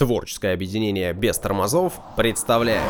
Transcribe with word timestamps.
Творческое 0.00 0.54
объединение 0.54 1.12
без 1.12 1.38
тормозов 1.38 1.92
представляет 2.16 2.80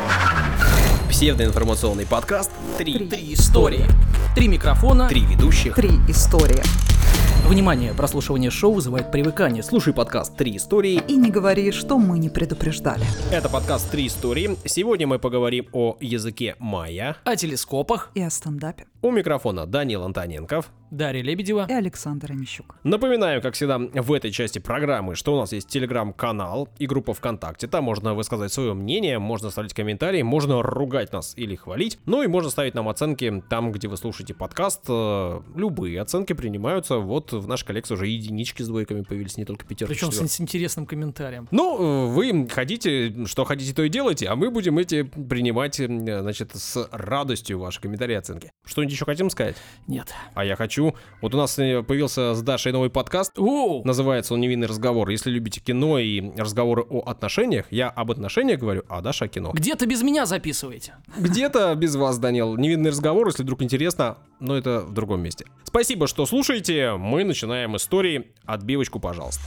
псевдоинформационный 1.08 2.06
подкаст 2.06 2.52
«Три, 2.79 3.08
Три 3.08 3.34
истории. 3.34 3.84
Три 4.36 4.46
микрофона. 4.46 5.08
Три 5.08 5.23
ведущих». 5.23 5.75
Три 5.75 5.91
истории. 6.07 6.62
Внимание, 7.49 7.94
прослушивание 7.94 8.52
шоу 8.52 8.75
вызывает 8.75 9.11
привыкание. 9.11 9.64
Слушай 9.64 9.93
подкаст 9.93 10.36
«Три 10.36 10.57
истории». 10.57 11.02
И 11.09 11.16
не 11.16 11.32
говори, 11.32 11.73
что 11.73 11.98
мы 11.98 12.16
не 12.20 12.29
предупреждали. 12.29 13.05
Это 13.33 13.49
подкаст 13.49 13.91
«Три 13.91 14.07
истории». 14.07 14.57
Сегодня 14.65 15.09
мы 15.09 15.19
поговорим 15.19 15.67
о 15.73 15.97
языке 15.99 16.55
майя. 16.61 17.17
О 17.25 17.35
телескопах. 17.35 18.13
И 18.15 18.23
о 18.23 18.31
стендапе. 18.31 18.87
У 19.03 19.11
микрофона 19.11 19.64
Данил 19.64 20.03
Антоненков. 20.03 20.71
Дарья 20.91 21.23
Лебедева. 21.23 21.67
И 21.71 21.73
Александр 21.73 22.32
Онищук. 22.32 22.75
Напоминаю, 22.82 23.41
как 23.41 23.55
всегда, 23.55 23.79
в 23.79 24.12
этой 24.12 24.30
части 24.30 24.59
программы, 24.59 25.14
что 25.14 25.35
у 25.35 25.39
нас 25.39 25.53
есть 25.53 25.69
телеграм-канал 25.69 26.69
и 26.79 26.87
группа 26.87 27.14
ВКонтакте. 27.14 27.67
Там 27.68 27.85
можно 27.85 28.13
высказать 28.13 28.53
свое 28.53 28.75
мнение, 28.75 29.18
можно 29.18 29.49
оставить 29.49 29.73
комментарии, 29.73 30.21
можно 30.23 30.63
ругать 30.63 31.13
нас 31.13 31.32
или 31.36 31.54
хвалить. 31.54 31.99
Ну 32.04 32.23
и 32.23 32.26
можно 32.26 32.50
ставить 32.50 32.74
нам 32.74 32.88
оценки 32.88 33.42
там, 33.48 33.73
где 33.73 33.88
вы 33.88 33.96
слушаете 33.96 34.34
подкаст. 34.34 34.82
Э, 34.88 35.40
Любые 35.54 36.01
оценки 36.01 36.32
принимаются. 36.32 36.96
Вот 36.96 37.32
в 37.32 37.46
нашей 37.46 37.66
коллекции 37.66 37.95
уже 37.95 38.09
единички 38.09 38.62
с 38.62 38.68
двойками 38.68 39.02
появились, 39.02 39.38
не 39.38 39.45
только 39.45 39.64
пятерки. 39.64 39.95
Причем 39.95 40.10
с, 40.10 40.20
с 40.20 40.40
интересным 40.40 40.87
комментарием. 40.87 41.48
Ну, 41.52 42.09
э, 42.09 42.12
вы 42.12 42.48
хотите, 42.51 43.24
что 43.26 43.45
хотите, 43.45 43.73
то 43.73 43.82
и 43.82 43.88
делайте, 43.88 44.26
а 44.26 44.34
мы 44.34 44.51
будем 44.51 44.76
эти 44.76 45.04
принимать, 45.04 45.78
э, 45.78 45.87
значит, 45.87 46.51
с 46.54 46.88
радостью 46.90 47.60
ваши 47.60 47.80
комментарии 47.80 48.14
и 48.14 48.16
оценки. 48.16 48.51
Что-нибудь 48.90 48.92
еще 48.92 49.04
хотим 49.04 49.30
сказать? 49.30 49.56
Нет. 49.86 50.12
А 50.34 50.44
я 50.44 50.56
хочу. 50.56 50.94
Вот 51.20 51.34
у 51.34 51.38
нас 51.38 51.58
э, 51.58 51.82
появился 51.82 52.34
с 52.34 52.42
Дашей 52.42 52.72
новый 52.72 52.90
подкаст. 52.90 53.38
О, 53.38 53.82
Называется 53.84 54.34
он 54.34 54.40
«Невинный 54.40 54.66
разговор». 54.66 55.08
Если 55.10 55.30
любите 55.30 55.60
кино 55.60 55.98
и 55.98 56.36
разговоры 56.36 56.82
о 56.82 57.08
отношениях, 57.08 57.66
я 57.70 57.88
об 57.88 58.10
отношениях 58.10 58.58
говорю, 58.58 58.82
а 58.88 59.00
Даша 59.00 59.26
о 59.26 59.28
кино. 59.28 59.52
где-то 59.52 59.86
без 59.86 60.02
меня 60.02 60.26
записываете. 60.26 60.95
Где-то 61.16 61.74
без 61.76 61.95
вас, 61.95 62.18
Данил. 62.18 62.56
Невинный 62.56 62.90
разговор, 62.90 63.28
если 63.28 63.42
вдруг 63.45 63.62
интересно, 63.62 64.19
но 64.41 64.56
это 64.56 64.81
в 64.81 64.93
другом 64.93 65.22
месте. 65.22 65.47
Спасибо, 65.65 66.06
что 66.09 66.27
слушаете. 66.27 66.93
Мы 66.97 67.25
начинаем 67.25 67.77
истории. 67.77 68.33
Отбивочку, 68.45 68.98
пожалуйста. 68.98 69.43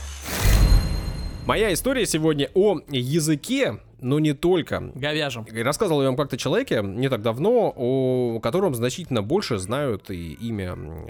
Моя 1.46 1.72
история 1.74 2.06
сегодня 2.06 2.48
о 2.54 2.80
языке, 2.88 3.80
но 4.04 4.18
не 4.18 4.34
только. 4.34 4.92
Говяжем. 4.94 5.44
И 5.44 5.62
Рассказывал 5.62 6.02
я 6.02 6.08
вам 6.08 6.16
как-то 6.16 6.36
человеке 6.36 6.82
не 6.82 7.08
так 7.08 7.22
давно, 7.22 7.72
о 7.74 8.38
котором 8.40 8.74
значительно 8.74 9.22
больше 9.22 9.58
знают 9.58 10.10
и 10.10 10.32
имя 10.34 10.72
м, 10.72 11.08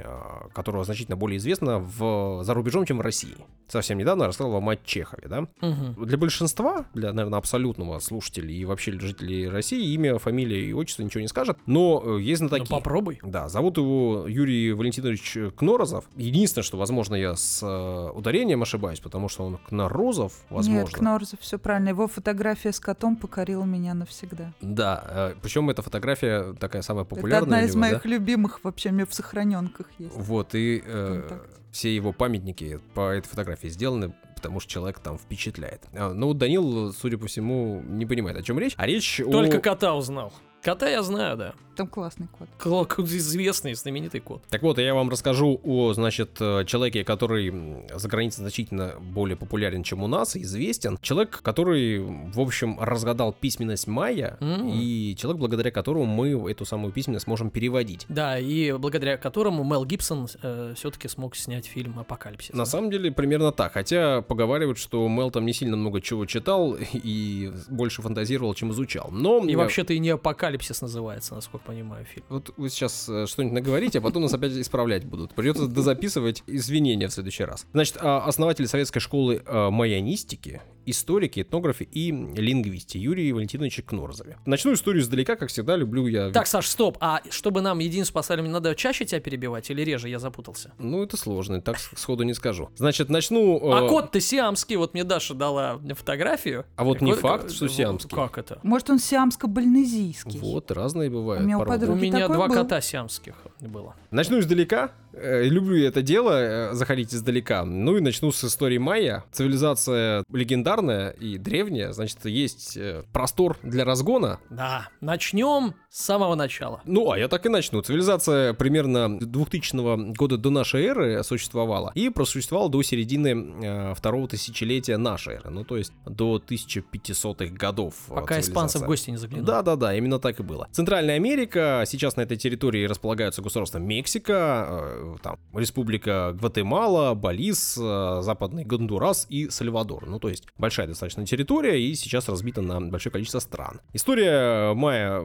которого 0.55 0.85
значительно 0.85 1.17
более 1.17 1.39
известно 1.39 1.79
в, 1.81 2.43
за 2.45 2.55
рубежом, 2.55 2.87
чем 2.87 2.99
в 2.99 3.01
России. 3.01 3.35
Совсем 3.69 3.99
недавно 3.99 4.27
рассказывал 4.27 4.55
вам 4.55 4.69
о 4.69 4.77
Чехове, 4.77 5.27
да? 5.29 5.41
Мгм. 5.61 6.05
Для 6.07 6.17
большинства, 6.19 6.85
для, 6.95 7.13
наверное, 7.13 7.39
абсолютного 7.39 7.99
слушателей 7.99 8.55
и 8.57 8.65
вообще 8.65 8.93
жителей 8.93 9.49
России 9.49 9.93
имя, 9.95 10.19
фамилия 10.19 10.65
и 10.65 10.73
отчество 10.73 11.03
ничего 11.03 11.21
не 11.23 11.29
скажет, 11.29 11.59
но 11.67 12.03
э, 12.05 12.21
есть 12.21 12.43
Ну 12.43 12.49
знатоки. 12.49 12.71
попробуй. 12.71 13.19
Да, 13.25 13.49
зовут 13.49 13.77
его 13.79 14.27
Юрий 14.29 14.73
Валентинович 14.73 15.37
Кнорозов. 15.57 16.05
Единственное, 16.17 16.63
что, 16.65 16.77
возможно, 16.77 17.15
я 17.17 17.35
с 17.35 17.61
э, 17.63 18.11
ударением 18.17 18.63
ошибаюсь, 18.63 19.01
потому 19.01 19.29
что 19.29 19.45
он 19.45 19.59
Кнорозов, 19.69 20.33
возможно. 20.51 20.81
Нет, 20.81 20.91
Кнорзов, 20.91 21.41
все 21.41 21.59
правильно. 21.59 21.89
Его 21.89 22.07
фотография 22.07 22.73
с 22.73 22.81
котом 22.85 23.17
покорила 23.17 23.65
меня 23.65 23.95
навсегда. 23.95 24.53
Да, 24.61 25.33
причем 25.43 25.71
эта 25.71 25.83
фотография 25.83 26.53
такая 26.55 26.83
самая 26.83 27.05
Это 27.05 27.15
популярная. 27.15 27.43
одна 27.43 27.59
у 27.59 27.65
из 27.65 27.75
него, 27.75 27.85
да? 27.85 27.91
моих 27.91 28.05
любимых 28.05 28.61
вообще, 28.63 28.91
мне 28.91 29.07
в 29.07 29.15
сохраненках 29.15 29.87
есть. 29.99 30.15
Вот, 30.15 30.55
и 30.55 30.83
э, 30.85 31.39
все 31.73 31.95
его 31.95 32.13
памятники 32.13 32.81
по 32.95 33.11
этой 33.11 33.27
фотографии 33.27 33.69
сделаны, 33.69 34.15
потому 34.37 34.61
что 34.61 34.71
человек 34.71 34.99
там 35.01 35.19
впечатляет. 35.19 35.83
А, 35.95 36.13
ну, 36.13 36.29
вот 36.29 36.39
Данил, 36.39 36.93
судя 36.93 37.19
по 37.19 37.27
всему, 37.27 37.83
не 37.83 38.07
понимает, 38.07 38.37
о 38.37 38.43
чем 38.43 38.59
речь. 38.59 38.75
А 38.77 38.87
речь 38.87 39.17
Только 39.17 39.57
о... 39.57 39.61
кота 39.61 39.95
узнал. 39.95 40.33
Кота 40.65 40.89
я 40.89 41.03
знаю, 41.03 41.37
да. 41.37 41.55
Там 41.77 41.89
классный 41.89 42.29
кот. 42.39 42.49
Кл- 42.57 43.05
Известный, 43.05 43.75
знаменитый 43.75 44.21
кот. 44.21 44.43
Так 44.49 44.63
вот, 44.63 44.79
я 44.79 44.95
вам 44.95 45.11
расскажу 45.11 45.61
о, 45.65 45.93
значит, 45.93 46.37
э, 46.41 46.65
человеке, 46.67 47.03
который 47.03 47.53
за 47.93 48.09
границей 48.09 48.43
значительно 48.43 48.95
более 49.01 49.37
популярен, 49.37 49.83
чем 49.83 50.03
у 50.05 50.07
нас, 50.07 50.37
известен. 50.37 50.99
Человек, 51.03 51.41
который, 51.43 51.99
в 51.99 52.39
общем, 52.41 52.79
разгадал 52.81 53.33
письменность 53.33 53.89
майя, 53.89 54.37
М. 54.41 54.69
и 54.73 55.17
человек, 55.19 55.41
благодаря 55.41 55.73
которому 55.73 56.05
мы 56.07 56.49
эту 56.51 56.65
самую 56.65 56.93
письменность 56.93 57.27
можем 57.27 57.51
переводить. 57.51 58.07
Да, 58.09 58.39
и 58.39 58.71
благодаря 58.73 59.17
которому 59.17 59.65
Мел 59.65 59.85
Гибсон 59.85 60.29
все-таки 60.29 61.09
смог 61.09 61.35
снять 61.35 61.67
фильм 61.67 61.99
«Апокалипсис». 61.99 62.55
На 62.55 62.67
самом 62.67 62.91
деле, 62.91 63.11
примерно 63.11 63.51
так. 63.51 63.73
Хотя 63.73 64.23
поговаривают, 64.23 64.79
что 64.79 65.09
Мел 65.09 65.33
там 65.33 65.45
не 65.45 65.53
сильно 65.53 65.77
много 65.77 66.01
чего 66.01 66.25
читал 66.25 66.77
и 66.93 67.53
больше 67.69 68.01
фантазировал, 68.01 68.55
чем 68.55 68.71
изучал. 68.71 69.09
Но 69.11 69.45
И 69.45 69.55
э, 69.55 69.57
вообще-то 69.57 69.93
и 69.93 69.99
не 69.99 70.11
«Апокалипсис» 70.11 70.54
называется, 70.83 71.35
насколько 71.35 71.67
понимаю, 71.67 72.05
фильм. 72.05 72.25
Вот 72.29 72.53
вы 72.57 72.69
сейчас 72.71 73.09
э, 73.09 73.27
что-нибудь 73.27 73.55
наговорите, 73.55 73.99
а 73.99 74.01
потом 74.03 74.23
нас 74.23 74.35
опять 74.35 74.53
исправлять 74.53 75.05
будут. 75.05 75.35
Придется 75.35 75.67
дозаписывать 75.69 76.43
извинения 76.47 77.09
в 77.09 77.13
следующий 77.13 77.45
раз. 77.45 77.67
Значит, 77.73 77.97
а, 78.01 78.19
основатель 78.25 78.67
советской 78.67 79.01
школы 79.01 79.43
э, 79.45 79.71
майонистики, 79.71 80.63
историки, 80.87 81.41
этнографы 81.43 81.85
и 81.85 82.11
лингвисте 82.11 82.99
Юрий 82.99 83.33
Валентинович 83.33 83.83
Кнорзове. 83.87 84.39
Начну 84.45 84.75
историю 84.75 85.03
издалека, 85.03 85.37
как 85.37 85.49
всегда, 85.49 85.77
люблю 85.77 86.07
я... 86.07 86.31
Так, 86.31 86.47
Саш, 86.47 86.67
стоп. 86.67 86.99
А 87.01 87.23
чтобы 87.31 87.63
нам 87.63 87.79
единицу 87.79 88.13
поставили, 88.13 88.43
мне 88.43 88.53
надо 88.53 88.75
чаще 88.75 89.05
тебя 89.07 89.21
перебивать 89.21 89.71
или 89.71 89.83
реже? 89.83 90.09
Я 90.11 90.19
запутался. 90.19 90.73
Ну, 90.79 91.03
это 91.03 91.17
сложно, 91.17 91.61
так 91.63 91.79
сходу 91.79 92.25
не 92.25 92.35
скажу. 92.35 92.69
Значит, 92.77 93.09
начну... 93.09 93.59
э, 93.59 93.85
А 93.85 93.89
кот 93.89 94.11
ты 94.13 94.21
сиамский, 94.21 94.77
вот 94.77 94.93
мне 94.95 95.05
Даша 95.05 95.35
дала 95.35 95.81
фотографию. 95.95 96.67
А 96.77 96.85
вот 96.85 97.01
не 97.01 97.15
факт, 97.15 97.51
что 97.51 97.69
сиамский. 97.69 98.15
Как 98.15 98.37
это? 98.37 98.61
Может, 98.63 98.91
он 98.91 98.99
сиамско-бальнезийский. 98.99 100.39
Вот, 100.53 100.71
разные 100.71 101.11
бывают. 101.11 101.43
У 101.43 101.47
меня 101.47 101.59
у. 101.59 101.71
У 101.71 101.95
меня 101.95 102.21
такой 102.21 102.37
два 102.37 102.49
был. 102.49 102.55
кота 102.55 102.81
сиамских 102.81 103.35
было. 103.61 103.95
Начну 104.11 104.39
издалека. 104.41 104.91
Э, 105.17 105.45
Люблю 105.45 105.77
я 105.77 105.89
это 105.89 106.03
дело, 106.03 106.33
э, 106.33 106.75
заходить 106.75 107.15
издалека. 107.15 107.65
Ну 107.65 107.97
и 107.97 108.01
начну 108.01 108.33
с 108.33 108.45
истории 108.45 108.79
майя. 108.79 109.25
Цивилизация 109.33 110.25
легендарная 110.33 111.11
и 111.11 111.39
древняя, 111.39 111.93
значит, 111.93 112.25
есть 112.25 112.77
э, 112.77 113.05
простор 113.13 113.59
для 113.63 113.85
разгона. 113.85 114.41
Да, 114.51 114.89
начнем 115.01 115.75
с 115.91 116.05
самого 116.05 116.35
начала. 116.35 116.83
Ну, 116.85 117.11
а 117.11 117.19
я 117.19 117.29
так 117.29 117.47
и 117.47 117.49
начну. 117.49 117.83
Цивилизация 117.83 118.53
примерно 118.55 119.19
2000 119.19 120.15
года 120.15 120.37
до 120.37 120.51
нашей 120.51 120.85
эры 120.85 121.23
существовала 121.23 121.93
и 121.95 122.09
просуществовала 122.09 122.69
до 122.69 122.83
середины 122.83 123.95
второго 123.95 124.29
тысячелетия 124.29 124.97
нашей 124.97 125.35
эры. 125.35 125.51
Ну, 125.51 125.65
то 125.65 125.77
есть 125.77 125.93
до 126.05 126.39
1500-х 126.39 127.55
годов. 127.55 127.95
Пока 128.09 128.41
испанцы 128.41 128.79
в 128.79 128.87
гости 128.87 129.11
не 129.11 129.17
заглянули. 129.17 129.47
Да, 129.47 129.63
да, 129.63 129.77
да, 129.77 129.95
именно 129.95 130.19
так 130.19 130.41
и 130.41 130.43
было. 130.43 130.69
Центральная 130.73 131.15
Америка, 131.15 131.85
сейчас 131.87 132.17
на 132.17 132.23
этой 132.23 132.37
территории 132.37 132.87
располагаются 132.87 133.43
государства 133.43 133.79
Мексика, 133.79 135.04
там, 135.23 135.39
Республика 135.53 136.35
Гватемала, 136.39 137.15
Балис, 137.15 137.79
э, 137.81 138.21
Западный 138.23 138.65
Гондурас 138.65 139.27
и 139.29 139.49
Сальвадор. 139.51 140.07
Ну, 140.07 140.19
то 140.19 140.29
есть 140.29 140.45
большая 140.59 140.87
достаточно 140.87 141.27
территория 141.27 141.81
и 141.81 141.95
сейчас 141.95 142.29
разбита 142.29 142.63
на 142.63 142.81
большое 142.81 143.13
количество 143.13 143.39
стран. 143.39 143.81
История 143.93 144.75
Майя, 144.75 145.23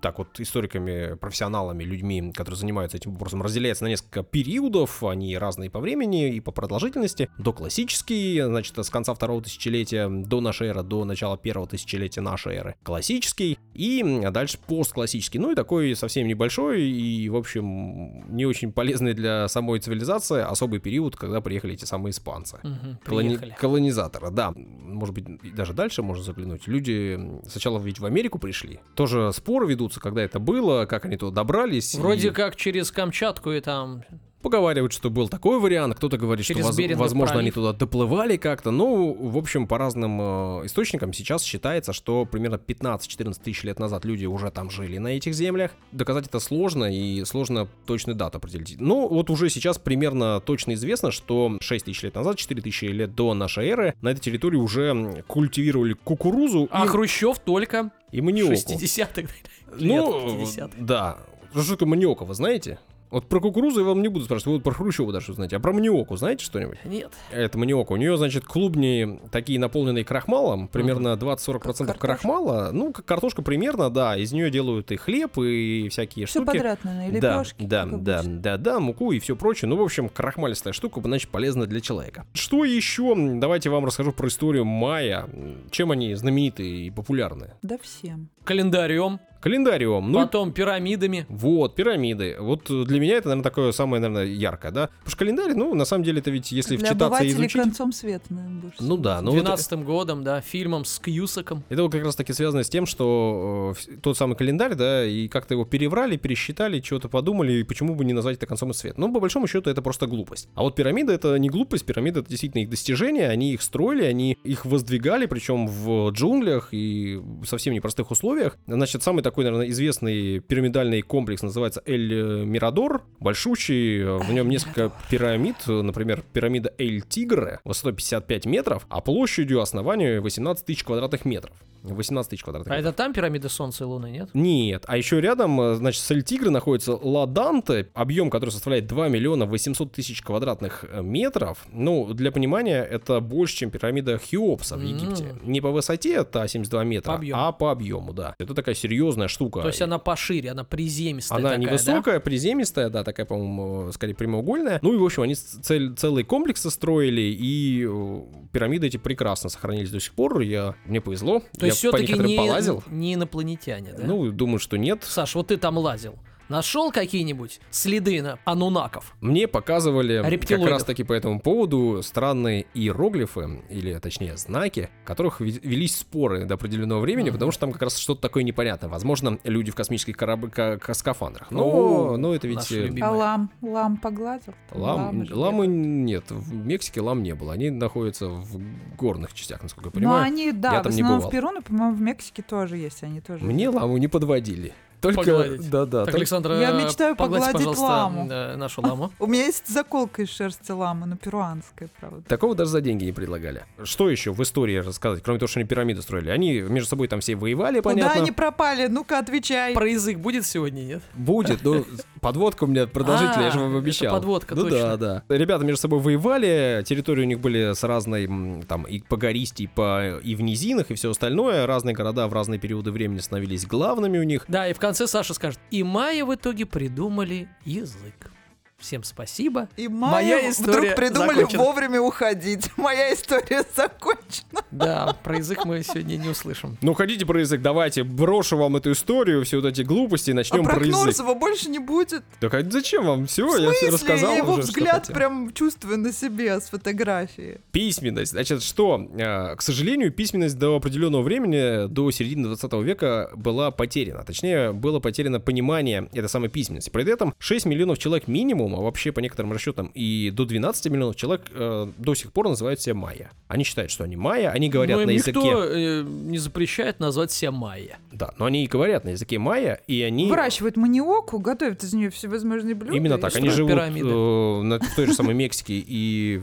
так 0.00 0.18
вот, 0.18 0.38
историками, 0.40 1.14
профессионалами, 1.16 1.84
людьми, 1.84 2.32
которые 2.32 2.58
занимаются 2.58 2.96
этим 2.96 3.12
вопросом, 3.12 3.42
разделяется 3.42 3.84
на 3.84 3.88
несколько 3.88 4.22
периодов, 4.22 5.02
они 5.02 5.36
разные 5.36 5.70
по 5.70 5.80
времени 5.80 6.34
и 6.34 6.40
по 6.40 6.52
продолжительности. 6.52 7.28
До 7.38 7.52
классический, 7.52 8.40
значит, 8.40 8.76
с 8.78 8.90
конца 8.90 9.14
второго 9.14 9.42
тысячелетия 9.42 10.08
до 10.08 10.40
нашей 10.40 10.68
эры, 10.68 10.82
до 10.82 11.04
начала 11.04 11.36
первого 11.36 11.68
тысячелетия 11.68 12.20
нашей 12.20 12.56
эры. 12.56 12.76
Классический 12.82 13.58
и 13.74 14.02
дальше 14.30 14.58
постклассический. 14.66 15.38
Ну 15.38 15.52
и 15.52 15.54
такой 15.54 15.94
совсем 15.96 16.26
небольшой 16.26 16.82
и, 16.82 17.28
в 17.28 17.36
общем, 17.36 18.34
не 18.34 18.46
очень 18.46 18.72
полезный 18.72 19.14
для 19.16 19.48
самой 19.48 19.80
цивилизации 19.80 20.42
особый 20.42 20.78
период, 20.78 21.16
когда 21.16 21.40
приехали 21.40 21.74
эти 21.74 21.84
самые 21.84 22.10
испанцы. 22.10 22.58
Мгм, 22.62 22.98
Колони-. 23.04 23.54
Колонизаторы, 23.58 24.30
да. 24.30 24.52
Может 24.54 25.14
быть, 25.14 25.54
даже 25.54 25.72
дальше 25.72 26.02
можно 26.02 26.22
заглянуть. 26.22 26.66
Люди 26.68 27.18
сначала 27.48 27.78
ведь 27.78 27.98
в 27.98 28.06
Америку 28.06 28.38
пришли. 28.38 28.80
Тоже 28.94 29.32
споры 29.32 29.66
ведутся, 29.66 30.00
когда 30.00 30.22
это 30.22 30.38
было, 30.38 30.86
как 30.86 31.04
они 31.06 31.16
туда 31.16 31.34
добрались. 31.34 31.94
Вроде 31.94 32.28
и 32.28 32.30
как 32.30 32.56
через 32.56 32.90
Камчатку 32.90 33.50
и 33.52 33.60
там... 33.60 34.04
Поговаривают, 34.42 34.92
что 34.92 35.10
был 35.10 35.28
такой 35.28 35.58
вариант, 35.58 35.96
кто-то 35.96 36.18
говорит, 36.18 36.44
что, 36.44 36.54
Через 36.54 36.66
воз- 36.66 36.76
Берингов 36.76 37.00
возможно, 37.00 37.40
они 37.40 37.50
пролив. 37.50 37.54
туда 37.54 37.72
доплывали 37.72 38.36
как-то. 38.36 38.70
Ну, 38.70 39.12
в 39.12 39.36
общем, 39.38 39.66
по 39.66 39.76
разным 39.78 40.20
э, 40.20 40.66
источникам 40.66 41.12
сейчас 41.12 41.42
считается, 41.42 41.92
что 41.92 42.24
примерно 42.26 42.56
15-14 42.56 43.42
тысяч 43.42 43.64
лет 43.64 43.78
назад 43.80 44.04
люди 44.04 44.26
уже 44.26 44.50
там 44.50 44.70
жили 44.70 44.98
на 44.98 45.08
этих 45.08 45.34
землях. 45.34 45.72
Доказать 45.90 46.26
это 46.26 46.38
сложно, 46.38 46.84
и 46.84 47.24
сложно 47.24 47.66
точную 47.86 48.14
дату 48.16 48.38
определить. 48.38 48.76
Ну, 48.78 49.08
вот 49.08 49.30
уже 49.30 49.50
сейчас 49.50 49.78
примерно 49.78 50.40
точно 50.40 50.74
известно, 50.74 51.10
что 51.10 51.56
6 51.60 51.84
тысяч 51.86 52.02
лет 52.02 52.14
назад, 52.14 52.36
4 52.36 52.62
тысячи 52.62 52.84
лет 52.84 53.14
до 53.14 53.34
нашей 53.34 53.66
эры, 53.68 53.94
на 54.00 54.10
этой 54.10 54.20
территории 54.20 54.58
уже 54.58 55.24
культивировали 55.26 55.94
кукурузу 55.94 56.68
А 56.70 56.84
и, 56.84 56.88
Хрущев 56.88 57.38
только 57.40 57.90
и 58.12 58.20
маниоку. 58.20 58.52
60-х. 58.52 59.28
Ну, 59.80 60.38
лет, 60.38 60.48
50-х. 60.48 60.70
да. 60.78 61.18
Что 61.52 61.72
такое 61.72 61.88
маниока, 61.88 62.24
вы 62.24 62.34
знаете? 62.34 62.78
Вот 63.10 63.28
про 63.28 63.40
кукурузу 63.40 63.80
я 63.80 63.86
вам 63.86 64.02
не 64.02 64.08
буду 64.08 64.24
спрашивать, 64.24 64.46
вы 64.46 64.52
вот 64.54 64.62
про 64.64 64.72
Хрущева 64.72 65.12
даже 65.12 65.32
знаете. 65.32 65.56
А 65.56 65.60
про 65.60 65.72
маниоку 65.72 66.16
знаете 66.16 66.44
что-нибудь? 66.44 66.78
Нет. 66.84 67.12
Это 67.30 67.56
маниока. 67.58 67.92
У 67.92 67.96
нее, 67.96 68.16
значит, 68.16 68.44
клубни 68.44 69.20
такие 69.30 69.58
наполненные 69.60 70.04
крахмалом, 70.04 70.68
примерно 70.68 71.08
20-40% 71.14 71.60
картошка. 71.60 71.94
крахмала. 71.94 72.70
Ну, 72.72 72.92
как 72.92 73.04
картошка 73.04 73.42
примерно, 73.42 73.90
да. 73.90 74.16
Из 74.16 74.32
нее 74.32 74.50
делают 74.50 74.90
и 74.92 74.96
хлеб, 74.96 75.38
и 75.38 75.88
всякие 75.90 76.26
Все 76.26 76.40
штуки. 76.40 76.56
подряд, 76.56 76.82
наверное, 76.84 77.16
и 77.18 77.20
Да, 77.20 77.36
лепешки. 77.38 77.62
да, 77.64 77.84
да, 77.86 78.18
обычно. 78.20 78.40
да, 78.40 78.56
да, 78.56 78.80
муку 78.80 79.12
и 79.12 79.18
все 79.20 79.36
прочее. 79.36 79.68
Ну, 79.68 79.76
в 79.76 79.82
общем, 79.82 80.08
крахмалистая 80.08 80.72
штука, 80.72 81.00
значит, 81.00 81.30
полезна 81.30 81.66
для 81.66 81.80
человека. 81.80 82.26
Что 82.32 82.64
еще? 82.64 83.14
Давайте 83.16 83.70
вам 83.70 83.84
расскажу 83.86 84.12
про 84.12 84.28
историю 84.28 84.64
майя. 84.64 85.28
Чем 85.70 85.90
они 85.92 86.14
знамениты 86.14 86.66
и 86.86 86.90
популярны? 86.90 87.52
Да 87.62 87.76
всем. 87.80 88.28
Календарем, 88.44 89.20
Календариум. 89.46 90.10
Ну, 90.10 90.18
потом 90.18 90.50
пирамидами. 90.50 91.24
вот, 91.28 91.76
пирамиды. 91.76 92.36
Вот 92.40 92.64
для 92.66 92.98
меня 92.98 93.14
это, 93.14 93.28
наверное, 93.28 93.44
такое 93.44 93.70
самое, 93.70 94.00
наверное, 94.00 94.26
яркое, 94.26 94.72
да? 94.72 94.88
Потому 94.88 95.08
что 95.10 95.18
календарь, 95.18 95.54
ну, 95.54 95.72
на 95.74 95.84
самом 95.84 96.02
деле, 96.02 96.18
это 96.18 96.32
ведь, 96.32 96.50
если 96.50 96.76
Для 96.76 96.88
вчитаться 96.88 97.22
и 97.22 97.28
изучить... 97.28 97.52
концом 97.52 97.92
света, 97.92 98.24
наверное, 98.30 98.60
больше. 98.60 98.76
Ну 98.80 98.96
да, 98.96 99.22
ну 99.22 99.30
Ну, 99.30 99.36
это, 99.36 99.44
12 99.44 99.84
годом, 99.84 100.24
да, 100.24 100.40
фильмом 100.40 100.84
с 100.84 100.98
Кьюсаком. 100.98 101.62
это 101.68 101.82
вот 101.84 101.92
как 101.92 102.04
раз 102.04 102.16
таки 102.16 102.32
связано 102.32 102.64
с 102.64 102.68
тем, 102.68 102.86
что 102.86 103.74
э, 103.88 103.96
тот 104.02 104.16
самый 104.16 104.36
календарь, 104.36 104.74
да, 104.74 105.04
и 105.04 105.28
как-то 105.28 105.54
его 105.54 105.64
переврали, 105.64 106.16
пересчитали, 106.16 106.80
чего-то 106.80 107.08
подумали, 107.08 107.52
и 107.52 107.62
почему 107.62 107.94
бы 107.94 108.04
не 108.04 108.14
назвать 108.14 108.38
это 108.38 108.46
концом 108.46 108.72
света. 108.72 109.00
Ну, 109.00 109.12
по 109.12 109.20
большому 109.20 109.46
счету, 109.46 109.70
это 109.70 109.80
просто 109.80 110.08
глупость. 110.08 110.48
А 110.56 110.62
вот 110.62 110.74
пирамида 110.74 111.12
это 111.12 111.38
не 111.38 111.48
глупость, 111.48 111.86
пирамида 111.86 112.18
это 112.18 112.28
действительно 112.28 112.62
их 112.62 112.68
достижение, 112.68 113.28
они 113.28 113.52
их 113.52 113.62
строили, 113.62 114.02
они 114.02 114.38
их 114.42 114.64
воздвигали, 114.64 115.26
причем 115.26 115.68
в 115.68 116.10
джунглях 116.10 116.70
и 116.72 117.20
в 117.22 117.44
совсем 117.44 117.74
непростых 117.74 118.10
условиях. 118.10 118.58
Значит, 118.66 119.04
самый 119.04 119.22
такой, 119.22 119.35
наверное, 119.44 119.68
известный 119.70 120.40
пирамидальный 120.40 121.02
комплекс 121.02 121.42
называется 121.42 121.82
Эль 121.86 122.44
Мирадор, 122.44 123.02
большущий, 123.20 124.00
э, 124.00 124.16
в 124.18 124.32
нем 124.32 124.48
несколько 124.48 124.92
пирамид, 125.10 125.56
э, 125.66 125.82
например, 125.82 126.22
пирамида 126.32 126.72
Эль 126.78 127.02
Тигре, 127.02 127.60
высотой 127.64 127.92
55 127.92 128.46
метров, 128.46 128.86
а 128.88 129.00
площадью 129.00 129.60
основания 129.60 130.20
18 130.20 130.64
тысяч 130.64 130.84
квадратных 130.84 131.24
метров. 131.24 131.54
18 131.94 132.30
тысяч 132.30 132.42
квадратных 132.42 132.74
А 132.74 132.78
это 132.78 132.92
там 132.92 133.12
пирамида 133.12 133.48
Солнца 133.48 133.84
и 133.84 133.86
Луны, 133.86 134.10
нет? 134.10 134.30
Нет, 134.34 134.84
а 134.86 134.96
еще 134.96 135.20
рядом, 135.20 135.60
э, 135.60 135.74
значит, 135.74 136.02
с 136.02 136.10
Эль-Тигры 136.10 136.50
находится 136.50 136.96
Ла-Данте, 136.96 137.88
объем 137.94 138.30
который 138.30 138.50
составляет 138.50 138.86
2 138.86 139.08
миллиона 139.08 139.46
800 139.46 139.92
тысяч 139.92 140.22
квадратных 140.22 140.84
э, 140.90 141.02
метров. 141.02 141.66
Ну, 141.72 142.12
для 142.14 142.32
понимания, 142.32 142.82
это 142.82 143.20
больше, 143.20 143.56
чем 143.56 143.70
пирамида 143.70 144.18
Хеопса 144.18 144.76
в. 144.76 144.82
Египте. 144.82 145.34
Не 145.42 145.60
по 145.60 145.70
высоте, 145.70 146.22
та 146.24 146.46
72 146.46 146.84
метра, 146.84 147.10
По 147.12 147.16
объему. 147.16 147.40
а 147.40 147.52
по 147.52 147.70
объему, 147.70 148.12
да. 148.12 148.34
Это 148.38 148.54
такая 148.54 148.74
серьезная 148.74 149.28
штука. 149.28 149.60
То 149.60 149.68
есть 149.68 149.82
она 149.82 149.98
пошире, 149.98 150.50
она 150.50 150.64
приземистая 150.64 151.38
Она 151.38 151.50
такая, 151.50 151.64
да? 151.64 151.70
невысокая, 151.70 152.20
приземистая, 152.20 152.88
да, 152.90 153.04
такая, 153.04 153.26
по-моему, 153.26 153.92
скорее 153.92 154.14
прямоугольная. 154.14 154.78
Ну 154.82 154.94
и, 154.94 154.96
в 154.96 155.04
общем, 155.04 155.22
они 155.22 155.34
цель, 155.34 155.94
целые 155.96 156.24
комплексы 156.24 156.70
строили, 156.70 157.20
и 157.20 157.86
э, 157.88 158.20
пирамиды 158.52 158.86
эти 158.86 158.96
прекрасно 158.96 159.50
сохранились 159.50 159.90
до 159.90 160.00
сих 160.00 160.12
пор. 160.14 160.40
Я, 160.40 160.74
мне 160.84 161.00
повезло. 161.00 161.42
То 161.58 161.66
я 161.66 161.72
все-таки 161.76 162.12
не, 162.14 162.36
полазил. 162.36 162.82
не 162.88 163.14
инопланетяне, 163.14 163.92
да? 163.92 164.04
Ну, 164.04 164.30
думаю, 164.32 164.58
что 164.58 164.76
нет. 164.76 165.04
Саш, 165.04 165.34
вот 165.34 165.48
ты 165.48 165.56
там 165.56 165.78
лазил. 165.78 166.16
Нашел 166.48 166.92
какие-нибудь 166.92 167.60
следы 167.70 168.22
на 168.22 168.38
анунаков? 168.44 169.16
Мне 169.20 169.48
показывали 169.48 170.22
как 170.46 170.68
раз 170.68 170.84
таки 170.84 171.02
по 171.02 171.12
этому 171.12 171.40
поводу 171.40 172.02
странные 172.02 172.66
иероглифы, 172.74 173.62
или 173.68 173.94
точнее 173.98 174.36
знаки, 174.36 174.88
в 175.02 175.06
которых 175.06 175.40
ве- 175.40 175.60
велись 175.62 175.96
споры 175.96 176.44
до 176.44 176.54
определенного 176.54 177.00
времени, 177.00 177.30
Мгм. 177.30 177.34
потому 177.34 177.50
что 177.50 177.60
там 177.62 177.72
как 177.72 177.82
раз 177.82 177.96
что-то 177.98 178.20
такое 178.22 178.42
непонятное. 178.44 178.88
Возможно, 178.88 179.38
люди 179.44 179.70
в 179.70 179.74
космических 179.74 180.16
кораб... 180.16 180.50
ка- 180.52 180.78
ка- 180.78 180.94
скафандрах. 180.94 181.50
Но, 181.50 182.12
О, 182.12 182.16
но 182.16 182.34
это 182.34 182.46
ведь... 182.46 182.70
э. 182.70 182.90
А 183.00 183.10
лам? 183.10 183.50
Лам 183.62 183.96
погладил? 183.96 184.54
Лам, 184.72 185.26
ламы 185.30 185.66
нет, 185.66 186.30
в 186.30 186.54
Мексике 186.54 187.00
лам 187.00 187.22
не 187.22 187.34
было. 187.34 187.54
Они 187.54 187.70
находятся 187.70 188.28
в 188.28 188.60
горных 188.96 189.34
частях, 189.34 189.62
насколько 189.62 189.88
я 189.88 189.90
Ну, 189.94 190.00
понимаю. 190.00 190.24
они, 190.24 190.52
да, 190.52 190.74
Я 190.74 190.80
в 190.80 190.82
там 190.84 190.92
не 190.92 191.00
основном 191.02 191.18
бывал. 191.18 191.30
в 191.30 191.32
Перу, 191.32 191.50
но, 191.50 191.62
по-моему, 191.62 191.96
в 191.96 192.00
Мексике 192.00 192.42
тоже 192.42 192.76
есть, 192.76 193.02
они 193.02 193.20
тоже. 193.20 193.44
Мне 193.44 193.68
ламу 193.68 193.96
не 193.98 194.08
подводили. 194.08 194.72
Только, 195.14 195.30
Погладить. 195.30 195.70
да, 195.70 195.84
да. 195.86 195.98
Так, 195.98 196.04
только- 196.06 196.16
Александр, 196.18 196.52
Я 196.52 196.72
мечтаю 196.72 197.16
погладить 197.16 197.52
пожалуйста, 197.52 197.82
ламу. 197.82 198.28
э, 198.30 198.56
нашу 198.56 198.82
ламу. 198.82 199.12
У 199.18 199.26
меня 199.26 199.44
есть 199.44 199.68
заколка 199.68 200.22
из 200.22 200.30
шерсти 200.30 200.72
ламы, 200.72 201.06
но 201.06 201.16
перуанская, 201.16 201.88
правда. 202.00 202.22
Такого 202.28 202.54
даже 202.54 202.70
за 202.70 202.80
деньги 202.80 203.04
не 203.04 203.12
предлагали. 203.12 203.64
Что 203.84 204.10
еще 204.10 204.32
в 204.32 204.42
истории 204.42 204.76
рассказать, 204.78 205.22
кроме 205.22 205.38
того, 205.38 205.48
что 205.48 205.60
они 205.60 205.68
пирамиды 205.68 206.02
строили? 206.02 206.30
Они 206.30 206.60
между 206.60 206.88
собой 206.88 207.08
там 207.08 207.20
все 207.20 207.36
воевали, 207.36 207.80
понятно. 207.80 208.10
Куда 208.10 208.22
они 208.22 208.32
пропали? 208.32 208.86
Ну-ка, 208.86 209.18
отвечай. 209.18 209.74
Про 209.74 209.88
язык 209.88 210.18
будет 210.18 210.46
сегодня, 210.46 210.80
нет? 210.82 211.02
Будет, 211.14 211.62
ну, 211.62 211.84
подводка 212.20 212.64
у 212.64 212.66
меня 212.66 212.86
продолжительная, 212.86 213.46
я 213.46 213.50
же 213.52 213.58
А, 213.58 213.62
вам 213.62 213.70
это 213.72 213.78
обещал. 213.78 214.14
подводка, 214.14 214.54
ну, 214.54 214.68
да, 214.68 214.96
да. 214.96 215.22
Rебята 215.28 215.64
между 215.64 215.80
собой 215.82 216.00
воевали, 216.00 216.82
территории 216.86 217.22
у 217.22 217.26
них 217.26 217.40
были 217.40 217.74
с 217.74 217.82
разной, 217.84 218.26
там, 218.68 218.84
и 218.84 219.00
по 219.00 219.16
гористе, 219.16 219.64
и, 219.64 219.66
по, 219.66 220.18
и 220.18 220.34
в 220.34 220.40
низинах, 220.40 220.90
и 220.90 220.94
все 220.94 221.10
остальное. 221.10 221.66
Разные 221.66 221.94
города 221.94 222.26
в 222.28 222.32
разные 222.32 222.58
периоды 222.58 222.90
времени 222.90 223.18
становились 223.18 223.66
главными 223.66 224.18
у 224.18 224.22
них. 224.22 224.44
Да, 224.48 224.66
и 224.68 224.72
в 224.72 224.78
конце 224.78 224.95
Саша 225.04 225.34
скажет, 225.34 225.60
и 225.70 225.82
майя 225.82 226.24
в 226.24 226.34
итоге 226.34 226.64
придумали 226.64 227.48
язык. 227.64 228.30
Всем 228.78 229.04
спасибо. 229.04 229.68
И 229.76 229.88
Моя 229.88 230.36
Майя 230.36 230.50
история 230.50 230.80
вдруг 230.80 230.94
придумали 230.96 231.36
закончена. 231.36 231.62
вовремя 231.62 232.00
уходить. 232.00 232.70
Моя 232.76 233.14
история 233.14 233.64
закончена. 233.74 234.62
Да, 234.70 235.16
про 235.24 235.38
язык 235.38 235.64
мы 235.64 235.82
сегодня 235.82 236.16
не 236.16 236.28
услышим. 236.28 236.76
Ну, 236.82 236.92
хотите 236.92 237.24
про 237.24 237.40
язык, 237.40 237.62
давайте, 237.62 238.04
брошу 238.04 238.58
вам 238.58 238.76
эту 238.76 238.92
историю, 238.92 239.44
все 239.44 239.60
вот 239.60 239.66
эти 239.66 239.80
глупости, 239.80 240.28
и 240.30 240.32
А 240.32 240.36
начнем 240.36 240.64
про 240.64 240.74
про 240.76 240.84
язык. 240.86 241.24
Больше 241.38 241.70
не 241.70 241.78
будет. 241.78 242.22
Так 242.38 242.52
а 242.52 242.62
зачем 242.70 243.06
вам? 243.06 243.26
Все, 243.26 243.48
В 243.48 243.58
я 243.58 243.72
все 243.72 243.88
рассказал 243.88 244.32
Я 244.32 244.38
его 244.38 244.52
уже, 244.52 244.62
взгляд 244.62 245.06
прям 245.08 245.52
чувствую 245.54 245.98
на 245.98 246.12
себе 246.12 246.60
с 246.60 246.68
фотографии. 246.68 247.60
Письменность. 247.72 248.32
Значит, 248.32 248.62
что? 248.62 249.08
Э, 249.16 249.56
К 249.56 249.62
сожалению, 249.62 250.12
письменность 250.12 250.58
до 250.58 250.76
определенного 250.76 251.22
времени, 251.22 251.86
до 251.88 252.10
середины 252.10 252.48
20 252.48 252.72
века, 252.84 253.30
была 253.34 253.70
потеряна. 253.70 254.22
Точнее, 254.22 254.72
было 254.72 255.00
потеряно 255.00 255.40
понимание 255.40 256.08
этой 256.12 256.28
самой 256.28 256.50
письменности. 256.50 256.90
При 256.90 257.10
этом 257.10 257.34
6 257.38 257.64
миллионов 257.66 257.98
человек 257.98 258.28
минимум, 258.28 258.65
а 258.74 258.80
вообще 258.80 259.12
по 259.12 259.20
некоторым 259.20 259.52
расчетам 259.52 259.90
и 259.94 260.30
до 260.30 260.44
12 260.44 260.86
миллионов 260.90 261.16
человек 261.16 261.46
э, 261.52 261.88
до 261.98 262.14
сих 262.14 262.32
пор 262.32 262.48
называют 262.48 262.80
себя 262.80 262.94
майя. 262.94 263.30
Они 263.48 263.64
считают, 263.64 263.90
что 263.90 264.04
они 264.04 264.16
майя, 264.16 264.50
они 264.50 264.68
говорят 264.68 264.98
Но 265.00 265.06
на 265.06 265.10
никто 265.10 265.30
языке... 265.30 266.00
э, 266.00 266.02
не 266.02 266.38
запрещает 266.38 266.98
назвать 267.00 267.30
себя 267.30 267.50
майя. 267.52 267.98
Да, 268.12 268.32
но 268.38 268.46
они 268.46 268.64
и 268.64 268.66
говорят 268.66 269.04
на 269.04 269.10
языке 269.10 269.38
майя, 269.38 269.80
и 269.86 270.02
они... 270.02 270.26
Выращивают 270.28 270.76
маниоку, 270.76 271.38
готовят 271.38 271.82
из 271.84 271.92
нее 271.94 272.10
всевозможные 272.10 272.74
блюда. 272.74 272.96
Именно 272.96 273.18
так, 273.18 273.36
они 273.36 273.50
живут 273.50 273.72
пирамиды. 273.72 274.08
э, 274.08 274.62
на- 274.62 274.78
той 274.96 275.06
же 275.06 275.12
самой 275.12 275.34
Мексике 275.34 275.74
и 275.86 276.40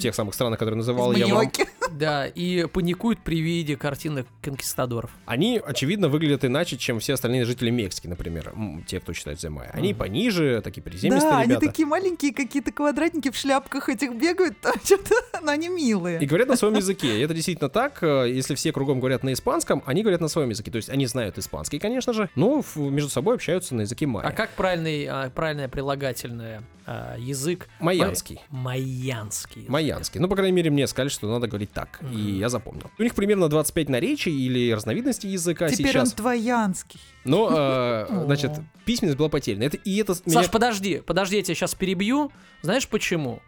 тех 0.00 0.14
самых 0.14 0.34
странах, 0.34 0.58
которые 0.58 0.76
называл 0.78 1.12
я 1.12 1.26
вам. 1.34 1.50
Да, 1.92 2.26
и 2.26 2.66
паникуют 2.66 3.20
при 3.20 3.40
виде 3.40 3.76
картинок 3.76 4.26
конкистадоров. 4.42 5.10
Они, 5.26 5.60
очевидно, 5.64 6.08
выглядят 6.08 6.44
иначе, 6.44 6.76
чем 6.76 7.00
все 7.00 7.14
остальные 7.14 7.44
жители 7.44 7.70
Мексики, 7.70 8.06
например, 8.06 8.54
те, 8.86 9.00
кто 9.00 9.12
считает 9.12 9.40
себя 9.40 9.50
майя. 9.50 9.70
Они 9.72 9.92
пониже, 9.94 10.60
такие 10.62 10.82
приземистые 10.82 11.46
Да, 11.46 11.49
они 11.50 11.56
ребята. 11.60 11.66
такие 11.66 11.86
маленькие, 11.86 12.32
какие-то 12.32 12.72
квадратники 12.72 13.30
в 13.30 13.36
шляпках 13.36 13.88
этих 13.88 14.14
бегают, 14.14 14.58
там 14.62 14.74
что-то, 14.84 15.14
но 15.42 15.50
они 15.52 15.68
милые. 15.68 16.20
И 16.20 16.26
говорят 16.26 16.48
на 16.48 16.56
своем 16.56 16.74
языке. 16.74 17.18
И 17.18 17.20
это 17.20 17.34
действительно 17.34 17.68
так. 17.68 18.02
э, 18.02 18.30
Если 18.30 18.54
все 18.54 18.72
кругом 18.72 19.00
говорят 19.00 19.22
на 19.22 19.32
испанском, 19.32 19.82
они 19.86 20.02
говорят 20.02 20.20
на 20.20 20.28
своем 20.28 20.50
языке. 20.50 20.70
То 20.70 20.76
есть 20.76 20.88
они 20.88 21.06
знают 21.06 21.38
испанский, 21.38 21.78
конечно 21.78 22.12
же, 22.12 22.28
но 22.34 22.62
между 22.76 23.08
собой 23.10 23.34
общаются 23.36 23.74
на 23.74 23.82
языке 23.82 24.06
майя. 24.06 24.26
А 24.26 24.32
как 24.32 24.50
правильный, 24.50 25.06
а, 25.06 25.30
правильное 25.30 25.68
прилагательное 25.68 26.62
а, 26.86 27.16
язык? 27.18 27.68
Майянский. 27.80 28.40
Майянский. 28.50 29.60
язык. 29.62 29.70
Майянский. 29.70 30.20
Ну, 30.20 30.28
по 30.28 30.36
крайней 30.36 30.52
мере, 30.56 30.70
мне 30.70 30.86
сказали, 30.86 31.08
что 31.08 31.30
надо 31.30 31.46
говорить 31.46 31.72
так. 31.72 32.00
И 32.02 32.04
Мгм. 32.06 32.38
я 32.38 32.48
запомнил. 32.48 32.90
У 32.98 33.02
них 33.02 33.14
примерно 33.14 33.48
25 33.48 33.88
наречий 33.88 34.32
или 34.32 34.72
разновидностей 34.72 35.30
языка 35.30 35.68
Теперь 35.68 35.92
сейчас. 35.92 36.10
он 36.10 36.14
твоянский. 36.16 37.00
Но, 37.24 37.48
э, 37.52 38.06
значит, 38.26 38.52
письменность 38.84 39.18
была 39.18 39.28
потеряна. 39.28 39.64
Это, 39.64 39.76
и 39.76 39.96
это 39.98 40.14
меня 40.24 40.42
Саш, 40.42 40.50
подожди, 40.50 41.02
подожди, 41.04 41.39
я 41.40 41.44
тебя 41.44 41.54
сейчас 41.54 41.74
перебью. 41.74 42.30
Знаешь 42.62 42.88
почему? 42.88 43.40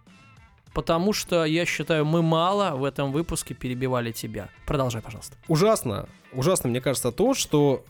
Потому 0.75 1.13
что, 1.13 1.45
я 1.45 1.67
считаю, 1.67 2.05
мы 2.05 2.23
мало 2.23 2.77
в 2.77 2.85
этом 2.85 3.13
выпуске 3.13 3.55
перебивали 3.55 4.11
тебя. 4.11 4.49
Продолжай, 4.67 5.03
пожалуйста. 5.03 5.37
ужасно, 5.49 6.09
ужасно, 6.33 6.71
мне 6.71 6.81
кажется, 6.81 7.13
то, 7.13 7.35
что 7.35 7.85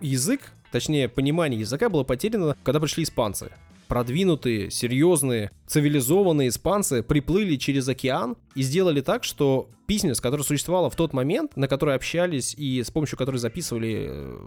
язык, 0.00 0.52
точнее, 0.70 1.08
понимание 1.08 1.58
языка 1.60 1.88
было 1.88 2.04
потеряно, 2.04 2.56
когда 2.62 2.78
пришли 2.78 3.04
испанцы. 3.04 3.50
Продвинутые, 3.88 4.70
серьезные, 4.70 5.50
цивилизованные 5.66 6.48
испанцы 6.48 7.02
приплыли 7.02 7.56
через 7.56 7.88
океан 7.88 8.36
и 8.54 8.62
сделали 8.62 9.00
так, 9.00 9.24
что 9.24 9.68
письменность, 9.86 10.20
которая 10.20 10.44
существовала 10.44 10.90
в 10.90 10.96
тот 10.96 11.12
момент, 11.12 11.56
на 11.56 11.68
которой 11.68 11.94
общались 11.94 12.54
и 12.54 12.82
с 12.82 12.90
помощью 12.90 13.16
которой 13.18 13.36
записывали 13.36 14.06
э, 14.08 14.38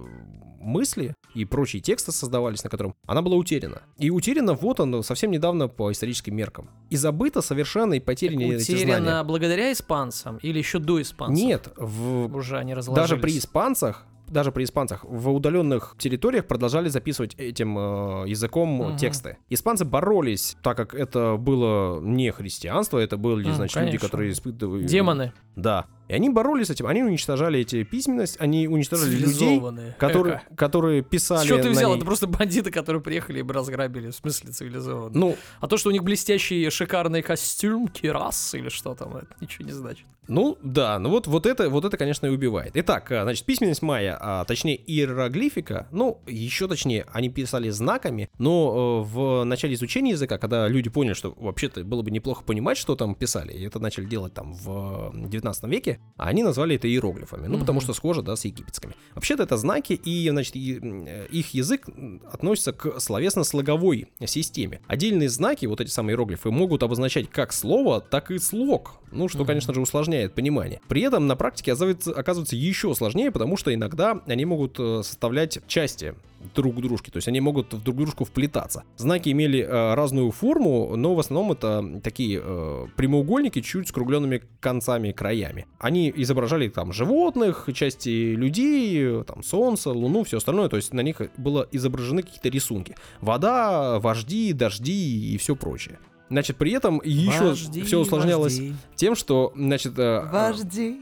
мысли 0.60 1.16
и 1.34 1.46
прочие 1.46 1.82
тексты 1.82 2.12
создавались, 2.12 2.64
на 2.64 2.70
котором 2.70 2.96
она 3.08 3.22
была 3.22 3.38
утеряна. 3.38 3.84
И 3.98 4.10
утеряна 4.10 4.54
вот 4.54 4.80
она 4.80 5.02
совсем 5.02 5.32
недавно 5.32 5.68
по 5.68 5.92
историческим 5.92 6.36
меркам. 6.36 6.70
И 6.90 6.98
забыто 6.98 7.42
совершенно 7.42 7.94
и 7.94 8.00
потеряны 8.00 8.56
эти 8.56 8.64
знания. 8.64 8.84
Утеряно 8.84 9.24
благодаря 9.24 9.72
испанцам 9.72 10.38
или 10.38 10.58
еще 10.58 10.80
до 10.80 11.02
испанцев? 11.02 11.46
Нет, 11.46 11.70
в 11.78 12.36
Уже 12.36 12.58
они 12.58 12.74
разложились. 12.74 13.10
даже 13.10 13.22
при 13.22 13.38
испанцах 13.38 14.06
даже 14.30 14.52
при 14.52 14.64
испанцах, 14.64 15.04
в 15.04 15.30
удаленных 15.30 15.96
территориях 15.98 16.46
продолжали 16.48 16.90
записывать 16.90 17.36
этим 17.38 17.78
э, 17.78 18.30
языком 18.30 18.70
Мгм. 18.70 18.98
тексты. 18.98 19.38
Испанцы 19.50 19.86
боролись, 19.86 20.56
так 20.64 20.78
как 20.78 20.94
это 20.94 21.38
было 21.38 22.00
не 22.02 22.32
христианство, 22.32 22.98
это 23.00 23.18
были, 23.18 23.52
значит, 23.52 23.76
люди, 23.78 23.88
конечно. 23.88 24.08
которые 24.08 24.32
испытывали... 24.32 24.86
Демоны. 24.86 25.34
Да. 25.56 25.86
И 26.10 26.14
они 26.14 26.30
боролись 26.30 26.68
с 26.68 26.70
этим, 26.72 26.88
они 26.88 27.04
уничтожали 27.04 27.60
эти 27.60 27.84
письменность, 27.84 28.36
они 28.40 28.68
уничтожали 28.68 29.16
людей, 29.16 29.62
которые, 30.00 30.42
Эко. 30.48 30.56
которые 30.56 31.04
писали 31.04 31.48
чего 31.48 31.60
ты 31.60 31.70
взял? 31.70 31.96
Это 31.96 32.04
просто 32.04 32.26
бандиты, 32.26 32.72
которые 32.72 33.02
приехали 33.02 33.40
и 33.40 33.44
разграбили. 33.44 34.10
В 34.10 34.16
смысле 34.16 34.52
цивилизованно. 34.52 35.12
Ну, 35.14 35.38
А 35.60 35.68
то, 35.68 35.78
что 35.78 35.90
у 35.90 35.92
них 35.92 36.04
блестящий 36.04 36.68
шикарный 36.72 37.22
костюм, 37.22 37.88
кирас 37.88 38.56
или 38.56 38.70
что 38.70 38.96
там, 38.96 39.18
это 39.18 39.28
ничего 39.40 39.66
не 39.68 39.72
значит. 39.72 40.06
Ну 40.30 40.58
да, 40.62 41.00
ну 41.00 41.10
вот, 41.10 41.26
вот, 41.26 41.48
это, 41.48 41.70
вот 41.70 41.86
это, 41.86 41.98
конечно, 41.98 42.28
и 42.28 42.30
убивает. 42.30 42.74
Итак, 42.76 43.12
а, 43.12 43.24
значит, 43.24 43.46
письменность 43.46 43.82
майя, 43.82 44.16
а, 44.20 44.46
точнее 44.46 44.78
иероглифика, 44.78 45.88
ну, 45.92 46.22
еще 46.28 46.68
точнее, 46.68 47.08
они 47.12 47.30
писали 47.30 47.70
знаками, 47.72 48.30
но 48.38 49.04
э, 49.04 49.10
в 49.12 49.44
начале 49.44 49.74
изучения 49.74 50.12
языка, 50.12 50.38
когда 50.38 50.68
люди 50.68 50.90
поняли, 50.92 51.14
что 51.14 51.34
вообще-то 51.36 51.84
было 51.84 52.04
бы 52.04 52.12
неплохо 52.12 52.44
понимать, 52.44 52.78
что 52.78 52.96
там 52.96 53.16
писали, 53.16 53.54
и 53.54 53.66
это 53.66 53.80
начали 53.80 54.06
делать 54.06 54.36
там 54.36 54.54
в 54.54 55.12
19 55.16 55.64
веке, 55.64 55.99
они 56.18 56.44
назвали 56.44 56.76
это 56.76 56.88
иероглифами, 56.90 57.48
ну, 57.48 57.58
потому 57.58 57.78
Мгм. 57.78 57.84
что 57.86 57.94
схоже, 57.94 58.22
да, 58.22 58.36
с 58.36 58.44
египетскими. 58.44 58.94
Вообще-то 59.16 59.44
это 59.44 59.56
знаки, 59.56 59.94
и, 59.94 60.30
значит, 60.30 60.54
их 60.56 61.54
язык 61.54 61.88
относится 62.30 62.74
к 62.74 63.00
словесно-слоговой 63.00 64.08
системе. 64.26 64.82
Отдельные 64.88 65.30
знаки, 65.30 65.66
вот 65.66 65.80
эти 65.80 65.90
самые 65.90 66.14
иероглифы, 66.16 66.52
могут 66.52 66.84
обозначать 66.84 67.30
как 67.30 67.54
слово, 67.54 68.02
так 68.02 68.32
и 68.32 68.38
слог. 68.40 68.96
Ну, 69.12 69.30
что, 69.30 69.40
Мгм. 69.40 69.48
конечно 69.48 69.74
же, 69.74 69.80
усложняет 69.82 70.34
понимание. 70.36 70.82
При 70.90 71.02
этом 71.04 71.26
на 71.26 71.38
практике 71.38 71.72
оказывается, 71.72 72.12
оказывается 72.12 72.56
еще 72.58 72.94
сложнее, 72.96 73.32
потому 73.32 73.56
что 73.56 73.74
иногда 73.74 74.22
они 74.28 74.44
могут 74.44 74.76
э, 74.78 75.02
составлять 75.04 75.60
части 75.68 76.16
друг 76.56 76.76
к 76.76 76.82
дружке, 76.82 77.12
то 77.12 77.18
есть 77.18 77.28
они 77.28 77.42
могут 77.42 77.74
в 77.74 77.84
друг 77.84 77.98
дружку 77.98 78.26
вплетаться. 78.26 78.84
Знаки 78.98 79.30
имели 79.30 79.60
э, 79.60 79.94
разную 79.94 80.32
форму, 80.32 80.96
но 80.96 81.16
в 81.16 81.20
основном 81.20 81.52
это 81.52 82.02
такие 82.04 82.42
э, 82.44 82.88
прямоугольники 82.96 83.62
чуть 83.62 83.88
скругленными 83.88 84.42
концами 84.60 85.10
и 85.10 85.14
краями. 85.14 85.66
Они 85.80 86.12
изображали 86.16 86.70
там 86.70 86.94
животных, 86.94 87.70
части 87.74 88.36
людей, 88.36 89.20
э, 89.22 89.24
там 89.26 89.44
солнце, 89.44 89.92
луну, 89.92 90.24
все 90.24 90.38
остальное, 90.38 90.70
то 90.70 90.78
есть 90.78 90.94
на 90.94 91.02
них 91.02 91.22
было 91.38 91.68
изображены 91.72 92.24
какие-то 92.24 92.50
рисунки. 92.50 92.96
Вода, 93.22 94.00
вожди, 94.00 94.54
дожди 94.54 95.34
и 95.34 95.38
все 95.38 95.56
прочее. 95.56 96.00
Значит, 96.30 96.58
при 96.58 96.72
этом 96.72 97.02
еще 97.04 97.50
Вожди, 97.50 97.82
все 97.82 98.00
усложнялось 98.00 98.60
вожди, 98.60 98.76
тем, 98.96 99.16
что, 99.16 99.52
значит, 99.56 99.98
э, 99.98 100.22
Вожди, 100.32 101.02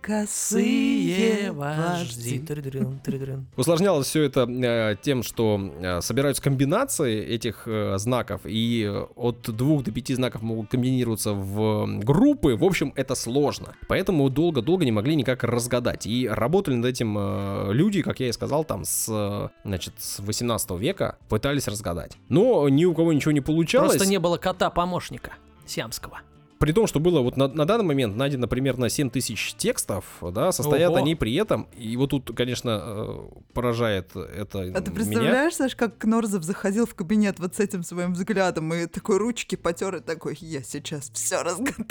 Косые 0.00 1.52
вожди. 1.52 2.42
Усложнялось 3.56 4.06
все 4.06 4.22
это 4.22 4.48
э, 4.48 4.96
тем, 5.02 5.22
что 5.22 5.60
э, 5.80 6.00
собираются 6.00 6.42
комбинации 6.42 7.24
этих 7.24 7.64
э, 7.66 7.98
знаков, 7.98 8.42
и 8.44 8.90
от 9.16 9.42
двух 9.42 9.84
до 9.84 9.92
пяти 9.92 10.14
знаков 10.14 10.42
могут 10.42 10.70
комбинироваться 10.70 11.32
в 11.32 11.98
группы. 12.00 12.56
В 12.56 12.64
общем, 12.64 12.92
это 12.96 13.14
сложно. 13.14 13.74
Поэтому 13.88 14.30
долго-долго 14.30 14.84
не 14.84 14.92
могли 14.92 15.16
никак 15.16 15.44
разгадать. 15.44 16.06
И 16.06 16.28
работали 16.28 16.76
над 16.76 16.86
этим 16.86 17.16
э, 17.18 17.72
люди, 17.72 18.02
как 18.02 18.20
я 18.20 18.28
и 18.28 18.32
сказал, 18.32 18.64
там 18.64 18.84
с, 18.84 19.06
э, 19.08 19.48
значит, 19.64 19.94
с 19.98 20.20
18 20.20 20.70
века 20.72 21.18
пытались 21.28 21.66
разгадать. 21.68 22.16
Но 22.28 22.68
ни 22.68 22.84
у 22.84 22.94
кого 22.94 23.12
ничего 23.12 23.32
не 23.32 23.40
получалось. 23.40 23.92
Просто 23.92 24.08
не 24.08 24.18
было 24.18 24.38
кота-помощника 24.38 25.32
сиамского. 25.66 26.20
При 26.58 26.72
том, 26.72 26.86
что 26.86 26.98
было 26.98 27.20
вот 27.20 27.36
на, 27.36 27.48
на 27.48 27.64
данный 27.64 27.84
момент 27.84 28.16
найдено 28.16 28.48
примерно 28.48 28.88
7 28.88 29.10
тысяч 29.10 29.54
текстов, 29.54 30.04
да, 30.20 30.50
состоят 30.52 30.90
Ого. 30.90 30.98
они 30.98 31.14
при 31.14 31.34
этом, 31.34 31.68
и 31.76 31.96
вот 31.96 32.10
тут, 32.10 32.32
конечно, 32.36 32.82
э, 32.84 33.18
поражает 33.52 34.16
это 34.16 34.60
А 34.60 34.80
ты 34.80 34.90
меня. 34.90 34.92
представляешь, 34.92 35.54
Саш, 35.54 35.76
как 35.76 35.98
Кнорзов 35.98 36.42
заходил 36.42 36.86
в 36.86 36.94
кабинет 36.94 37.38
вот 37.38 37.54
с 37.54 37.60
этим 37.60 37.82
своим 37.84 38.12
взглядом 38.14 38.74
и 38.74 38.86
такой 38.86 39.18
ручки 39.18 39.54
потер 39.54 39.96
и 39.96 40.00
такой, 40.00 40.36
я 40.40 40.62
сейчас 40.62 41.10
все 41.14 41.42
разгадаю. 41.42 41.86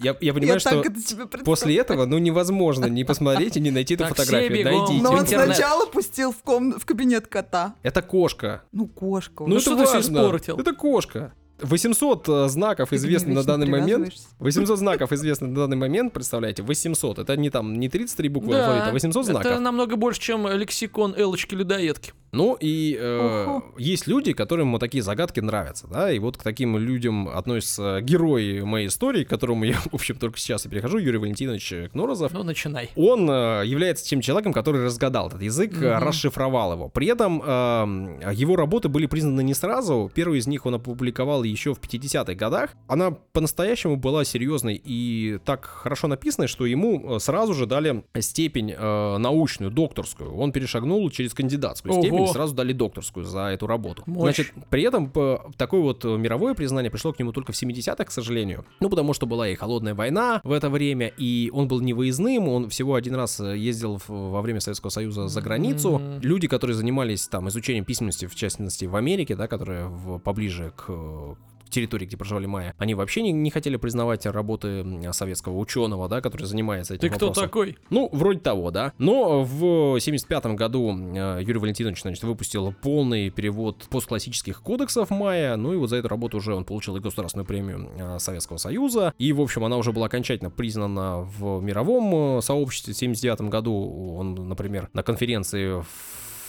Я, 0.00 0.10
я 0.12 0.16
Я 0.20 0.34
понимаю, 0.34 0.60
что 0.60 0.82
так 0.82 0.86
это 0.86 1.44
после 1.44 1.76
этого, 1.76 2.06
ну, 2.06 2.18
невозможно 2.18 2.86
не 2.86 3.04
посмотреть 3.04 3.56
и 3.56 3.60
не 3.60 3.70
найти 3.70 3.94
эту 3.94 4.04
все 4.04 4.14
фотографию. 4.14 4.64
Найдите. 4.64 5.02
Но 5.02 5.12
он 5.12 5.26
сначала 5.26 5.86
пустил 5.86 6.32
в, 6.32 6.38
ком... 6.42 6.78
в 6.78 6.86
кабинет 6.86 7.26
кота. 7.26 7.74
Это 7.82 8.00
кошка. 8.00 8.62
Ну, 8.72 8.86
кошка. 8.86 9.42
Ну, 9.42 9.48
Ну, 9.48 9.54
это 9.56 9.62
что 9.62 9.76
ты 9.76 9.84
важно. 9.84 10.00
испортил? 10.00 10.58
Это 10.58 10.72
кошка. 10.74 11.34
800 11.62 12.28
э, 12.28 12.48
знаков 12.48 12.92
известны 12.92 13.34
на 13.34 13.44
данный 13.44 13.66
момент. 13.66 14.04
привязываешься. 14.04 14.28
800 14.38 14.78
знаков 14.78 15.12
известны 15.12 15.48
на 15.48 15.54
данный 15.54 15.76
момент, 15.76 16.12
представляете, 16.12 16.62
800. 16.62 17.18
Это 17.18 17.36
не 17.36 17.50
там, 17.50 17.78
не 17.78 17.88
33 17.88 18.28
буквы 18.28 18.56
алфавита, 18.56 18.88
а 18.88 18.92
800 18.92 19.24
знаков. 19.26 19.46
это 19.46 19.60
намного 19.60 19.96
больше, 19.96 20.20
чем 20.20 20.46
лексикон 20.46 21.14
Элочки-людоедки. 21.16 22.12
Ну 22.32 22.56
и 22.60 22.96
э, 23.00 23.60
есть 23.78 24.06
люди, 24.06 24.32
которым 24.32 24.72
вот 24.72 24.78
такие 24.78 25.02
загадки 25.02 25.40
нравятся, 25.40 25.86
да, 25.88 26.12
и 26.12 26.18
вот 26.18 26.36
к 26.36 26.42
таким 26.42 26.78
людям 26.78 27.28
относится 27.28 28.00
герой 28.02 28.62
моей 28.62 28.86
истории, 28.88 29.24
к 29.24 29.28
которому 29.28 29.64
я, 29.64 29.74
в 29.74 29.94
общем, 29.94 30.16
только 30.16 30.38
сейчас 30.38 30.66
и 30.66 30.68
перехожу, 30.68 30.98
Юрий 30.98 31.18
Валентинович 31.18 31.90
Кнорозов. 31.92 32.32
Ну, 32.32 32.42
начинай. 32.42 32.90
Он 32.96 33.28
э, 33.30 33.62
является 33.66 34.04
тем 34.04 34.20
человеком, 34.20 34.52
который 34.52 34.84
разгадал 34.84 35.28
этот 35.28 35.42
язык, 35.42 35.72
э, 35.82 35.96
Мгм. 35.96 36.06
расшифровал 36.06 36.72
его. 36.74 36.88
При 36.88 37.06
этом 37.08 37.42
э, 37.44 38.32
его 38.32 38.56
работы 38.56 38.88
были 38.88 39.06
признаны 39.06 39.42
не 39.42 39.54
сразу. 39.54 40.10
Первую 40.14 40.38
из 40.38 40.46
них 40.46 40.66
он 40.66 40.74
опубликовал 40.76 41.42
еще 41.42 41.74
в 41.74 41.80
50-х 41.80 42.34
годах. 42.34 42.70
Она 42.88 43.10
по-настоящему 43.10 43.96
была 43.96 44.24
серьезной 44.24 44.80
и 44.82 45.38
так 45.44 45.64
хорошо 45.64 46.06
написанной, 46.08 46.48
что 46.48 46.66
ему 46.66 47.16
э, 47.16 47.18
сразу 47.18 47.54
же 47.54 47.66
дали 47.66 48.04
степень 48.20 48.72
э, 48.76 49.16
научную, 49.18 49.70
докторскую. 49.70 50.34
Он 50.36 50.52
перешагнул 50.52 51.08
через 51.10 51.34
кандидатскую 51.34 51.92
Ого. 51.94 52.02
степень, 52.02 52.19
и 52.24 52.32
сразу 52.32 52.54
дали 52.54 52.72
докторскую 52.72 53.24
за 53.24 53.48
эту 53.48 53.66
работу. 53.66 54.02
Мощь. 54.06 54.22
Значит, 54.36 54.52
при 54.70 54.82
этом 54.82 55.10
п- 55.10 55.40
такое 55.56 55.80
вот 55.80 56.04
э, 56.04 56.16
мировое 56.16 56.54
признание 56.54 56.90
пришло 56.90 57.12
к 57.12 57.18
нему 57.18 57.32
только 57.32 57.52
в 57.52 57.62
70-х, 57.62 58.04
к 58.04 58.10
сожалению. 58.10 58.64
Ну, 58.80 58.88
потому 58.90 59.12
что 59.14 59.26
была 59.26 59.48
и 59.48 59.54
холодная 59.54 59.94
война 59.94 60.40
в 60.44 60.52
это 60.52 60.70
время, 60.70 61.12
и 61.16 61.50
он 61.52 61.68
был 61.68 61.80
невыездным, 61.80 62.48
он 62.48 62.68
всего 62.68 62.94
один 62.94 63.14
раз 63.14 63.40
э, 63.40 63.56
ездил 63.56 64.00
во 64.08 64.40
время 64.42 64.60
Советского 64.60 64.90
Союза 64.90 65.28
за 65.28 65.40
границу. 65.40 65.98
Мгм. 65.98 66.20
Люди, 66.22 66.48
которые 66.48 66.76
занимались 66.76 67.28
там 67.28 67.48
изучением 67.48 67.84
письменности, 67.84 68.26
в 68.26 68.34
частности 68.34 68.84
в 68.86 68.96
Америке, 68.96 69.36
да, 69.36 69.46
которая 69.48 69.86
в- 69.86 70.18
поближе 70.18 70.72
к 70.76 70.84
э, 70.88 71.34
территории, 71.70 72.06
где 72.06 72.16
проживали 72.16 72.46
майя, 72.46 72.74
они 72.78 72.94
вообще 72.94 73.22
не, 73.22 73.32
не 73.32 73.50
хотели 73.50 73.76
признавать 73.76 74.26
работы 74.26 74.84
советского 75.12 75.58
ученого, 75.58 76.08
да, 76.08 76.20
который 76.20 76.44
занимается 76.44 76.94
этим 76.94 77.08
Ты 77.08 77.14
кто 77.14 77.26
вопросом. 77.26 77.48
такой? 77.48 77.78
Ну, 77.90 78.08
вроде 78.12 78.40
того, 78.40 78.70
да. 78.70 78.92
Но 78.98 79.42
в 79.42 79.98
75 79.98 80.46
году 80.46 80.96
э, 80.96 81.40
Юрий 81.42 81.58
Валентинович, 81.58 82.02
значит, 82.02 82.22
выпустил 82.24 82.74
полный 82.82 83.30
перевод 83.30 83.86
постклассических 83.90 84.62
кодексов 84.62 85.10
Майя, 85.10 85.56
ну 85.56 85.72
и 85.72 85.76
вот 85.76 85.90
за 85.90 85.96
эту 85.96 86.08
работу 86.08 86.38
уже 86.38 86.54
он 86.54 86.64
получил 86.64 86.96
и 86.96 87.00
государственную 87.00 87.46
премию 87.46 87.90
э, 87.96 88.18
Советского 88.18 88.56
Союза, 88.56 89.14
и, 89.18 89.32
в 89.32 89.40
общем, 89.40 89.64
она 89.64 89.76
уже 89.76 89.92
была 89.92 90.06
окончательно 90.06 90.50
признана 90.50 91.20
в 91.38 91.60
мировом 91.60 92.38
э, 92.38 92.42
сообществе. 92.42 92.94
В 92.94 92.96
79 92.96 93.42
году 93.42 94.14
он, 94.16 94.48
например, 94.48 94.88
на 94.92 95.02
конференции 95.02 95.82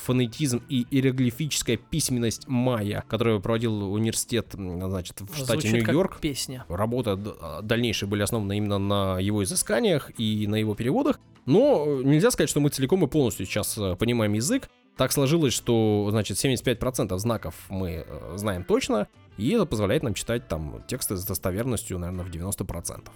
фонетизм 0.03 0.61
и 0.69 0.85
иероглифическая 0.91 1.77
письменность 1.77 2.47
майя, 2.47 3.03
которую 3.07 3.41
проводил 3.41 3.93
университет, 3.93 4.47
значит, 4.53 5.21
в 5.21 5.35
штате 5.37 5.71
Нью-Йорк. 5.71 6.19
песня. 6.19 6.65
Работа 6.69 7.15
д- 7.15 7.33
а, 7.39 7.61
дальнейшие 7.61 8.07
были 8.09 8.21
основаны 8.23 8.57
именно 8.57 8.77
на 8.79 9.19
его 9.19 9.43
изысканиях 9.43 10.11
и 10.19 10.47
на 10.47 10.55
его 10.55 10.75
переводах. 10.75 11.19
Но 11.45 11.83
э, 11.85 12.03
нельзя 12.03 12.29
сказать, 12.31 12.49
что 12.49 12.59
мы 12.59 12.69
целиком 12.69 13.03
и 13.03 13.07
полностью 13.07 13.45
сейчас 13.45 13.77
э, 13.77 13.95
понимаем 13.95 14.33
язык. 14.33 14.69
Так 14.97 15.11
сложилось, 15.11 15.53
что, 15.53 16.07
значит, 16.11 16.37
75% 16.37 17.17
знаков 17.17 17.55
мы 17.69 18.05
э, 18.07 18.33
знаем 18.35 18.63
точно, 18.63 19.07
и 19.37 19.49
это 19.49 19.65
позволяет 19.65 20.03
нам 20.03 20.13
читать 20.13 20.47
там 20.47 20.83
тексты 20.87 21.15
с 21.17 21.25
достоверностью, 21.25 21.97
наверное, 21.97 22.25
в 22.25 22.29
90%. 22.29 23.09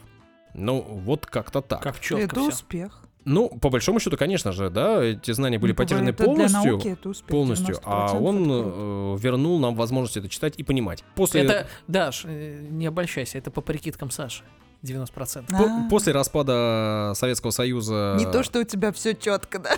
Ну, 0.56 0.82
вот 0.82 1.26
как-то 1.26 1.62
так. 1.62 1.82
Как 1.82 2.00
четко 2.00 2.24
Это 2.24 2.36
все. 2.40 2.48
успех. 2.50 3.02
Ну, 3.26 3.50
по 3.50 3.70
большому 3.70 4.00
счету, 4.00 4.18
конечно 4.18 4.52
же, 4.52 4.70
да, 4.70 5.04
эти 5.04 5.32
знания 5.32 5.58
были 5.58 5.72
Ну, 5.72 5.76
потеряны 5.78 6.10
это 6.10 6.18
Для 6.18 6.26
полностью. 6.26 6.72
науки 6.74 6.88
это 6.90 7.10
успех. 7.10 7.28
полностью, 7.30 7.80
а 7.84 8.14
90% 8.16 8.22
он 8.22 8.46
э, 8.52 9.18
вернул 9.20 9.60
нам 9.60 9.76
возможность 9.76 10.18
это 10.18 10.30
читать 10.30 10.54
и 10.58 10.64
понимать. 10.64 11.04
После, 11.16 11.42
Это, 11.42 11.68
Даш, 11.88 12.24
э, 12.26 12.68
не 12.70 12.86
обольщайся, 12.86 13.38
это 13.40 13.50
по 13.52 13.62
прикидкам 13.62 14.12
Саши. 14.12 14.44
90%. 14.84 15.48
по- 15.48 15.56
А, 15.58 15.90
после 15.90 16.14
распада 16.14 17.14
Советского 17.16 17.50
Союза... 17.50 18.16
Не 18.20 18.26
то, 18.32 18.44
что 18.44 18.60
у 18.60 18.64
тебя 18.64 18.92
все 18.92 19.16
четко, 19.16 19.58
да? 19.58 19.72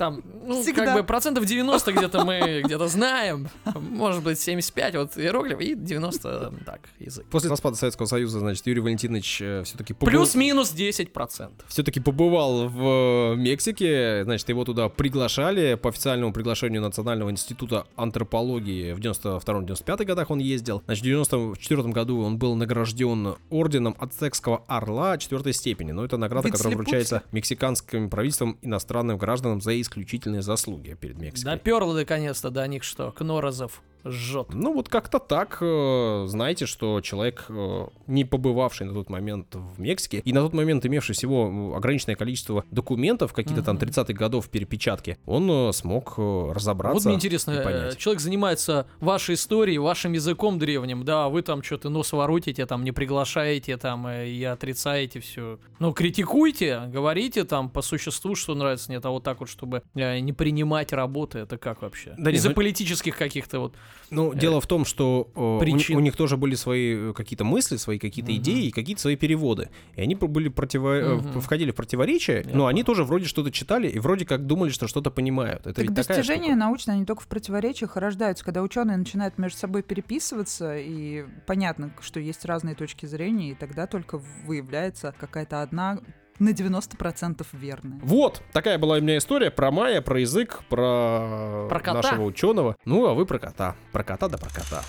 Там, 0.00 0.22
Ну, 0.46 0.62
Всегда. 0.62 0.86
как 0.86 0.94
бы 0.94 1.04
процентов 1.04 1.44
90 1.44 1.92
где-то 1.92 2.24
мы 2.24 2.62
где-то 2.64 2.88
знаем. 2.88 3.50
Может 3.74 4.22
быть, 4.22 4.40
75 4.40 4.94
вот 4.94 5.18
иероглиф 5.18 5.60
и 5.60 5.74
90 5.74 6.54
так, 6.64 6.88
язык. 6.98 7.26
После 7.26 7.50
распада 7.50 7.76
Советского 7.76 8.06
Союза, 8.06 8.38
значит, 8.38 8.66
Юрий 8.66 8.80
Валентинович 8.80 9.36
все-таки 9.66 9.92
Плюс-минус 9.92 10.72
10%. 10.74 11.50
все-таки 11.68 12.00
побывал 12.00 12.66
в 12.68 13.34
Мексике, 13.36 14.24
значит, 14.24 14.48
его 14.48 14.64
туда 14.64 14.88
приглашали 14.88 15.74
по 15.74 15.90
официальному 15.90 16.32
приглашению 16.32 16.80
Национального 16.80 17.30
института 17.30 17.86
антропологии 17.96 18.94
в 18.94 19.00
92-95 19.00 20.04
годах 20.06 20.30
он 20.30 20.38
ездил. 20.38 20.82
Значит, 20.86 21.02
в 21.02 21.08
94 21.08 21.82
году 21.90 22.22
он 22.22 22.38
был 22.38 22.54
награжден 22.54 23.34
орденом 23.50 23.94
Ацтекского 23.98 24.64
орла 24.66 25.18
четвертой 25.18 25.52
степени. 25.52 25.92
Но 25.92 26.06
это 26.06 26.16
награда, 26.16 26.48
Вид 26.48 26.56
которая 26.56 26.74
вручается 26.74 27.22
мексиканским 27.32 28.08
правительством 28.08 28.56
иностранным 28.62 29.18
гражданам 29.18 29.60
за 29.60 29.78
исключительные 29.90 30.42
заслуги 30.42 30.96
перед 30.98 31.18
Мексикой. 31.18 31.54
Доперло 31.54 31.92
наконец-то 31.94 32.50
до 32.50 32.66
них 32.66 32.84
что, 32.84 33.10
Кнорозов 33.12 33.82
жжет. 34.04 34.48
Ну 34.52 34.72
вот 34.74 34.88
как-то 34.88 35.18
так, 35.18 35.58
э, 35.60 36.24
знаете, 36.28 36.66
что 36.66 37.00
человек, 37.00 37.46
э, 37.48 37.86
не 38.06 38.24
побывавший 38.24 38.86
на 38.86 38.94
тот 38.94 39.10
момент 39.10 39.54
в 39.54 39.80
Мексике, 39.80 40.22
и 40.24 40.32
на 40.32 40.40
тот 40.40 40.52
момент 40.54 40.84
имевший 40.86 41.14
всего 41.14 41.74
ограниченное 41.76 42.16
количество 42.16 42.64
документов, 42.70 43.32
какие-то 43.32 43.62
там 43.62 43.76
Мгм. 43.76 43.84
30-х 43.84 44.12
годов 44.14 44.48
перепечатки, 44.48 45.18
он 45.26 45.50
э, 45.50 45.72
смог 45.72 46.14
разобраться 46.18 46.94
Вот 47.00 47.04
мне 47.06 47.14
интересно, 47.16 47.60
понять. 47.62 47.96
человек 47.98 48.20
занимается 48.20 48.86
вашей 49.00 49.34
историей, 49.34 49.78
вашим 49.78 50.12
языком 50.12 50.58
древним, 50.58 51.04
да, 51.04 51.26
а 51.26 51.28
вы 51.28 51.42
там 51.42 51.62
что-то 51.62 51.88
нос 51.88 52.12
воротите, 52.12 52.66
там 52.66 52.84
не 52.84 52.92
приглашаете, 52.92 53.76
там 53.76 54.08
и 54.08 54.42
отрицаете 54.44 55.20
все. 55.20 55.58
Ну, 55.78 55.92
критикуйте, 55.92 56.82
говорите 56.88 57.44
там 57.44 57.68
по 57.70 57.82
существу, 57.82 58.34
что 58.34 58.54
нравится, 58.54 58.90
нет, 58.90 59.04
а 59.06 59.10
вот 59.10 59.24
так 59.24 59.40
вот, 59.40 59.48
чтобы 59.48 59.82
не 59.94 60.32
принимать 60.32 60.92
работы, 60.92 61.40
это 61.40 61.58
как 61.58 61.82
вообще? 61.82 62.14
Да 62.18 62.30
Из-за 62.30 62.50
ну- 62.50 62.54
политических 62.54 63.16
каких-то 63.16 63.60
вот... 63.60 63.74
Ну, 64.10 64.34
дело 64.34 64.60
в 64.60 64.66
том, 64.66 64.84
что 64.84 65.30
э, 65.34 65.40
у, 65.40 65.58
причин. 65.60 65.96
у 65.96 66.00
них 66.00 66.16
тоже 66.16 66.36
были 66.36 66.54
свои 66.56 67.10
э, 67.10 67.12
какие-то 67.14 67.44
мысли, 67.44 67.76
свои 67.76 67.98
какие-то 67.98 68.32
Мгм. 68.32 68.40
идеи 68.40 68.66
и 68.66 68.70
какие-то 68.70 69.00
свои 69.02 69.16
переводы. 69.16 69.68
И 69.94 70.00
они 70.00 70.14
были 70.16 70.48
противо... 70.48 70.88
э, 70.96 71.14
Мгм. 71.16 71.40
входили 71.40 71.70
в 71.70 71.74
противоречие, 71.76 72.44
Я 72.46 72.56
но 72.56 72.66
они 72.66 72.82
тоже 72.82 73.04
вроде 73.04 73.26
что-то 73.26 73.50
читали 73.52 73.88
и 73.88 73.98
вроде 73.98 74.24
как 74.26 74.46
думали, 74.46 74.70
что 74.70 74.88
что-то 74.88 75.10
понимают. 75.10 75.60
Это 75.60 75.74
Так 75.74 75.84
ведь 75.84 75.94
достижения 75.94 76.56
научные, 76.56 76.94
они 76.96 77.04
только 77.04 77.22
в 77.22 77.26
противоречиях 77.28 77.96
рождаются, 77.96 78.44
когда 78.44 78.62
ученые 78.62 78.96
начинают 78.96 79.38
между 79.38 79.58
собой 79.58 79.82
переписываться, 79.82 80.76
и 80.76 81.24
понятно, 81.46 81.92
что 82.00 82.20
есть 82.20 82.44
разные 82.44 82.74
точки 82.74 83.06
зрения, 83.06 83.50
и 83.52 83.54
тогда 83.54 83.86
только 83.86 84.20
выявляется 84.44 85.14
какая-то 85.18 85.62
одна 85.62 86.00
на 86.40 86.50
90% 86.50 87.46
верная. 87.52 88.00
Вот, 88.02 88.42
такая 88.52 88.78
была 88.78 88.96
у 88.96 89.00
меня 89.00 89.18
история 89.18 89.50
про 89.50 89.70
майя, 89.70 90.00
про 90.00 90.18
язык, 90.20 90.62
про, 90.68 91.66
Про 91.68 91.78
кота. 91.80 91.92
нашего 92.02 92.24
ученого. 92.24 92.76
Ну, 92.84 93.06
а 93.06 93.14
вы 93.14 93.26
про 93.26 93.38
кота. 93.38 93.76
Про 93.92 94.02
кота 94.02 94.28
да 94.28 94.38
про 94.38 94.50
кота. 94.50 94.82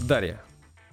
Дарья, 0.00 0.42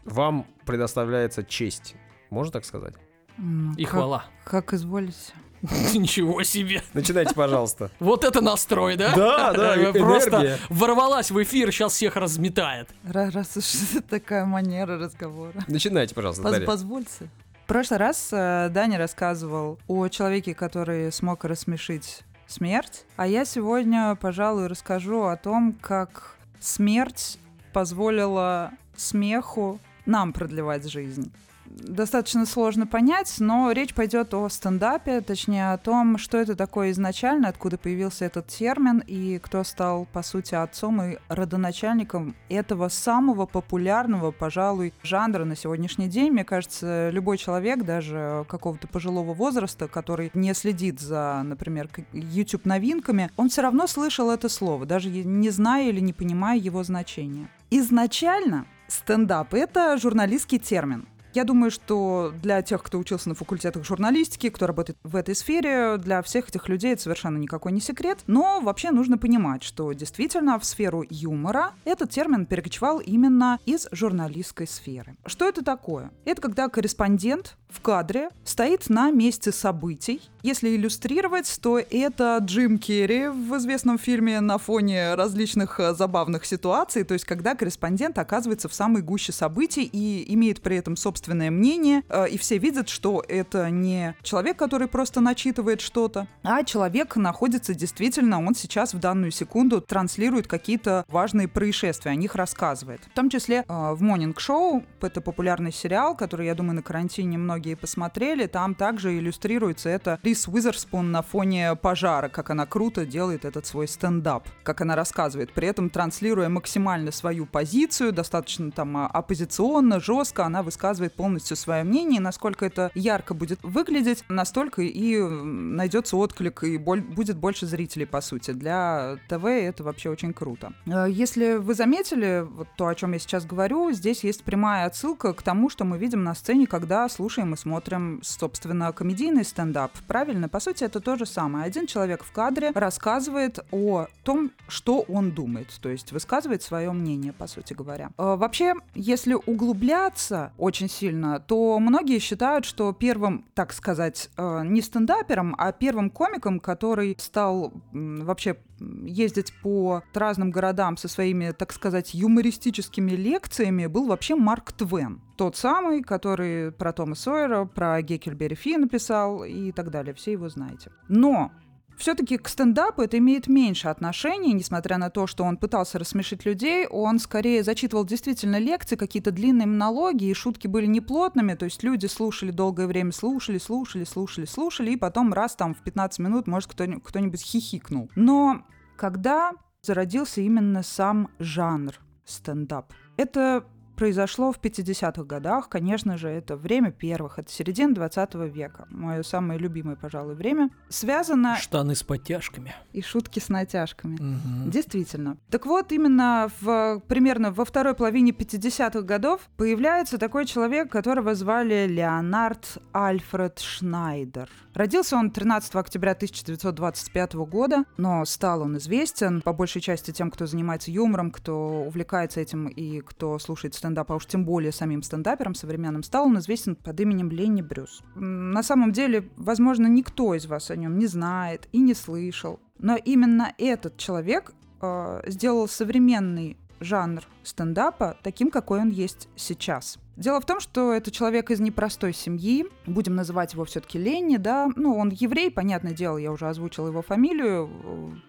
вам 0.03 0.45
предоставляется 0.65 1.43
честь. 1.43 1.95
Можно 2.29 2.53
так 2.53 2.65
сказать? 2.65 2.93
Ну, 3.37 3.73
И 3.75 3.83
как- 3.83 3.93
хвала. 3.93 4.25
Как 4.43 4.73
изволите. 4.73 5.33
Ничего 5.93 6.43
себе. 6.43 6.81
Начинайте, 6.93 7.33
пожалуйста. 7.33 7.89
Вот 7.99 8.23
это 8.23 8.41
настрой, 8.41 8.95
да? 8.97 9.13
Да, 9.15 9.53
да, 9.53 9.75
Э, 9.75 9.91
Просто 9.93 10.29
энергия. 10.29 10.57
ворвалась 10.69 11.31
в 11.31 11.41
эфир, 11.43 11.71
сейчас 11.71 11.93
всех 11.93 12.15
разметает. 12.15 12.89
Ра- 13.05 13.31
Раз 13.31 13.57
уж 13.57 13.65
это 13.95 14.01
такая 14.01 14.45
манера 14.45 14.97
разговора. 14.97 15.53
Начинайте, 15.67 16.13
пожалуйста. 16.15 16.61
Позвольте. 16.65 17.29
В 17.63 17.67
прошлый 17.67 17.99
раз 17.99 18.29
э, 18.31 18.69
Даня 18.71 18.97
рассказывал 18.99 19.79
о 19.87 20.07
человеке, 20.09 20.53
который 20.53 21.11
смог 21.11 21.45
рассмешить 21.45 22.21
смерть, 22.47 23.05
а 23.15 23.25
я 23.25 23.43
сегодня, 23.43 24.15
пожалуй, 24.21 24.67
расскажу 24.67 25.23
о 25.23 25.35
том, 25.35 25.73
как 25.81 26.35
смерть 26.59 27.39
позволила 27.73 28.71
смеху 28.95 29.79
нам 30.05 30.31
продлевать 30.31 30.87
жизнь. 30.89 31.31
Достаточно 31.65 32.45
сложно 32.45 32.87
понять, 32.87 33.35
но 33.39 33.71
речь 33.71 33.93
пойдет 33.93 34.33
о 34.33 34.47
стендапе, 34.49 35.21
точнее 35.21 35.73
о 35.73 35.77
том, 35.77 36.17
что 36.17 36.37
это 36.37 36.55
такое 36.55 36.91
изначально, 36.91 37.49
откуда 37.49 37.77
появился 37.77 38.25
этот 38.25 38.47
термин 38.47 39.03
и 39.05 39.39
кто 39.39 39.63
стал, 39.63 40.07
по 40.11 40.21
сути, 40.21 40.55
отцом 40.55 41.01
и 41.01 41.17
родоначальником 41.27 42.35
этого 42.49 42.89
самого 42.89 43.45
популярного, 43.45 44.31
пожалуй, 44.31 44.93
жанра 45.03 45.43
на 45.43 45.55
сегодняшний 45.55 46.07
день. 46.07 46.31
Мне 46.31 46.45
кажется, 46.45 47.09
любой 47.09 47.37
человек, 47.37 47.83
даже 47.83 48.45
какого-то 48.47 48.87
пожилого 48.87 49.33
возраста, 49.33 49.87
который 49.87 50.31
не 50.33 50.53
следит 50.53 50.99
за, 50.99 51.41
например, 51.43 51.89
YouTube-новинками, 52.13 53.31
он 53.37 53.49
все 53.49 53.61
равно 53.61 53.87
слышал 53.87 54.29
это 54.29 54.49
слово, 54.49 54.85
даже 54.85 55.09
не 55.09 55.49
зная 55.49 55.89
или 55.89 55.99
не 55.99 56.13
понимая 56.13 56.57
его 56.57 56.83
значения. 56.83 57.49
Изначально 57.71 58.65
стендап— 58.87 59.53
это 59.55 59.97
журналистский 59.97 60.59
термин. 60.59 61.07
Я 61.35 61.43
думаю, 61.43 61.69
что 61.69 62.33
для 62.41 62.61
тех, 62.61 62.81
кто 62.81 62.97
учился 62.97 63.27
на 63.27 63.35
факультетах 63.35 63.83
журналистики, 63.83 64.49
кто 64.49 64.67
работает 64.67 64.97
в 65.03 65.17
этой 65.17 65.35
сфере, 65.35 65.97
для 65.97 66.21
всех 66.21 66.47
этих 66.47 66.69
людей 66.69 66.93
это 66.93 67.01
совершенно 67.01 67.37
никакой 67.37 67.73
не 67.73 67.81
секрет. 67.81 68.19
Но 68.25 68.61
вообще 68.61 68.91
нужно 68.91 69.17
понимать, 69.17 69.61
что 69.61 69.91
действительно 69.91 70.57
в 70.57 70.63
сферу 70.63 71.03
юмора 71.09 71.73
этот 71.83 72.11
термин 72.11 72.45
перекочевал 72.45 72.99
именно 72.99 73.59
из 73.65 73.89
журналистской 73.91 74.65
сферы. 74.65 75.17
Что 75.25 75.45
это 75.45 75.61
такое? 75.61 76.09
Это 76.23 76.41
когда 76.41 76.69
корреспондент 76.69 77.57
в 77.75 77.81
кадре 77.81 78.29
стоит 78.43 78.89
на 78.89 79.11
месте 79.11 79.51
событий. 79.51 80.21
Если 80.45 80.75
иллюстрировать, 80.75 81.57
то 81.59 81.79
это 81.79 82.37
Джим 82.39 82.77
Керри 82.77 83.29
в 83.29 83.57
известном 83.57 83.97
фильме 83.97 84.39
на 84.41 84.59
фоне 84.59 85.15
различных 85.15 85.79
э, 85.79 85.95
забавных 85.95 86.45
ситуаций, 86.45 87.03
то 87.03 87.15
есть 87.15 87.25
когда 87.25 87.55
корреспондент 87.55 88.19
оказывается 88.19 88.69
в 88.69 88.73
самой 88.75 89.01
гуще 89.01 89.31
событий 89.31 89.89
и 89.91 90.31
имеет 90.35 90.61
при 90.61 90.77
этом 90.77 90.97
собственное 90.97 91.49
мнение, 91.49 92.03
э, 92.09 92.29
и 92.29 92.37
все 92.37 92.59
видят, 92.59 92.89
что 92.89 93.23
это 93.27 93.71
не 93.71 94.15
человек, 94.21 94.57
который 94.57 94.87
просто 94.87 95.19
начитывает 95.19 95.81
что-то, 95.81 96.27
а 96.43 96.63
человек 96.63 97.15
находится 97.15 97.73
действительно, 97.73 98.37
он 98.45 98.53
сейчас 98.53 98.93
в 98.93 98.99
данную 98.99 99.31
секунду 99.31 99.81
транслирует 99.81 100.45
какие-то 100.45 101.05
важные 101.07 101.47
происшествия, 101.47 102.11
о 102.11 102.15
них 102.15 102.35
рассказывает. 102.35 103.01
В 103.11 103.15
том 103.15 103.31
числе 103.31 103.65
э, 103.67 103.93
в 103.93 104.03
Morning 104.03 104.35
Show, 104.35 104.85
это 105.01 105.21
популярный 105.21 105.73
сериал, 105.73 106.15
который, 106.15 106.45
я 106.45 106.53
думаю, 106.53 106.75
на 106.75 106.83
карантине 106.83 107.39
многие 107.39 107.64
посмотрели, 107.73 108.45
там 108.45 108.75
также 108.75 109.17
иллюстрируется 109.17 109.89
это 109.89 110.19
Рис 110.23 110.47
Уизерспун 110.47 111.11
на 111.11 111.21
фоне 111.21 111.75
пожара, 111.75 112.29
как 112.29 112.49
она 112.49 112.65
круто 112.65 113.05
делает 113.05 113.45
этот 113.45 113.65
свой 113.65 113.87
стендап, 113.87 114.47
как 114.63 114.81
она 114.81 114.95
рассказывает, 114.95 115.51
при 115.53 115.67
этом 115.67 115.89
транслируя 115.89 116.49
максимально 116.49 117.11
свою 117.11 117.45
позицию, 117.45 118.13
достаточно 118.13 118.71
там 118.71 118.97
а, 118.97 119.07
оппозиционно, 119.07 119.99
жестко, 119.99 120.45
она 120.45 120.61
высказывает 120.63 121.13
полностью 121.13 121.57
свое 121.57 121.83
мнение, 121.83 122.19
насколько 122.21 122.65
это 122.65 122.91
ярко 122.95 123.33
будет 123.33 123.59
выглядеть, 123.63 124.23
настолько 124.29 124.81
и 124.81 125.19
найдется 125.19 126.17
отклик, 126.17 126.63
и 126.63 126.77
боль- 126.77 127.01
будет 127.01 127.37
больше 127.37 127.65
зрителей, 127.65 128.05
по 128.05 128.21
сути. 128.21 128.51
Для 128.51 129.17
ТВ 129.29 129.45
это 129.45 129.83
вообще 129.83 130.09
очень 130.09 130.33
круто. 130.33 130.73
Э, 130.85 131.05
Если 131.09 131.55
вы 131.55 131.73
заметили, 131.73 132.45
вот 132.49 132.67
то, 132.77 132.87
о 132.87 132.95
чем 132.95 133.13
я 133.13 133.19
сейчас 133.19 133.45
говорю, 133.45 133.91
здесь 133.91 134.23
есть 134.23 134.43
прямая 134.43 134.85
отсылка 134.85 135.33
к 135.33 135.41
тому, 135.41 135.69
что 135.69 135.85
мы 135.85 135.97
видим 135.97 136.23
на 136.23 136.35
сцене, 136.35 136.67
когда 136.67 137.07
слушаем 137.09 137.44
и 137.53 137.57
смотрим, 137.57 138.19
собственно, 138.23 138.91
комедийный 138.91 139.43
стендап. 139.43 139.91
Правильно? 140.07 140.49
По 140.49 140.59
сути, 140.59 140.83
это 140.83 140.99
то 140.99 141.15
же 141.15 141.25
самое. 141.25 141.65
Один 141.65 141.87
человек 141.87 142.23
в 142.23 142.31
кадре 142.31 142.71
рассказывает 142.73 143.59
о 143.71 144.07
том, 144.23 144.51
что 144.67 145.01
он 145.01 145.31
думает, 145.31 145.67
то 145.81 145.89
есть 145.89 146.11
высказывает 146.11 146.61
свое 146.63 146.91
мнение, 146.91 147.33
по 147.33 147.47
сути 147.47 147.73
говоря. 147.73 148.09
Э, 148.17 148.35
Вообще, 148.35 148.73
если 148.93 149.33
углубляться 149.33 150.51
очень 150.57 150.89
сильно, 150.89 151.39
то 151.39 151.79
многие 151.79 152.19
считают, 152.19 152.65
что 152.65 152.93
первым, 152.93 153.45
так 153.53 153.73
сказать, 153.73 154.29
э, 154.37 154.61
не 154.65 154.81
стендапером, 154.81 155.55
а 155.57 155.71
первым 155.71 156.09
комиком, 156.09 156.59
который 156.59 157.15
стал 157.19 157.73
вообще 157.91 158.57
ездить 158.79 159.53
по 159.61 160.03
разным 160.13 160.51
городам 160.51 160.97
со 160.97 161.07
своими, 161.07 161.51
так 161.51 161.71
сказать, 161.71 162.13
юмористическими 162.13 163.11
лекциями, 163.11 163.85
был 163.87 164.07
вообще 164.07 164.35
Марк 164.35 164.71
Твен. 164.73 165.21
Тот 165.37 165.55
самый, 165.55 166.01
который 166.01 166.71
про 166.71 166.93
Тома 166.93 167.15
Сойера, 167.15 167.65
про 167.65 168.01
Геккельбери 168.01 168.55
Фи 168.55 168.77
написал 168.77 169.43
и 169.43 169.71
так 169.71 169.91
далее. 169.91 170.13
Все 170.13 170.33
его 170.33 170.49
знаете. 170.49 170.91
Но 171.07 171.51
все-таки 171.97 172.37
к 172.37 172.47
стендапу 172.47 173.01
это 173.01 173.17
имеет 173.17 173.47
меньше 173.47 173.87
отношений, 173.87 174.53
несмотря 174.53 174.97
на 174.97 175.09
то, 175.09 175.27
что 175.27 175.43
он 175.43 175.57
пытался 175.57 175.99
рассмешить 175.99 176.45
людей, 176.45 176.87
он 176.87 177.19
скорее 177.19 177.63
зачитывал 177.63 178.05
действительно 178.05 178.59
лекции, 178.59 178.95
какие-то 178.95 179.31
длинные 179.31 179.65
монологи, 179.65 180.25
и 180.25 180.33
шутки 180.33 180.67
были 180.67 180.85
неплотными, 180.85 181.53
то 181.53 181.65
есть 181.65 181.83
люди 181.83 182.05
слушали 182.07 182.51
долгое 182.51 182.87
время, 182.87 183.11
слушали, 183.11 183.57
слушали, 183.57 184.03
слушали, 184.03 184.45
слушали, 184.45 184.91
и 184.91 184.97
потом 184.97 185.33
раз 185.33 185.55
там 185.55 185.73
в 185.73 185.79
15 185.79 186.19
минут, 186.19 186.47
может, 186.47 186.71
кто-нибудь 186.71 187.41
хихикнул. 187.41 188.09
Но 188.15 188.65
когда 188.97 189.51
зародился 189.81 190.41
именно 190.41 190.83
сам 190.83 191.29
жанр 191.39 191.93
стендап, 192.25 192.91
это 193.17 193.65
произошло 193.95 194.51
в 194.51 194.59
50-х 194.59 195.23
годах. 195.23 195.69
Конечно 195.69 196.17
же, 196.17 196.29
это 196.29 196.55
время 196.55 196.91
первых, 196.91 197.39
это 197.39 197.51
середина 197.51 197.93
20 197.93 198.35
века. 198.35 198.87
Мое 198.89 199.23
самое 199.23 199.59
любимое, 199.59 199.95
пожалуй, 199.95 200.35
время. 200.35 200.69
Связано... 200.89 201.57
Штаны 201.57 201.95
с 201.95 202.03
подтяжками. 202.03 202.73
И 202.93 203.01
шутки 203.01 203.39
с 203.39 203.49
натяжками. 203.49 204.17
Мгм. 204.19 204.69
Действительно. 204.69 205.37
Так 205.49 205.65
вот, 205.65 205.91
именно 205.91 206.49
в, 206.61 207.01
примерно 207.07 207.51
во 207.51 207.65
второй 207.65 207.95
половине 207.95 208.31
50-х 208.31 209.01
годов 209.01 209.41
появляется 209.57 210.17
такой 210.17 210.45
человек, 210.45 210.91
которого 210.91 211.35
звали 211.35 211.87
Леонард 211.87 212.77
Альфред 212.93 213.59
Шнайдер. 213.59 214.49
Родился 214.73 215.15
он 215.15 215.31
13 215.31 215.73
октября 215.75 216.11
1925 216.11 217.33
года, 217.35 217.85
но 217.95 218.25
стал 218.25 218.61
он 218.61 218.77
известен 218.77 219.41
по 219.41 219.53
большей 219.53 219.81
части 219.81 220.11
тем, 220.11 220.29
кто 220.29 220.45
занимается 220.45 220.91
юмором, 220.91 221.31
кто 221.31 221.83
увлекается 221.83 222.41
этим 222.41 222.67
и 222.67 222.99
кто 222.99 223.39
слушает 223.39 223.73
стендап, 223.85 224.11
а 224.11 224.15
уж 224.15 224.25
тем 224.25 224.45
более 224.45 224.71
самим 224.71 225.03
стендапером 225.03 225.53
современным, 225.53 226.01
стал 226.01 226.25
он 226.25 226.39
известен 226.39 226.75
под 226.75 226.99
именем 226.99 227.29
Ленни 227.29 227.61
Брюс. 227.61 228.01
На 228.15 228.63
самом 228.63 228.91
деле, 228.91 229.29
возможно, 229.37 229.85
никто 229.85 230.33
из 230.33 230.47
вас 230.47 230.71
о 230.71 230.75
нем 230.75 230.97
не 230.97 231.05
знает 231.05 231.67
и 231.71 231.79
не 231.79 231.93
слышал, 231.93 232.59
но 232.79 232.95
именно 232.95 233.53
этот 233.59 233.97
человек 233.97 234.53
э, 234.81 235.21
сделал 235.27 235.67
современный 235.67 236.57
жанр 236.79 237.23
стендапа 237.43 238.17
таким, 238.23 238.49
какой 238.49 238.81
он 238.81 238.89
есть 238.89 239.29
сейчас. 239.35 239.99
Дело 240.17 240.39
в 240.39 240.45
том, 240.45 240.61
что 240.61 240.93
это 240.93 241.11
человек 241.11 241.51
из 241.51 241.59
непростой 241.59 242.13
семьи, 242.13 242.65
будем 242.85 243.15
называть 243.15 243.53
его 243.53 243.65
все-таки 243.65 243.99
Ленни, 243.99 244.37
да, 244.37 244.69
ну, 244.75 244.95
он 244.95 245.09
еврей, 245.09 245.51
понятное 245.51 245.91
дело, 245.91 246.17
я 246.17 246.31
уже 246.31 246.47
озвучила 246.47 246.87
его 246.87 247.01
фамилию, 247.01 247.69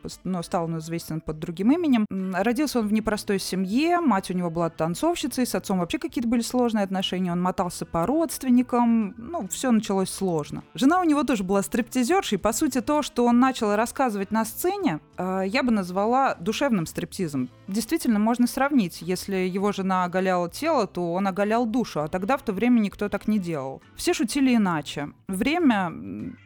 э, 0.02 0.08
но 0.24 0.42
стал 0.42 0.64
он 0.64 0.78
известен 0.78 1.20
под 1.20 1.38
другим 1.38 1.70
именем. 1.70 2.06
Родился 2.10 2.80
он 2.80 2.88
в 2.88 2.92
непростой 2.92 3.38
семье, 3.38 4.00
мать 4.00 4.30
у 4.30 4.34
него 4.34 4.50
была 4.50 4.68
танцовщицей, 4.68 5.46
с 5.46 5.54
отцом 5.54 5.78
вообще 5.78 5.98
какие-то 5.98 6.28
были 6.28 6.40
сложные 6.40 6.82
отношения, 6.82 7.30
он 7.30 7.40
мотался 7.40 7.86
по 7.86 8.04
родственникам, 8.04 9.14
ну, 9.16 9.46
все 9.48 9.70
началось 9.70 10.10
сложно. 10.10 10.64
Жена 10.74 11.00
у 11.00 11.04
него 11.04 11.22
тоже 11.22 11.44
была 11.44 11.62
стриптизершей, 11.62 12.38
по 12.38 12.52
сути, 12.52 12.80
то, 12.80 13.02
что 13.02 13.24
он 13.24 13.38
начал 13.38 13.76
рассказывать 13.76 14.32
на 14.32 14.44
сцене, 14.44 14.98
э, 15.18 15.44
я 15.46 15.62
бы 15.62 15.70
назвала 15.70 16.34
душевным 16.34 16.86
стриптизом. 16.86 17.48
Действительно, 17.68 18.18
можно 18.18 18.48
сравнить, 18.48 19.02
если 19.02 19.36
его 19.36 19.70
жена 19.70 20.04
оголяла 20.04 20.50
тело, 20.50 20.88
то 20.88 21.12
он 21.12 21.28
оголял 21.28 21.64
душу, 21.76 22.00
а 22.00 22.08
тогда 22.08 22.36
в 22.36 22.42
то 22.42 22.52
время 22.52 22.80
никто 22.80 23.08
так 23.08 23.28
не 23.28 23.38
делал. 23.38 23.82
Все 23.96 24.14
шутили 24.14 24.54
иначе. 24.56 25.08
Время 25.28 25.92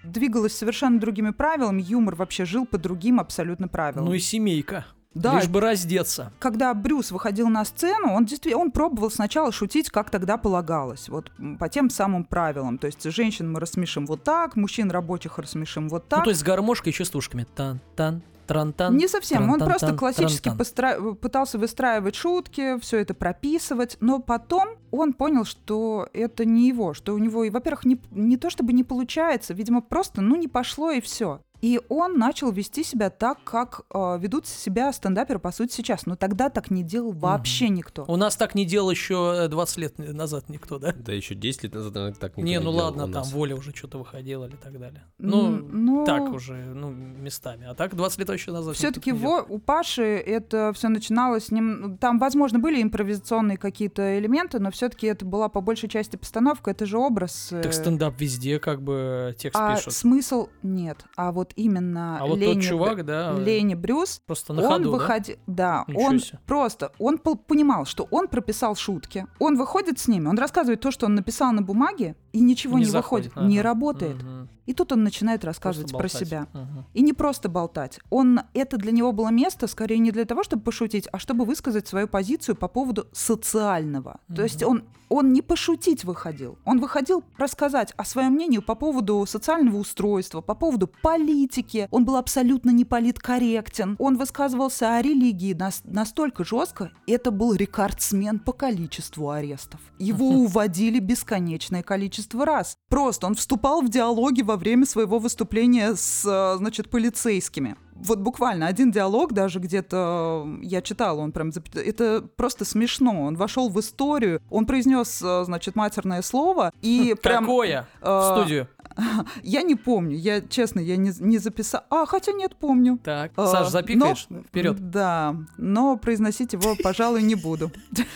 двигалось 0.04 0.56
совершенно 0.56 0.98
другими 0.98 1.30
правилами, 1.30 1.82
юмор 1.82 2.14
вообще 2.16 2.44
жил 2.44 2.66
по 2.66 2.78
другим 2.78 3.20
абсолютно 3.20 3.68
правилам. 3.68 4.06
Ну 4.06 4.14
и 4.14 4.18
семейка. 4.18 4.84
да, 5.14 5.36
Лишь 5.36 5.48
бы 5.48 5.60
раздеться. 5.60 6.32
когда 6.40 6.74
Брюс 6.74 7.10
выходил 7.12 7.48
на 7.48 7.64
сцену, 7.64 8.12
он 8.12 8.24
действительно 8.24 8.62
он 8.64 8.70
пробовал 8.70 9.10
сначала 9.10 9.52
шутить, 9.52 9.90
как 9.90 10.10
тогда 10.10 10.36
полагалось, 10.36 11.08
вот 11.08 11.30
по 11.58 11.68
тем 11.68 11.90
самым 11.90 12.24
правилам. 12.24 12.78
То 12.78 12.86
есть 12.86 13.02
женщин 13.10 13.52
мы 13.52 13.60
рассмешим 13.60 14.06
вот 14.06 14.22
так, 14.24 14.56
мужчин 14.56 14.90
рабочих 14.90 15.38
рассмешим 15.38 15.88
вот 15.88 16.08
так. 16.08 16.18
Ну, 16.20 16.24
то 16.24 16.30
есть 16.30 16.40
с 16.40 16.44
гармошкой 16.44 16.92
еще 16.92 17.04
с 17.04 17.10
тушками. 17.10 17.46
Тан-тан, 17.56 18.22
тран-тан. 18.46 18.96
Не 18.96 19.08
совсем. 19.08 19.48
Он 19.50 19.58
просто 19.60 19.94
классически 19.94 20.48
постра- 20.48 21.14
пытался 21.14 21.56
выстраивать 21.58 22.14
шутки, 22.16 22.78
все 22.80 22.98
это 22.98 23.14
прописывать, 23.14 23.96
но 24.00 24.18
потом 24.20 24.68
он 24.90 25.12
понял, 25.12 25.44
что 25.44 26.08
это 26.12 26.44
не 26.44 26.68
его, 26.68 26.94
что 26.94 27.14
у 27.14 27.18
него, 27.18 27.44
и, 27.44 27.50
во-первых, 27.50 27.84
не, 27.84 28.00
не 28.10 28.36
то 28.36 28.50
чтобы 28.50 28.72
не 28.72 28.84
получается, 28.84 29.54
видимо, 29.54 29.80
просто, 29.80 30.20
ну, 30.20 30.36
не 30.36 30.48
пошло 30.48 30.90
и 30.90 31.00
все. 31.00 31.40
И 31.60 31.80
он 31.88 32.18
начал 32.18 32.50
вести 32.52 32.82
себя 32.84 33.10
так, 33.10 33.42
как 33.44 33.82
э, 33.92 34.18
ведут 34.18 34.46
себя 34.46 34.92
стендаперы, 34.92 35.38
по 35.38 35.52
сути, 35.52 35.72
сейчас. 35.74 36.06
Но 36.06 36.16
тогда 36.16 36.48
так 36.48 36.70
не 36.70 36.82
делал 36.82 37.12
вообще 37.12 37.68
никто. 37.68 38.04
У 38.08 38.16
нас 38.16 38.36
так 38.36 38.54
не 38.54 38.64
делал 38.64 38.90
еще 38.90 39.48
20 39.48 39.76
лет 39.78 39.98
назад 39.98 40.48
никто, 40.48 40.78
да? 40.78 40.92
Да 40.96 41.12
еще 41.12 41.34
10 41.34 41.64
лет 41.64 41.74
назад 41.74 41.94
наверное, 41.94 42.18
так 42.18 42.36
никто 42.36 42.42
Не, 42.48 42.58
ну 42.60 42.72
делал 42.72 42.84
ладно, 42.86 43.02
там 43.04 43.10
нас. 43.10 43.32
воля 43.32 43.54
уже 43.56 43.74
что-то 43.74 43.98
выходила 43.98 44.46
или 44.46 44.56
так 44.56 44.78
далее. 44.78 45.04
Ну, 45.18 45.50
но- 45.50 46.04
так 46.04 46.22
уже, 46.32 46.54
ну, 46.54 46.90
местами. 46.90 47.66
А 47.68 47.74
так 47.74 47.94
20 47.94 48.18
лет 48.20 48.30
еще 48.30 48.52
назад. 48.52 48.74
Все-таки 48.76 49.12
не 49.12 49.18
делал. 49.18 49.44
у 49.48 49.58
Паши 49.58 50.02
это 50.02 50.72
все 50.74 50.88
начиналось 50.88 51.46
с 51.46 51.50
ним. 51.50 51.98
Там, 51.98 52.18
возможно, 52.18 52.58
были 52.58 52.82
импровизационные 52.82 53.58
какие-то 53.58 54.18
элементы, 54.18 54.58
но 54.60 54.70
все-таки 54.70 55.06
это 55.06 55.24
была 55.24 55.48
по 55.48 55.60
большей 55.60 55.88
части 55.88 56.16
постановка, 56.16 56.70
это 56.70 56.86
же 56.86 56.96
образ. 56.98 57.52
э, 57.52 57.60
Так 57.62 57.72
стендап 57.74 58.18
везде 58.20 58.58
как 58.58 58.82
бы 58.82 59.34
текст 59.38 59.58
а 59.60 59.76
пишут. 59.76 59.92
смысл 59.92 60.48
нет. 60.62 61.04
А 61.16 61.32
вот 61.32 61.49
именно 61.56 62.18
А 62.20 62.26
вот 62.26 62.38
Ленни, 62.38 62.54
тот 62.54 62.62
чувак, 62.62 63.04
да, 63.04 63.32
Ленни 63.32 63.74
Брюс, 63.74 64.20
просто 64.26 64.52
на 64.52 64.62
он 64.62 64.68
ходу, 64.68 64.84
да? 64.84 64.90
выходил, 64.90 65.36
да, 65.46 65.84
Ничего 65.88 66.02
он 66.02 66.18
себе. 66.20 66.38
просто, 66.46 66.92
он 66.98 67.18
понимал, 67.18 67.84
что 67.84 68.06
он 68.10 68.28
прописал 68.28 68.74
шутки, 68.76 69.26
он 69.38 69.56
выходит 69.56 69.98
с 69.98 70.08
ними, 70.08 70.28
он 70.28 70.38
рассказывает 70.38 70.80
то, 70.80 70.90
что 70.90 71.06
он 71.06 71.14
написал 71.14 71.52
на 71.52 71.62
бумаге, 71.62 72.16
и 72.32 72.40
ничего 72.40 72.78
не, 72.78 72.84
заходит, 72.84 73.28
выходит, 73.28 73.48
не 73.48 73.58
ага. 73.58 73.68
работает. 73.68 74.22
Мгм. 74.22 74.48
И 74.70 74.72
тут 74.72 74.92
он 74.92 75.02
начинает 75.02 75.44
рассказывать 75.44 75.90
про 75.90 76.08
себя. 76.08 76.46
Мгм. 76.52 76.84
И 76.94 77.02
не 77.02 77.12
просто 77.12 77.48
болтать. 77.48 77.98
Он, 78.08 78.42
это 78.54 78.76
для 78.76 78.92
него 78.92 79.10
было 79.10 79.28
место, 79.28 79.66
скорее 79.66 79.98
не 79.98 80.12
для 80.12 80.24
того, 80.24 80.44
чтобы 80.44 80.62
пошутить, 80.62 81.08
а 81.10 81.18
чтобы 81.18 81.44
высказать 81.44 81.88
свою 81.88 82.06
позицию 82.06 82.54
по 82.54 82.68
поводу 82.68 83.08
социального. 83.12 84.20
То 84.32 84.44
есть 84.44 84.62
он, 84.62 84.84
он 85.08 85.32
не 85.32 85.42
пошутить 85.42 86.04
выходил. 86.04 86.56
Он 86.64 86.78
выходил 86.78 87.24
рассказать 87.36 87.92
о 87.96 88.04
своем 88.04 88.34
мнении 88.34 88.58
по 88.58 88.76
поводу 88.76 89.26
социального 89.26 89.76
устройства, 89.76 90.40
по 90.40 90.54
поводу 90.54 90.86
политики. 90.86 91.88
Он 91.90 92.04
был 92.04 92.14
абсолютно 92.14 92.70
не 92.70 92.84
политкорректен. 92.84 93.96
Он 93.98 94.16
высказывался 94.16 94.94
о 94.94 95.02
религии 95.02 95.52
нас- 95.52 95.82
настолько 95.82 96.44
жестко. 96.44 96.92
Это 97.08 97.32
был 97.32 97.54
рекордсмен 97.54 98.38
по 98.38 98.52
количеству 98.52 99.30
арестов. 99.30 99.80
Его 99.98 100.28
уводили 100.44 101.00
бесконечное 101.00 101.82
количество 101.82 102.19
раз. 102.44 102.76
Просто 102.88 103.26
он 103.26 103.34
вступал 103.34 103.82
в 103.82 103.88
диалоги 103.88 104.42
во 104.42 104.56
время 104.56 104.86
своего 104.86 105.18
выступления 105.18 105.94
с, 105.94 106.24
э, 106.24 106.56
значит, 106.58 106.90
полицейскими. 106.90 107.76
Вот 107.94 108.18
буквально 108.20 108.66
один 108.66 108.90
диалог 108.90 109.32
даже 109.34 109.58
где-то 109.58 110.44
э, 110.46 110.64
я 110.64 110.80
читала, 110.80 111.20
он 111.20 111.32
прям 111.32 111.50
это 111.74 112.22
просто 112.36 112.64
смешно. 112.64 113.22
Он 113.24 113.36
вошел 113.36 113.68
в 113.68 113.78
историю, 113.78 114.40
он 114.50 114.64
произнес, 114.66 115.20
э, 115.22 115.44
значит, 115.44 115.76
матерное 115.76 116.22
слово 116.22 116.72
и 116.80 117.14
прям 117.22 117.44
Какое? 117.44 117.86
э, 118.00 118.06
В 118.18 118.36
студию. 118.38 118.68
я 119.42 119.62
не 119.62 119.74
помню, 119.76 120.16
я 120.16 120.40
честно, 120.40 120.80
я 120.80 120.96
не, 120.96 121.12
не 121.20 121.38
записала. 121.38 121.84
А, 121.90 122.06
хотя 122.06 122.32
нет, 122.32 122.56
помню. 122.56 122.98
Так, 123.04 123.32
Э, 123.36 123.46
Саш, 123.46 123.68
запикаешь? 123.68 124.26
но- 124.30 124.42
Вперед. 124.42 124.90
Да, 124.90 125.36
но 125.58 125.96
произносить 125.96 126.54
его, 126.54 126.76
пожалуй, 126.82 127.22
не 127.22 127.34
буду. 127.34 127.70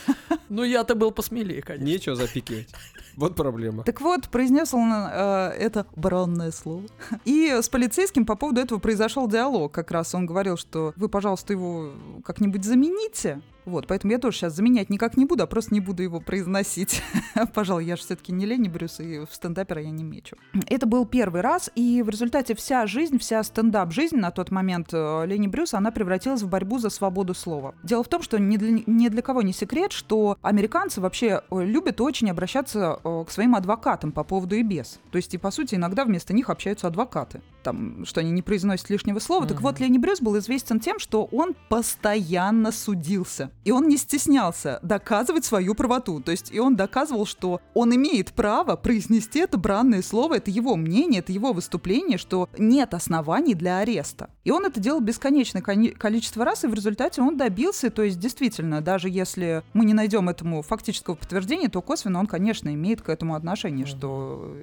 Ну, 0.51 0.63
я-то 0.63 0.95
был 0.95 1.11
посмелее, 1.11 1.63
конечно. 1.63 1.85
Нечего 1.85 2.15
запикивать. 2.15 2.69
Вот 3.17 3.37
проблема. 3.37 3.85
Так 3.85 4.01
вот, 4.01 4.29
произнес 4.29 4.75
он 4.75 4.93
э, 4.93 5.55
это 5.59 5.87
бранное 5.97 6.51
слово. 6.51 6.83
И 7.25 7.49
с 7.51 7.69
полицейским 7.69 8.27
по 8.27 8.37
поводу 8.37 8.61
этого 8.61 8.79
произошел 8.79 9.29
диалог. 9.29 9.73
Как 9.73 9.91
раз 9.91 10.15
он 10.15 10.27
говорил, 10.27 10.57
что 10.57 10.93
вы, 10.97 11.09
пожалуйста, 11.09 11.53
его 11.53 11.93
как-нибудь 12.25 12.65
замените. 12.65 13.41
Вот, 13.65 13.87
поэтому 13.87 14.13
я 14.13 14.19
тоже 14.19 14.37
сейчас 14.39 14.55
заменять 14.55 14.91
никак 14.91 15.17
не 15.17 15.25
буду, 15.25 15.43
а 15.43 15.47
просто 15.47 15.73
не 15.73 15.81
буду 15.81 16.03
его 16.03 16.21
произносить. 16.21 17.03
Пожалуй, 17.55 17.85
я 17.85 17.97
же 17.97 18.03
все-таки 18.03 18.33
не 18.33 18.47
Лени 18.47 18.69
Брюс, 18.69 19.01
и 19.01 19.21
в 19.21 19.29
стендапера 19.31 19.81
я 19.83 19.91
не 19.91 20.05
мечу. 20.05 20.37
Это 20.69 20.87
был 20.87 21.07
первый 21.07 21.41
раз, 21.41 21.71
и 21.75 22.03
в 22.03 22.09
результате 22.09 22.55
вся 22.55 22.87
жизнь, 22.87 23.19
вся 23.19 23.43
стендап-жизнь 23.43 24.17
на 24.17 24.31
тот 24.31 24.51
момент 24.51 24.89
э, 24.93 25.25
Лени 25.27 25.47
Брюс, 25.47 25.75
она 25.75 25.91
превратилась 25.91 26.43
в 26.43 26.49
борьбу 26.49 26.79
за 26.79 26.91
свободу 26.91 27.35
слова. 27.35 27.75
Дело 27.83 28.03
в 28.05 28.09
том, 28.09 28.23
что 28.23 28.39
ни 28.39 28.57
для, 28.57 28.83
ни 28.87 29.09
для 29.09 29.23
кого 29.23 29.43
не 29.43 29.53
секрет, 29.53 29.93
что 29.93 30.37
американцы 30.43 31.01
вообще 31.01 31.43
э, 31.51 31.65
любят 31.65 32.01
очень 32.01 32.31
обращаться 32.31 33.01
э, 33.03 33.25
к 33.27 33.31
своим 33.31 33.55
адвокатам 33.55 34.13
по 34.13 34.25
поводу 34.25 34.55
и 34.57 34.63
без. 34.63 35.01
То 35.11 35.17
есть, 35.17 35.33
и 35.35 35.39
по 35.39 35.51
сути, 35.51 35.75
иногда 35.75 36.05
вместо 36.05 36.35
них 36.35 36.51
общаются 36.51 36.87
адвокаты. 36.87 37.41
Там, 37.63 38.05
что 38.05 38.21
они 38.21 38.31
не 38.31 38.43
произносят 38.43 38.91
лишнего 38.91 39.19
слова. 39.21 39.47
Так 39.47 39.57
Мгм. 39.57 39.63
вот, 39.63 39.81
Лени 39.81 39.97
Брюс 39.99 40.21
был 40.21 40.39
известен 40.39 40.81
тем, 40.81 40.99
что 40.99 41.25
он 41.33 41.55
постоянно 41.71 42.71
судился. 42.73 43.51
И 43.65 43.71
он 43.71 43.89
не 43.89 43.97
стеснялся 43.97 44.79
доказывать 44.83 45.45
свою 45.45 45.75
правоту. 45.75 46.21
То 46.21 46.31
есть, 46.31 46.53
и 46.53 46.61
он 46.61 46.77
доказывал, 46.77 47.25
что 47.25 47.61
он 47.73 47.95
имеет 47.95 48.33
право 48.33 48.77
произнести 48.77 49.39
это 49.39 49.57
бранное 49.57 50.03
слово, 50.03 50.35
это 50.35 50.51
его 50.51 50.77
мнение, 50.77 51.21
это 51.21 51.33
его 51.33 51.53
выступление, 51.53 52.19
что 52.19 52.51
нет 52.59 52.93
оснований 52.93 53.55
для 53.55 53.79
ареста. 53.79 54.29
И 54.45 54.51
он 54.51 54.67
это 54.67 54.81
делал 54.81 55.01
бесконечное 55.01 55.63
количество 55.63 56.45
раз, 56.45 56.65
и 56.65 56.67
в 56.67 56.75
результате 56.75 57.23
он 57.23 57.39
добился, 57.39 57.91
то 57.91 58.03
есть 58.03 58.19
действительно, 58.19 58.83
даже 58.83 59.09
если 59.09 59.63
мы 59.73 59.87
не 59.87 59.95
найдем 59.95 60.29
этому 60.29 60.61
фактического 60.61 61.15
подтверждения, 61.15 61.69
то 61.69 61.81
косвенно 61.81 62.21
он, 62.21 62.27
конечно, 62.27 62.73
имеет 62.73 63.01
к 63.01 63.09
этому 63.09 63.35
отношение, 63.35 63.87
что 63.87 64.55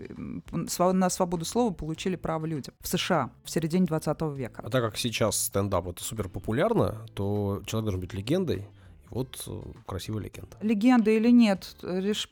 на 0.52 1.10
свободу 1.10 1.46
слова 1.46 1.74
получили 1.74 2.16
право 2.16 2.46
люди 2.46 2.70
в 2.80 2.88
США 2.88 3.32
в 3.44 3.50
середине 3.50 3.88
20 3.88 4.22
века. 4.36 4.62
А 4.64 4.70
так 4.70 4.84
как 4.84 4.98
сейчас 4.98 5.46
стендап 5.46 5.88
это 5.88 6.04
супер 6.04 6.30
популярно, 6.30 7.06
то 7.16 7.64
человек 7.66 7.86
должен 7.86 8.02
быть 8.02 8.14
легендой. 8.14 8.68
Вот 9.12 9.44
э, 9.46 9.52
красивая 9.86 10.24
легенда. 10.24 10.58
Легенда 10.62 11.12
или 11.12 11.30
нет, 11.30 11.76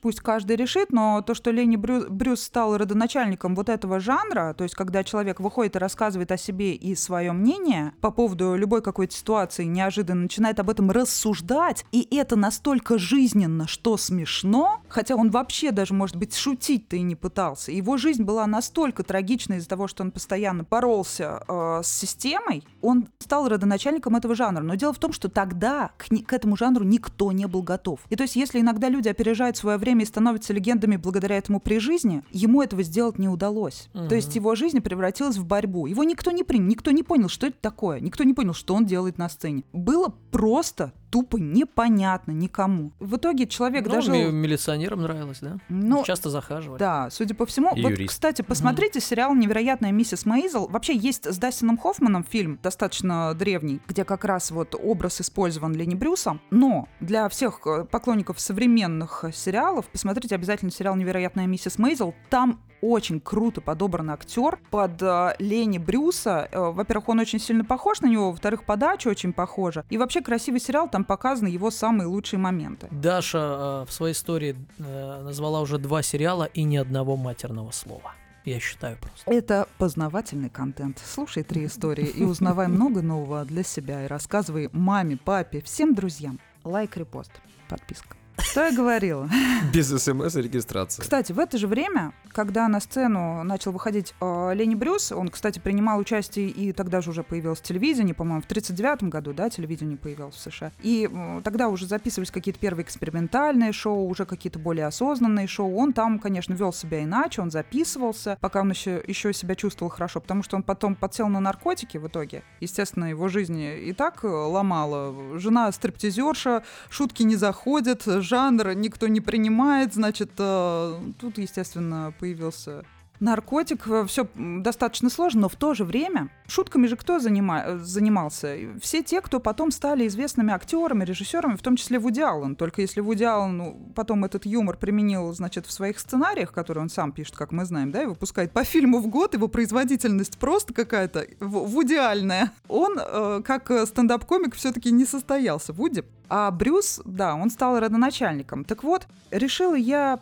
пусть 0.00 0.20
каждый 0.20 0.56
решит, 0.56 0.90
но 0.92 1.20
то, 1.20 1.34
что 1.34 1.50
Лени 1.50 1.76
Брю- 1.76 2.08
Брюс 2.08 2.42
стал 2.42 2.76
родоначальником 2.78 3.54
вот 3.54 3.68
этого 3.68 4.00
жанра, 4.00 4.54
то 4.56 4.64
есть 4.64 4.74
когда 4.74 5.04
человек 5.04 5.40
выходит 5.40 5.76
и 5.76 5.78
рассказывает 5.78 6.32
о 6.32 6.38
себе 6.38 6.74
и 6.74 6.94
свое 6.94 7.32
мнение 7.32 7.92
по 8.00 8.10
поводу 8.10 8.54
любой 8.56 8.80
какой-то 8.80 9.14
ситуации, 9.14 9.64
неожиданно 9.64 10.22
начинает 10.22 10.58
об 10.58 10.70
этом 10.70 10.90
рассуждать, 10.90 11.84
и 11.92 12.08
это 12.16 12.34
настолько 12.34 12.98
жизненно, 12.98 13.68
что 13.68 13.98
смешно, 13.98 14.80
хотя 14.88 15.16
он 15.16 15.30
вообще 15.30 15.72
даже, 15.72 15.92
может 15.92 16.16
быть, 16.16 16.34
шутить-то 16.34 16.96
и 16.96 17.02
не 17.02 17.14
пытался. 17.14 17.72
Его 17.72 17.98
жизнь 17.98 18.22
была 18.22 18.46
настолько 18.46 19.02
трагична 19.02 19.54
из-за 19.54 19.68
того, 19.68 19.86
что 19.86 20.02
он 20.02 20.12
постоянно 20.12 20.64
боролся 20.64 21.42
э, 21.46 21.80
с 21.84 21.88
системой, 21.88 22.64
он 22.80 23.08
стал 23.18 23.48
родоначальником 23.48 24.16
этого 24.16 24.34
жанра. 24.34 24.62
Но 24.62 24.76
дело 24.76 24.94
в 24.94 24.98
том, 24.98 25.12
что 25.12 25.28
тогда 25.28 25.90
к, 25.98 26.08
к 26.08 26.32
этому 26.32 26.56
жанру 26.56 26.69
никто 26.78 27.32
не 27.32 27.46
был 27.46 27.62
готов. 27.62 28.00
И 28.08 28.16
то 28.16 28.22
есть, 28.22 28.36
если 28.36 28.60
иногда 28.60 28.88
люди 28.88 29.08
опережают 29.08 29.56
свое 29.56 29.78
время 29.78 30.02
и 30.02 30.06
становятся 30.06 30.52
легендами 30.52 30.96
благодаря 30.96 31.36
этому 31.36 31.60
при 31.60 31.78
жизни, 31.78 32.22
ему 32.30 32.62
этого 32.62 32.82
сделать 32.82 33.18
не 33.18 33.28
удалось. 33.28 33.88
То 33.92 34.14
есть 34.14 34.34
его 34.36 34.54
жизнь 34.54 34.80
превратилась 34.80 35.36
в 35.36 35.44
борьбу. 35.44 35.86
Его 35.86 36.04
никто 36.04 36.30
не 36.30 36.44
принял, 36.44 36.66
никто 36.66 36.90
не 36.90 37.02
понял, 37.02 37.28
что 37.28 37.46
это 37.46 37.56
такое, 37.60 38.00
никто 38.00 38.24
не 38.24 38.34
понял, 38.34 38.54
что 38.54 38.74
он 38.74 38.86
делает 38.86 39.18
на 39.18 39.28
сцене. 39.28 39.64
Было 39.72 40.14
просто 40.30 40.92
тупо 41.10 41.36
непонятно 41.38 42.32
никому. 42.32 42.92
В 43.00 43.16
итоге 43.16 43.46
человек 43.46 43.86
Ну, 43.86 44.00
ми- 44.12 44.30
милиционерам 44.32 45.02
нравилось, 45.02 45.38
да? 45.40 45.58
Ну, 45.68 46.04
Часто 46.04 46.30
захаживали. 46.30 46.78
да, 46.78 47.10
судя 47.10 47.34
по 47.34 47.46
всему. 47.46 47.74
И 47.74 47.82
вот, 47.82 47.90
юрист. 47.90 48.10
кстати, 48.10 48.42
посмотрите 48.42 49.00
сериал 49.00 49.34
«Невероятная 49.34 49.92
миссис 49.92 50.24
Мейзел». 50.24 50.68
Вообще 50.68 50.96
есть 50.96 51.26
с 51.26 51.38
Дастином 51.38 51.76
Хоффманом 51.78 52.24
фильм, 52.24 52.58
достаточно 52.62 53.34
древний, 53.34 53.80
где 53.88 54.04
как 54.04 54.24
раз 54.24 54.50
вот 54.50 54.74
образ 54.80 55.20
использован 55.20 55.74
Лени 55.74 55.94
Брюса. 55.94 56.38
Но 56.50 56.88
для 57.00 57.28
всех 57.28 57.60
э, 57.66 57.84
поклонников 57.84 58.38
современных 58.40 59.24
сериалов, 59.32 59.86
посмотрите 59.88 60.34
обязательно 60.34 60.70
сериал 60.70 60.94
«Невероятная 60.96 61.46
миссис 61.46 61.78
Мейзел». 61.78 62.14
Там 62.30 62.60
очень 62.80 63.20
круто 63.20 63.60
подобран 63.60 64.10
актер 64.10 64.58
под 64.70 65.02
э, 65.02 65.34
Лени 65.38 65.78
Брюса. 65.78 66.48
Э, 66.50 66.70
во-первых, 66.70 67.08
он 67.08 67.20
очень 67.20 67.38
сильно 67.38 67.64
похож 67.64 68.00
на 68.00 68.06
него, 68.06 68.30
во-вторых, 68.30 68.64
подача 68.64 69.08
очень 69.08 69.32
похожа. 69.32 69.84
И 69.90 69.98
вообще 69.98 70.20
красивый 70.20 70.60
сериал, 70.60 70.88
там 70.88 71.04
показаны 71.04 71.48
его 71.48 71.70
самые 71.70 72.06
лучшие 72.06 72.38
моменты. 72.40 72.88
Даша 72.90 73.38
э, 73.38 73.86
в 73.88 73.92
своей 73.92 74.14
истории 74.14 74.56
э, 74.78 75.22
назвала 75.22 75.60
уже 75.60 75.78
два 75.78 76.02
сериала 76.02 76.44
и 76.44 76.62
ни 76.62 76.76
одного 76.76 77.16
матерного 77.16 77.70
слова. 77.70 78.14
Я 78.44 78.58
считаю 78.58 78.96
просто. 78.98 79.30
Это 79.30 79.68
познавательный 79.78 80.48
контент. 80.48 81.00
Слушай 81.04 81.42
три 81.42 81.66
истории 81.66 82.06
и 82.06 82.24
узнавай 82.24 82.68
много 82.68 83.02
нового 83.02 83.44
для 83.44 83.62
себя 83.62 84.04
и 84.04 84.06
рассказывай 84.06 84.70
маме, 84.72 85.16
папе, 85.16 85.60
всем 85.60 85.94
друзьям. 85.94 86.38
Лайк, 86.64 86.96
репост, 86.96 87.32
подписка. 87.68 88.19
Что 88.50 88.64
я 88.64 88.72
говорила? 88.72 89.30
Без 89.72 89.88
смс 89.90 90.34
и 90.34 90.42
регистрации. 90.42 91.00
Кстати, 91.00 91.30
в 91.30 91.38
это 91.38 91.56
же 91.56 91.68
время, 91.68 92.12
когда 92.32 92.66
на 92.66 92.80
сцену 92.80 93.44
начал 93.44 93.70
выходить 93.70 94.12
э, 94.20 94.54
Лени 94.54 94.74
Брюс, 94.74 95.12
он, 95.12 95.28
кстати, 95.28 95.60
принимал 95.60 96.00
участие 96.00 96.48
и 96.48 96.72
тогда 96.72 97.00
же 97.00 97.10
уже 97.10 97.22
появилось 97.22 97.60
телевидение, 97.60 98.12
по-моему, 98.12 98.42
в 98.42 98.46
39 98.46 99.04
году, 99.04 99.32
да, 99.32 99.50
телевидение 99.50 99.96
появилось 99.96 100.34
в 100.34 100.40
США. 100.40 100.72
И 100.82 101.08
э, 101.08 101.40
тогда 101.44 101.68
уже 101.68 101.86
записывались 101.86 102.32
какие-то 102.32 102.58
первые 102.58 102.84
экспериментальные 102.84 103.72
шоу, 103.72 104.08
уже 104.08 104.26
какие-то 104.26 104.58
более 104.58 104.86
осознанные 104.86 105.46
шоу. 105.46 105.72
Он 105.76 105.92
там, 105.92 106.18
конечно, 106.18 106.52
вел 106.54 106.72
себя 106.72 107.04
иначе, 107.04 107.42
он 107.42 107.52
записывался, 107.52 108.36
пока 108.40 108.62
он 108.62 108.70
еще, 108.70 109.00
еще 109.06 109.32
себя 109.32 109.54
чувствовал 109.54 109.92
хорошо, 109.92 110.20
потому 110.20 110.42
что 110.42 110.56
он 110.56 110.64
потом 110.64 110.96
подсел 110.96 111.28
на 111.28 111.38
наркотики 111.38 111.98
в 111.98 112.08
итоге. 112.08 112.42
Естественно, 112.58 113.04
его 113.04 113.28
жизнь 113.28 113.60
и 113.60 113.92
так 113.92 114.24
э, 114.24 114.26
ломала. 114.26 115.38
Жена 115.38 115.70
стриптизерша, 115.70 116.64
шутки 116.88 117.22
не 117.22 117.36
заходят, 117.36 118.02
жанр 118.40 118.74
никто 118.74 119.06
не 119.08 119.20
принимает, 119.20 119.94
значит, 119.94 120.30
э, 120.38 120.98
тут, 121.18 121.38
естественно, 121.38 122.12
появился 122.18 122.84
наркотик. 123.20 123.86
Все 124.06 124.26
достаточно 124.34 125.10
сложно, 125.10 125.42
но 125.42 125.48
в 125.48 125.56
то 125.56 125.74
же 125.74 125.84
время 125.84 126.30
шутками 126.46 126.86
же 126.86 126.96
кто 126.96 127.18
занима- 127.18 127.62
э, 127.64 127.78
занимался? 127.78 128.56
Все 128.80 129.02
те, 129.02 129.20
кто 129.20 129.40
потом 129.40 129.70
стали 129.70 130.06
известными 130.06 130.52
актерами, 130.52 131.04
режиссерами, 131.04 131.56
в 131.56 131.62
том 131.62 131.76
числе 131.76 131.98
Вуди 131.98 132.20
Аллен. 132.20 132.56
Только 132.56 132.82
если 132.82 133.00
Вуди 133.00 133.24
Аллен 133.24 133.56
ну, 133.56 133.92
потом 133.94 134.24
этот 134.24 134.46
юмор 134.46 134.76
применил, 134.76 135.32
значит, 135.32 135.66
в 135.66 135.72
своих 135.72 135.98
сценариях, 135.98 136.52
которые 136.52 136.82
он 136.82 136.88
сам 136.88 137.12
пишет, 137.12 137.36
как 137.36 137.52
мы 137.52 137.64
знаем, 137.64 137.92
да, 137.92 138.02
и 138.02 138.06
выпускает 138.06 138.52
по 138.52 138.64
фильму 138.64 139.00
в 139.00 139.08
год, 139.08 139.34
его 139.34 139.48
производительность 139.48 140.38
просто 140.38 140.74
какая-то 140.74 141.26
вудиальная. 141.40 142.52
Он, 142.68 142.98
э, 142.98 143.42
как 143.44 143.70
э, 143.70 143.86
стендап-комик, 143.86 144.54
все-таки 144.54 144.90
не 144.90 145.04
состоялся. 145.04 145.72
Вуди 145.72 146.04
а 146.30 146.50
Брюс, 146.52 147.00
да, 147.04 147.34
он 147.34 147.50
стал 147.50 147.80
родоначальником. 147.80 148.64
Так 148.64 148.84
вот, 148.84 149.06
решила 149.32 149.74
я 149.74 150.20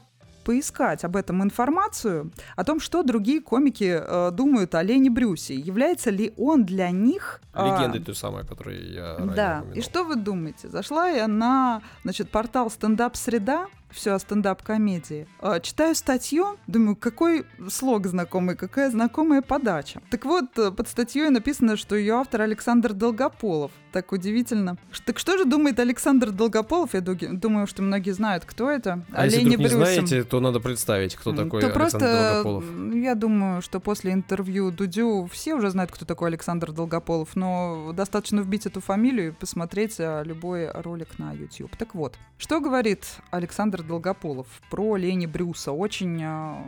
поискать 0.48 1.04
об 1.04 1.14
этом 1.14 1.42
информацию, 1.42 2.30
о 2.56 2.64
том, 2.64 2.80
что 2.80 3.02
другие 3.02 3.40
комики 3.42 4.00
э, 4.00 4.30
думают 4.32 4.74
о 4.74 4.82
Лене 4.82 5.10
Брюсе. 5.10 5.54
Является 5.54 6.08
ли 6.10 6.32
он 6.38 6.64
для 6.64 6.90
них... 6.90 7.40
э, 7.52 7.66
Легенды 7.66 8.00
той 8.00 8.14
самой, 8.14 8.42
о 8.42 8.46
которой 8.46 8.94
я 8.94 9.16
Да, 9.18 9.58
упомянул. 9.58 9.72
и 9.74 9.82
что 9.82 10.04
вы 10.04 10.16
думаете? 10.16 10.68
Зашла 10.70 11.10
я 11.10 11.28
на, 11.28 11.82
значит, 12.02 12.30
портал 12.30 12.70
«Стендап 12.70 13.14
Среда», 13.16 13.66
все 13.90 14.12
о 14.12 14.18
стендап-комедии. 14.18 15.26
Э, 15.40 15.60
Читаю 15.62 15.94
статью, 15.94 16.58
думаю, 16.66 16.96
какой 16.96 17.44
слог 17.68 18.06
знакомый, 18.06 18.56
какая 18.56 18.90
знакомая 18.90 19.42
подача. 19.42 20.00
Так 20.10 20.24
вот, 20.24 20.58
э, 20.58 20.70
под 20.70 20.88
статьей 20.88 21.30
написано, 21.30 21.76
что 21.76 21.96
ее 21.96 22.14
автор 22.14 22.42
Александр 22.42 22.92
Долгополов. 22.92 23.72
Так 23.92 24.12
удивительно. 24.12 24.76
Так 25.04 25.18
что 25.18 25.38
же 25.38 25.44
думает 25.44 25.80
Александр 25.80 26.30
Долгополов? 26.30 26.94
Я 26.94 27.00
думаю, 27.00 27.66
что 27.66 27.82
многие 27.82 28.10
знают, 28.10 28.44
кто 28.44 28.70
это. 28.70 29.04
А 29.12 29.22
О 29.22 29.24
если 29.24 29.40
вдруг 29.40 29.58
не 29.58 29.68
знаете, 29.68 30.24
то 30.24 30.40
надо 30.40 30.60
представить, 30.60 31.16
кто 31.16 31.32
такой 31.32 31.60
то 31.60 31.68
Александр 31.68 31.98
просто, 31.98 32.42
Долгополов. 32.42 32.94
я 32.94 33.14
думаю, 33.14 33.62
что 33.62 33.80
после 33.80 34.12
интервью 34.12 34.70
Дудю 34.70 35.28
все 35.32 35.54
уже 35.54 35.70
знают, 35.70 35.90
кто 35.90 36.04
такой 36.04 36.28
Александр 36.28 36.72
Долгополов, 36.72 37.34
но 37.34 37.92
достаточно 37.94 38.40
вбить 38.40 38.66
эту 38.66 38.80
фамилию 38.80 39.28
и 39.28 39.32
посмотреть 39.32 39.96
а, 39.98 40.22
любой 40.22 40.70
ролик 40.70 41.18
на 41.18 41.32
YouTube. 41.32 41.74
Так 41.76 41.94
вот, 41.94 42.16
что 42.38 42.60
говорит 42.60 43.04
Александр 43.30 43.77
Долгополов 43.82 44.46
про 44.70 44.96
Лени 44.96 45.26
Брюса? 45.26 45.72
Очень 45.72 46.20
а, 46.22 46.62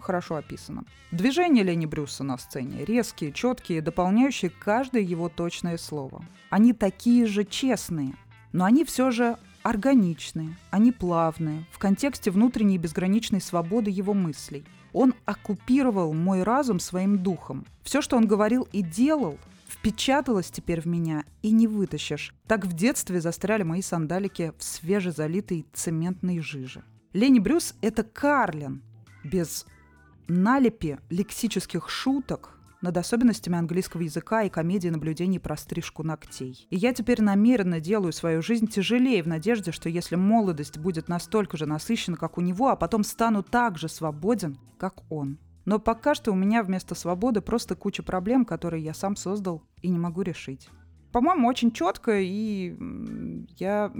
хорошо 0.00 0.36
описано. 0.36 0.84
Движения 1.10 1.62
Лени 1.62 1.86
Брюса 1.86 2.24
на 2.24 2.38
сцене 2.38 2.84
резкие, 2.84 3.32
четкие, 3.32 3.82
дополняющие 3.82 4.50
каждое 4.50 5.02
его 5.02 5.28
точное 5.28 5.78
слово. 5.78 6.24
Они 6.50 6.72
такие 6.72 7.26
же 7.26 7.44
честные, 7.44 8.14
но 8.52 8.64
они 8.64 8.84
все 8.84 9.10
же 9.10 9.38
органичные, 9.62 10.56
они 10.70 10.92
плавные, 10.92 11.64
в 11.70 11.78
контексте 11.78 12.30
внутренней 12.30 12.78
безграничной 12.78 13.40
свободы 13.40 13.90
его 13.90 14.14
мыслей. 14.14 14.64
Он 14.92 15.14
оккупировал 15.24 16.12
мой 16.12 16.42
разум 16.42 16.80
своим 16.80 17.18
духом. 17.18 17.64
Все, 17.82 18.02
что 18.02 18.16
он 18.16 18.26
говорил 18.26 18.68
и 18.72 18.82
делал, 18.82 19.38
впечаталось 19.82 20.48
теперь 20.48 20.80
в 20.80 20.86
меня 20.86 21.24
и 21.42 21.50
не 21.50 21.66
вытащишь. 21.66 22.32
Так 22.46 22.64
в 22.64 22.72
детстве 22.72 23.20
застряли 23.20 23.64
мои 23.64 23.82
сандалики 23.82 24.52
в 24.56 24.62
свежезалитой 24.62 25.66
цементной 25.72 26.38
жиже. 26.38 26.84
Лени 27.12 27.40
Брюс— 27.40 27.74
это 27.82 28.04
Карлин, 28.04 28.80
без 29.24 29.66
налепи 30.28 31.00
лексических 31.10 31.90
шуток 31.90 32.56
над 32.80 32.96
особенностями 32.96 33.58
английского 33.58 34.02
языка 34.02 34.44
и 34.44 34.50
комедии 34.50 34.88
наблюдений 34.88 35.40
про 35.40 35.56
стрижку 35.56 36.04
ногтей. 36.04 36.68
И 36.70 36.76
я 36.76 36.94
теперь 36.94 37.20
намеренно 37.20 37.80
делаю 37.80 38.12
свою 38.12 38.40
жизнь 38.40 38.68
тяжелее 38.68 39.24
в 39.24 39.26
надежде, 39.26 39.72
что 39.72 39.88
если 39.88 40.14
молодость 40.14 40.78
будет 40.78 41.08
настолько 41.08 41.56
же 41.56 41.66
насыщена, 41.66 42.16
как 42.16 42.38
у 42.38 42.40
него, 42.40 42.68
а 42.68 42.76
потом 42.76 43.02
стану 43.02 43.42
так 43.42 43.78
же 43.78 43.88
свободен, 43.88 44.58
как 44.78 45.02
он. 45.10 45.38
Но 45.64 45.78
пока 45.78 46.14
что 46.14 46.32
у 46.32 46.34
меня 46.34 46.62
вместо 46.62 46.94
свободы 46.94 47.40
просто 47.40 47.76
куча 47.76 48.02
проблем, 48.02 48.44
которые 48.44 48.82
я 48.82 48.94
сам 48.94 49.16
создал 49.16 49.62
и 49.80 49.88
не 49.88 49.98
могу 49.98 50.22
решить. 50.22 50.68
По-моему, 51.12 51.46
очень 51.46 51.72
четко, 51.72 52.18
и 52.18 52.74
я 53.58 53.92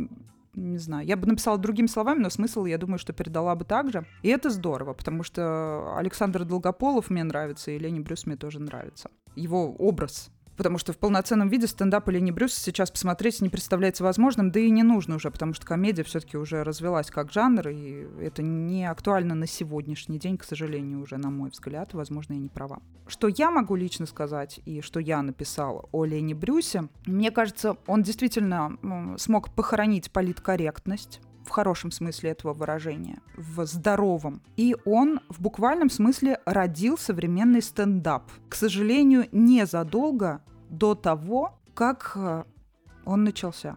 не 0.54 0.78
знаю, 0.78 1.06
я 1.06 1.16
бы 1.16 1.26
написала 1.26 1.58
другими 1.58 1.86
словами, 1.86 2.20
но 2.20 2.30
смысл, 2.30 2.64
я 2.64 2.78
думаю, 2.78 2.98
что 2.98 3.12
передала 3.12 3.54
бы 3.54 3.64
так 3.64 3.92
же. 3.92 4.04
И 4.22 4.28
это 4.28 4.50
здорово, 4.50 4.92
потому 4.92 5.22
что 5.22 5.96
Александр 5.96 6.44
Долгополов 6.44 7.10
мне 7.10 7.24
нравится, 7.24 7.70
и 7.70 7.78
Лени 7.78 8.00
Брюс 8.00 8.26
мне 8.26 8.36
тоже 8.36 8.58
нравится. 8.60 9.10
Его 9.34 9.72
образ. 9.72 10.30
Потому 10.56 10.78
что 10.78 10.92
в 10.92 10.98
полноценном 10.98 11.48
виде 11.48 11.66
стендап 11.66 12.08
Лени 12.08 12.30
Брюса 12.30 12.60
сейчас 12.60 12.90
посмотреть 12.90 13.40
не 13.40 13.48
представляется 13.48 14.04
возможным, 14.04 14.50
да 14.50 14.60
и 14.60 14.70
не 14.70 14.82
нужно 14.82 15.16
уже, 15.16 15.30
потому 15.30 15.54
что 15.54 15.66
комедия 15.66 16.02
все-таки 16.02 16.36
уже 16.36 16.62
развелась 16.62 17.10
как 17.10 17.32
жанр, 17.32 17.68
и 17.68 18.06
это 18.20 18.42
не 18.42 18.84
актуально 18.84 19.34
на 19.34 19.46
сегодняшний 19.46 20.18
день, 20.18 20.36
к 20.36 20.44
сожалению, 20.44 21.00
уже, 21.00 21.16
на 21.16 21.30
мой 21.30 21.50
взгляд. 21.50 21.94
Возможно, 21.94 22.34
я 22.34 22.38
не 22.38 22.48
права. 22.48 22.80
Что 23.06 23.28
я 23.28 23.50
могу 23.50 23.74
лично 23.74 24.06
сказать, 24.06 24.60
и 24.64 24.80
что 24.80 25.00
я 25.00 25.22
написала 25.22 25.88
о 25.92 26.04
Лене 26.04 26.34
Брюсе, 26.34 26.88
мне 27.06 27.30
кажется, 27.30 27.76
он 27.86 28.02
действительно 28.02 28.76
смог 29.18 29.50
похоронить 29.54 30.10
политкорректность, 30.10 31.20
в 31.44 31.50
хорошем 31.50 31.90
смысле 31.90 32.30
этого 32.30 32.52
выражения, 32.52 33.20
в 33.36 33.64
здоровом. 33.66 34.42
И 34.56 34.76
он 34.84 35.20
в 35.28 35.40
буквальном 35.40 35.90
смысле 35.90 36.38
родил 36.46 36.98
современный 36.98 37.62
стендап. 37.62 38.30
К 38.48 38.54
сожалению, 38.54 39.26
незадолго 39.32 40.42
до 40.68 40.94
того, 40.94 41.58
как 41.74 42.12
э, 42.14 42.44
он 43.04 43.24
начался. 43.24 43.76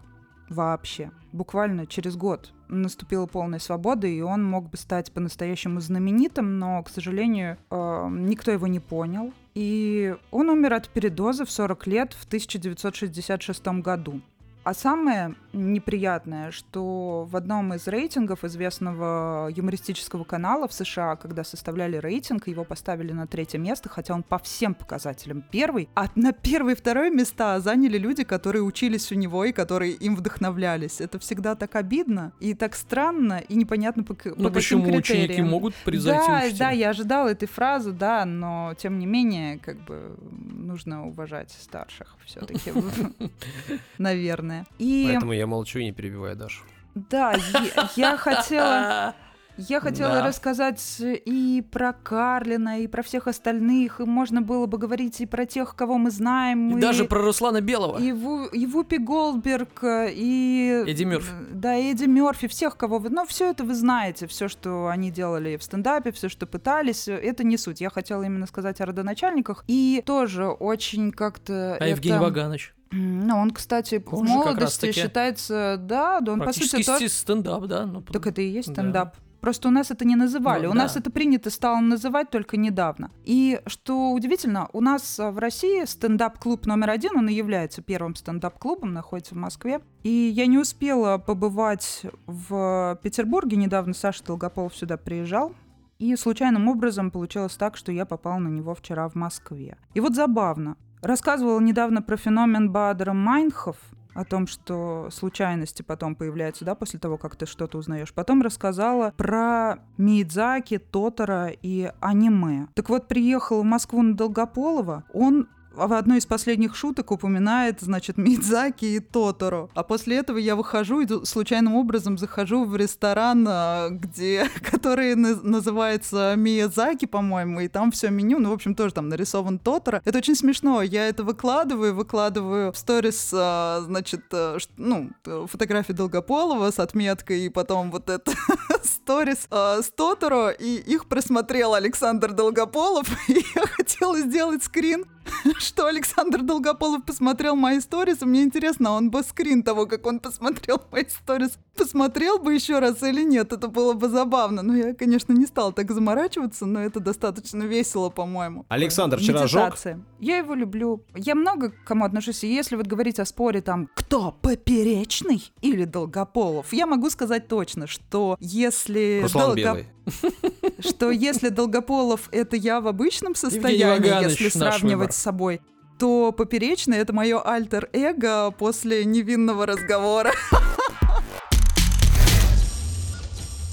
вообще. 0.49 1.12
Буквально 1.32 1.86
через 1.86 2.15
год 2.15 2.54
наступила 2.67 3.25
полная 3.25 3.60
свобода, 3.60 4.08
и 4.08 4.21
он 4.21 4.43
мог 4.43 4.69
бы 4.69 4.78
стать 4.78 5.12
по-настоящему 5.12 5.80
знаменитым, 5.82 6.60
но, 6.60 6.82
к 6.84 6.89
сожалению, 6.89 7.58
э, 7.69 8.08
никто 8.12 8.51
его 8.51 8.67
не 8.67 8.80
понял. 8.80 9.34
И 9.54 10.15
он 10.32 10.49
умер 10.49 10.73
от 10.73 10.89
передоза 10.89 11.45
в 11.45 11.51
40 11.51 11.88
лет 11.88 12.13
в 12.13 12.25
1966 12.25 13.82
году. 13.82 14.21
А 14.63 14.73
самое 14.73 15.36
неприятное, 15.56 16.52
что 16.52 17.28
в 17.30 17.36
одном 17.36 17.74
из 17.74 17.88
рейтингов 17.88 18.44
известного 18.44 19.50
юмористического 19.56 20.24
канала 20.24 20.68
в 20.68 20.74
США, 20.74 21.15
когда 21.15 21.44
составляли 21.44 21.98
рейтинг, 21.98 22.48
его 22.48 22.63
поставили 22.63 23.12
на 23.13 23.26
третье 23.28 23.58
место, 23.58 23.89
хотя 23.89 24.13
он 24.13 24.24
по 24.24 24.38
всем 24.38 24.74
показателям 24.74 25.44
первый, 25.50 25.89
а 25.96 26.08
на 26.15 26.34
первое 26.34 26.74
и 26.74 26.76
второе 26.76 27.10
места 27.10 27.60
заняли 27.60 27.98
люди, 27.98 28.24
которые 28.24 28.63
учились 28.63 29.12
у 29.12 29.15
него 29.15 29.46
и 29.46 29.52
которые 29.52 29.94
им 29.94 30.15
вдохновлялись. 30.15 31.00
Это 31.02 31.20
всегда 31.20 31.56
так 31.56 31.76
обидно 31.76 32.34
и 32.39 32.54
так 32.54 32.76
странно, 32.76 33.39
и 33.48 33.56
непонятно 33.56 34.04
по, 34.04 34.15
ну, 34.26 34.50
по 34.50 34.50
почему 34.50 34.84
каким 34.84 34.98
критериям. 35.02 35.26
ученики 35.26 35.41
могут 35.41 35.76
превзойти 35.76 36.28
Да, 36.28 36.38
учителя? 36.39 36.58
да, 36.60 36.70
я 36.72 36.89
ожидала 36.89 37.30
этой 37.30 37.48
фразы, 37.48 37.91
да, 37.91 38.26
но 38.26 38.74
тем 38.78 39.00
не 39.00 39.06
менее, 39.06 39.58
как 39.60 39.78
бы 39.86 40.18
нужно 40.32 41.08
уважать 41.08 41.52
старших 41.52 42.15
все-таки, 42.26 42.72
наверное. 43.98 44.65
И 44.78 45.08
Поэтому 45.12 45.34
я 45.34 45.44
молчу 45.47 45.79
и 45.79 45.86
не 45.86 45.91
перебиваю 45.91 46.36
Дашу. 46.36 46.63
да, 46.95 47.34
я, 47.53 47.89
я 48.12 48.17
хотела, 48.17 49.13
я 49.58 49.79
хотела 49.79 50.15
Да. 50.15 50.27
рассказать 50.27 50.97
и 50.99 51.63
про 51.71 51.93
Карлина, 51.93 52.81
и 52.81 52.88
про 52.88 53.01
всех 53.03 53.27
остальных, 53.27 54.01
и 54.01 54.03
можно 54.03 54.41
было 54.41 54.65
бы 54.65 54.77
говорить 54.77 55.21
и 55.21 55.25
про 55.25 55.45
тех, 55.45 55.75
кого 55.75 55.97
мы 55.97 56.12
знаем, 56.12 56.77
И 56.77 56.81
даже 56.81 57.05
про 57.05 57.21
Руслана 57.21 57.62
Белого. 57.62 57.97
и, 57.99 58.12
Ву- 58.12 58.49
и 58.51 58.65
Вупи 58.65 58.97
Голдберг, 58.97 59.79
и... 59.84 60.84
Эдди 60.88 61.03
Мёрфи. 61.05 61.31
Да, 61.51 61.73
Эдди 61.75 62.05
Мерфи, 62.05 62.47
всех, 62.47 62.75
кого 62.77 62.97
вы... 62.99 63.10
Ну, 63.10 63.25
все 63.25 63.49
это 63.51 63.63
вы 63.63 63.75
знаете, 63.75 64.27
все, 64.27 64.47
что 64.49 64.88
они 64.88 65.10
делали 65.12 65.55
в 65.58 65.63
стендапе, 65.63 66.12
все, 66.12 66.27
что 66.29 66.45
пытались, 66.47 67.08
это 67.08 67.43
не 67.45 67.58
суть. 67.58 67.79
Я 67.81 67.89
хотела 67.89 68.23
именно 68.23 68.47
сказать 68.47 68.81
о 68.81 68.86
родоначальниках. 68.86 69.63
И 69.67 70.03
тоже 70.05 70.47
очень 70.47 71.12
как-то... 71.12 71.77
А 71.79 71.88
Евгений 71.88 72.15
это- 72.15 72.23
Ваганович? 72.25 72.73
Ну, 72.95 73.38
он, 73.38 73.51
кстати, 73.51 74.01
в 74.05 74.13
Он 74.13 74.25
как 74.25 74.36
молодости 74.36 74.91
считается... 74.91 75.77
Да, 75.77 76.21
да, 76.21 76.34
он, 76.34 76.39
по 76.39 76.53
сути, 76.53 76.84
тот... 76.84 77.01
стендап, 77.12 77.65
да? 77.65 77.86
Ну, 77.86 78.01
Так 78.01 78.25
это 78.27 78.41
и 78.41 78.47
есть 78.47 78.69
Да. 78.69 78.73
стендап. 78.73 79.17
Просто 79.41 79.67
у 79.67 79.71
нас 79.71 79.91
это 79.91 80.05
не 80.05 80.15
называли. 80.15 80.65
Ну, 80.65 80.71
у 80.71 80.73
да. 80.73 80.84
нас 80.84 80.95
это 80.95 81.12
принято 81.12 81.51
стало 81.51 81.79
называть 81.79 82.31
только 82.31 82.58
недавно. 82.58 83.12
И 83.25 83.62
что 83.67 84.12
удивительно, 84.12 84.69
у 84.73 84.81
нас 84.81 85.19
а, 85.19 85.29
в 85.29 85.38
России 85.38 85.86
стендап-клуб 85.86 86.65
номер 86.65 86.89
один, 86.89 87.15
он 87.15 87.29
и 87.29 87.34
является 87.34 87.84
первым 87.84 88.15
стендап-клубом, 88.15 88.93
находится 88.93 89.36
в 89.36 89.38
Москве. 89.38 89.81
И 90.01 90.10
я 90.10 90.47
не 90.47 90.58
успела 90.58 91.19
побывать 91.19 92.03
в 92.25 92.99
Петербурге. 93.03 93.58
Недавно 93.58 93.93
Саша 93.93 94.23
Долгополов 94.23 94.75
сюда 94.75 94.97
приезжал. 94.97 95.53
И 95.99 96.15
случайным 96.15 96.67
образом 96.67 97.12
получилось 97.12 97.55
так, 97.55 97.77
что 97.77 97.91
я 97.91 98.05
попала 98.05 98.39
на 98.39 98.47
него 98.47 98.73
вчера 98.73 99.08
в 99.08 99.15
Москве. 99.15 99.77
И 99.93 99.99
вот 99.99 100.15
забавно. 100.15 100.75
Рассказывала 101.06 101.60
недавно 101.60 102.02
про 102.02 102.18
феномен 102.18 102.72
Баадера — 102.71 103.13
Майнхоф, 103.13 103.76
о 104.15 104.26
том, 104.26 104.48
что 104.48 105.10
случайности 105.12 105.84
потом 105.84 106.15
появляются, 106.15 106.65
да, 106.65 106.74
после 106.74 107.00
того, 107.00 107.20
как 107.20 107.36
ты 107.36 107.46
что-то 107.46 107.78
узнаешь. 107.78 108.12
Потом 108.12 108.41
рассказала 108.41 109.13
про 109.15 109.76
Миядзаки, 109.98 110.80
Тоторо 110.80 111.50
и 111.50 111.91
аниме. 112.00 112.70
Так 112.74 112.89
вот, 112.89 113.08
приехал 113.08 113.62
в 113.62 113.65
Москву 113.65 114.02
на 114.02 114.15
Долгополова, 114.15 115.04
он 115.13 115.48
в 115.76 115.94
одной 115.94 116.18
из 116.20 116.26
последних 116.26 116.76
шуток 116.76 117.12
упоминает, 117.12 117.82
значит, 117.82 118.18
Мидзаки 118.18 118.86
и 118.86 119.00
Тоторо. 119.00 119.70
А 119.74 119.84
после 119.84 120.18
этого 120.18 120.38
я 120.38 120.56
выхожу 120.56 121.02
и 121.02 121.06
ду- 121.06 121.26
случайным 121.26 121.76
образом 121.76 122.18
захожу 122.18 122.66
в 122.66 122.76
ресторан, 122.76 123.46
а, 123.48 123.90
где, 123.90 124.50
который 124.72 125.16
на- 125.16 125.36
называется 125.42 126.34
Миядзаки, 126.38 127.06
по-моему, 127.06 127.62
и 127.62 127.68
там 127.68 127.92
все 127.92 128.10
меню, 128.10 128.40
ну, 128.40 128.50
в 128.50 128.54
общем, 128.54 128.76
тоже 128.76 128.94
там 128.94 129.10
нарисован 129.10 129.60
Тоторо. 129.60 130.02
Это 130.06 130.18
очень 130.18 130.36
смешно. 130.36 130.82
Я 130.82 131.08
это 131.08 131.24
выкладываю, 131.24 131.94
выкладываю 131.96 132.72
в 132.72 132.78
сторис, 132.78 133.32
а, 133.34 133.82
значит, 133.86 134.24
ш- 134.32 134.58
ну, 134.78 135.10
э, 135.26 135.46
фотографии 135.52 135.94
Долгополова 135.94 136.72
с 136.72 136.80
отметкой, 136.80 137.42
и 137.46 137.50
потом 137.50 137.92
вот 137.92 138.10
это 138.10 138.32
сторис 138.86 139.48
а, 139.52 139.82
с 139.82 139.89
Тоторо, 139.89 140.50
и 140.50 140.76
их 140.78 141.08
просмотрел 141.08 141.74
Александр 141.74 142.32
Долгополов, 142.32 143.08
и 143.28 143.43
я 143.56 143.67
хотела 143.67 144.19
сделать 144.19 144.63
скрин, 144.63 145.06
что 145.58 145.88
Александр 145.88 146.41
Долгополов 146.41 147.04
посмотрел 147.06 147.56
мои 147.56 147.80
сторис, 147.80 148.21
и 148.21 148.26
мне 148.26 148.43
интересно, 148.43 148.91
он 148.91 149.12
бы 149.12 149.24
скрин 149.24 149.63
того, 149.63 149.86
как 149.86 150.06
он 150.06 150.19
посмотрел 150.19 150.82
мои 150.91 151.06
сторис, 151.08 151.58
посмотрел 151.76 152.40
бы 152.40 152.54
еще 152.54 152.80
раз 152.80 153.04
или 153.04 153.24
нет, 153.24 153.54
это 153.54 153.68
было 153.68 153.94
бы 153.94 154.10
забавно. 154.10 154.62
Но 154.62 154.76
я, 154.76 154.94
конечно, 154.94 155.34
не 155.34 155.46
стала 155.46 155.72
так 155.72 155.92
заморачиваться, 155.92 156.66
но 156.66 156.82
это 156.82 157.00
достаточно 157.00 157.64
весело, 157.64 158.10
по-моему. 158.10 158.66
Александр? 158.70 159.20
Медитация. 159.20 160.02
Я 160.20 160.38
его 160.38 160.54
люблю. 160.56 161.04
Я 161.16 161.36
много 161.36 161.70
к 161.72 161.84
кому 161.84 162.06
отношусь, 162.06 162.44
и 162.44 162.54
если 162.54 162.76
вот 162.76 162.88
говорить 162.88 163.20
о 163.20 163.26
споре 163.26 163.62
там, 163.62 163.90
кто 163.94 164.36
поперечный 164.42 165.52
или 165.62 165.86
Долгополов, 165.86 166.74
я 166.74 166.86
могу 166.88 167.10
сказать 167.10 167.48
точно, 167.48 167.88
что 167.88 168.38
если 168.40 169.20
Руслан 169.24 169.56
Долго- 169.56 169.86
что 170.80 171.12
если 171.12 171.50
Долгополов 171.50 172.30
это 172.32 172.56
я 172.56 172.80
в 172.82 172.88
обычном 172.88 173.36
состоянии, 173.36 174.24
если 174.24 174.50
сравнивать 174.50 175.14
с 175.14 175.18
собой, 175.18 175.62
то 176.00 176.32
поперечный 176.32 176.98
это 176.98 177.14
мое 177.14 177.40
альтер-эго 177.40 178.52
после 178.52 179.06
невинного 179.06 179.66
разговора. 179.66 180.32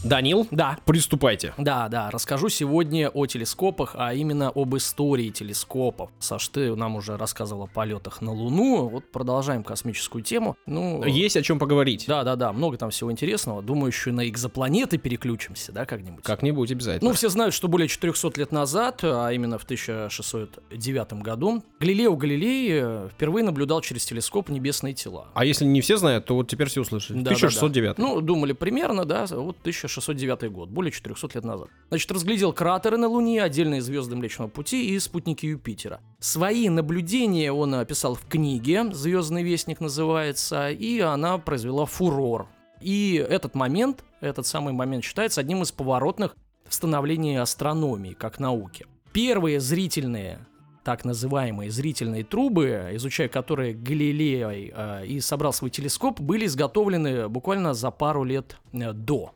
Данил, 0.04 0.48
Да. 0.50 0.78
приступайте. 0.84 1.54
Да, 1.58 1.88
да, 1.88 2.10
расскажу 2.10 2.48
сегодня 2.48 3.08
о 3.08 3.26
телескопах, 3.26 3.94
а 3.96 4.12
именно 4.14 4.50
об 4.52 4.76
истории 4.76 5.30
телескопов. 5.30 6.10
Саш, 6.18 6.48
ты 6.48 6.74
нам 6.74 6.96
уже 6.96 7.16
рассказывал 7.16 7.64
о 7.64 7.66
полетах 7.68 8.20
на 8.20 8.32
Луну, 8.32 8.88
вот 8.88 9.04
продолжаем 9.12 9.62
космическую 9.62 10.24
тему. 10.24 10.56
Ну, 10.66 11.04
Есть 11.04 11.36
о 11.36 11.42
чем 11.42 11.60
поговорить. 11.60 12.06
Да, 12.08 12.24
да, 12.24 12.34
да, 12.34 12.52
много 12.52 12.76
там 12.78 12.90
всего 12.90 13.12
интересного. 13.12 13.62
Думаю, 13.62 13.88
еще 13.92 14.10
на 14.10 14.28
экзопланеты 14.28 14.98
переключимся, 14.98 15.70
да, 15.70 15.84
как-нибудь. 15.84 16.24
Как-нибудь 16.24 16.72
обязательно. 16.72 17.10
Ну, 17.10 17.14
все 17.14 17.28
знают, 17.28 17.54
что 17.54 17.68
более 17.68 17.86
400 17.86 18.32
лет 18.40 18.50
назад, 18.50 19.00
а 19.04 19.30
именно 19.30 19.58
в 19.58 19.64
1609 19.64 21.12
году, 21.22 21.62
Галилео 21.78 22.16
Галилей 22.16 22.68
э, 22.72 23.08
впервые 23.12 23.44
наблюдал 23.44 23.80
через 23.82 24.04
телескоп 24.04 24.48
небесные 24.48 24.94
тела. 24.94 25.28
А 25.34 25.44
если 25.44 25.64
не 25.64 25.80
все 25.80 25.96
знают, 25.96 26.24
то 26.26 26.34
вот 26.34 26.48
теперь 26.48 26.68
все 26.68 26.80
услышали. 26.80 27.18
Да, 27.18 27.30
да, 27.30 27.36
1609. 27.36 27.96
да. 27.96 28.02
Ну, 28.02 28.20
думали 28.20 28.52
примерно, 28.52 29.04
да, 29.04 29.26
вот 29.30 29.56
1609 29.60 29.91
год, 30.00 30.70
более 30.70 30.92
400 30.92 31.30
лет 31.34 31.44
назад. 31.44 31.68
Значит, 31.88 32.10
разглядел 32.10 32.52
кратеры 32.52 32.96
на 32.96 33.08
Луне, 33.08 33.42
отдельные 33.42 33.80
звезды 33.80 34.16
Млечного 34.16 34.48
Пути 34.48 34.94
и 34.94 34.98
спутники 34.98 35.46
Юпитера. 35.46 36.00
Свои 36.20 36.68
наблюдения 36.68 37.52
он 37.52 37.74
описал 37.74 38.14
в 38.14 38.26
книге 38.26 38.92
«Звездный 38.92 39.42
вестник» 39.42 39.80
называется, 39.80 40.70
и 40.70 41.00
она 41.00 41.38
произвела 41.38 41.86
фурор. 41.86 42.48
И 42.80 43.14
этот 43.14 43.54
момент, 43.54 44.04
этот 44.20 44.46
самый 44.46 44.72
момент 44.72 45.04
считается 45.04 45.40
одним 45.40 45.62
из 45.62 45.72
поворотных 45.72 46.36
в 46.68 46.74
становлении 46.74 47.36
астрономии 47.36 48.12
как 48.12 48.40
науки. 48.40 48.86
Первые 49.12 49.60
зрительные 49.60 50.46
так 50.84 51.04
называемые 51.04 51.70
зрительные 51.70 52.24
трубы, 52.24 52.90
изучая 52.94 53.28
которые 53.28 53.74
Галилей 53.74 54.72
э, 54.74 55.06
и 55.06 55.20
собрал 55.20 55.52
свой 55.52 55.70
телескоп, 55.70 56.20
были 56.20 56.46
изготовлены 56.46 57.28
буквально 57.28 57.74
за 57.74 57.90
пару 57.90 58.24
лет 58.24 58.56
э, 58.72 58.92
до, 58.92 59.34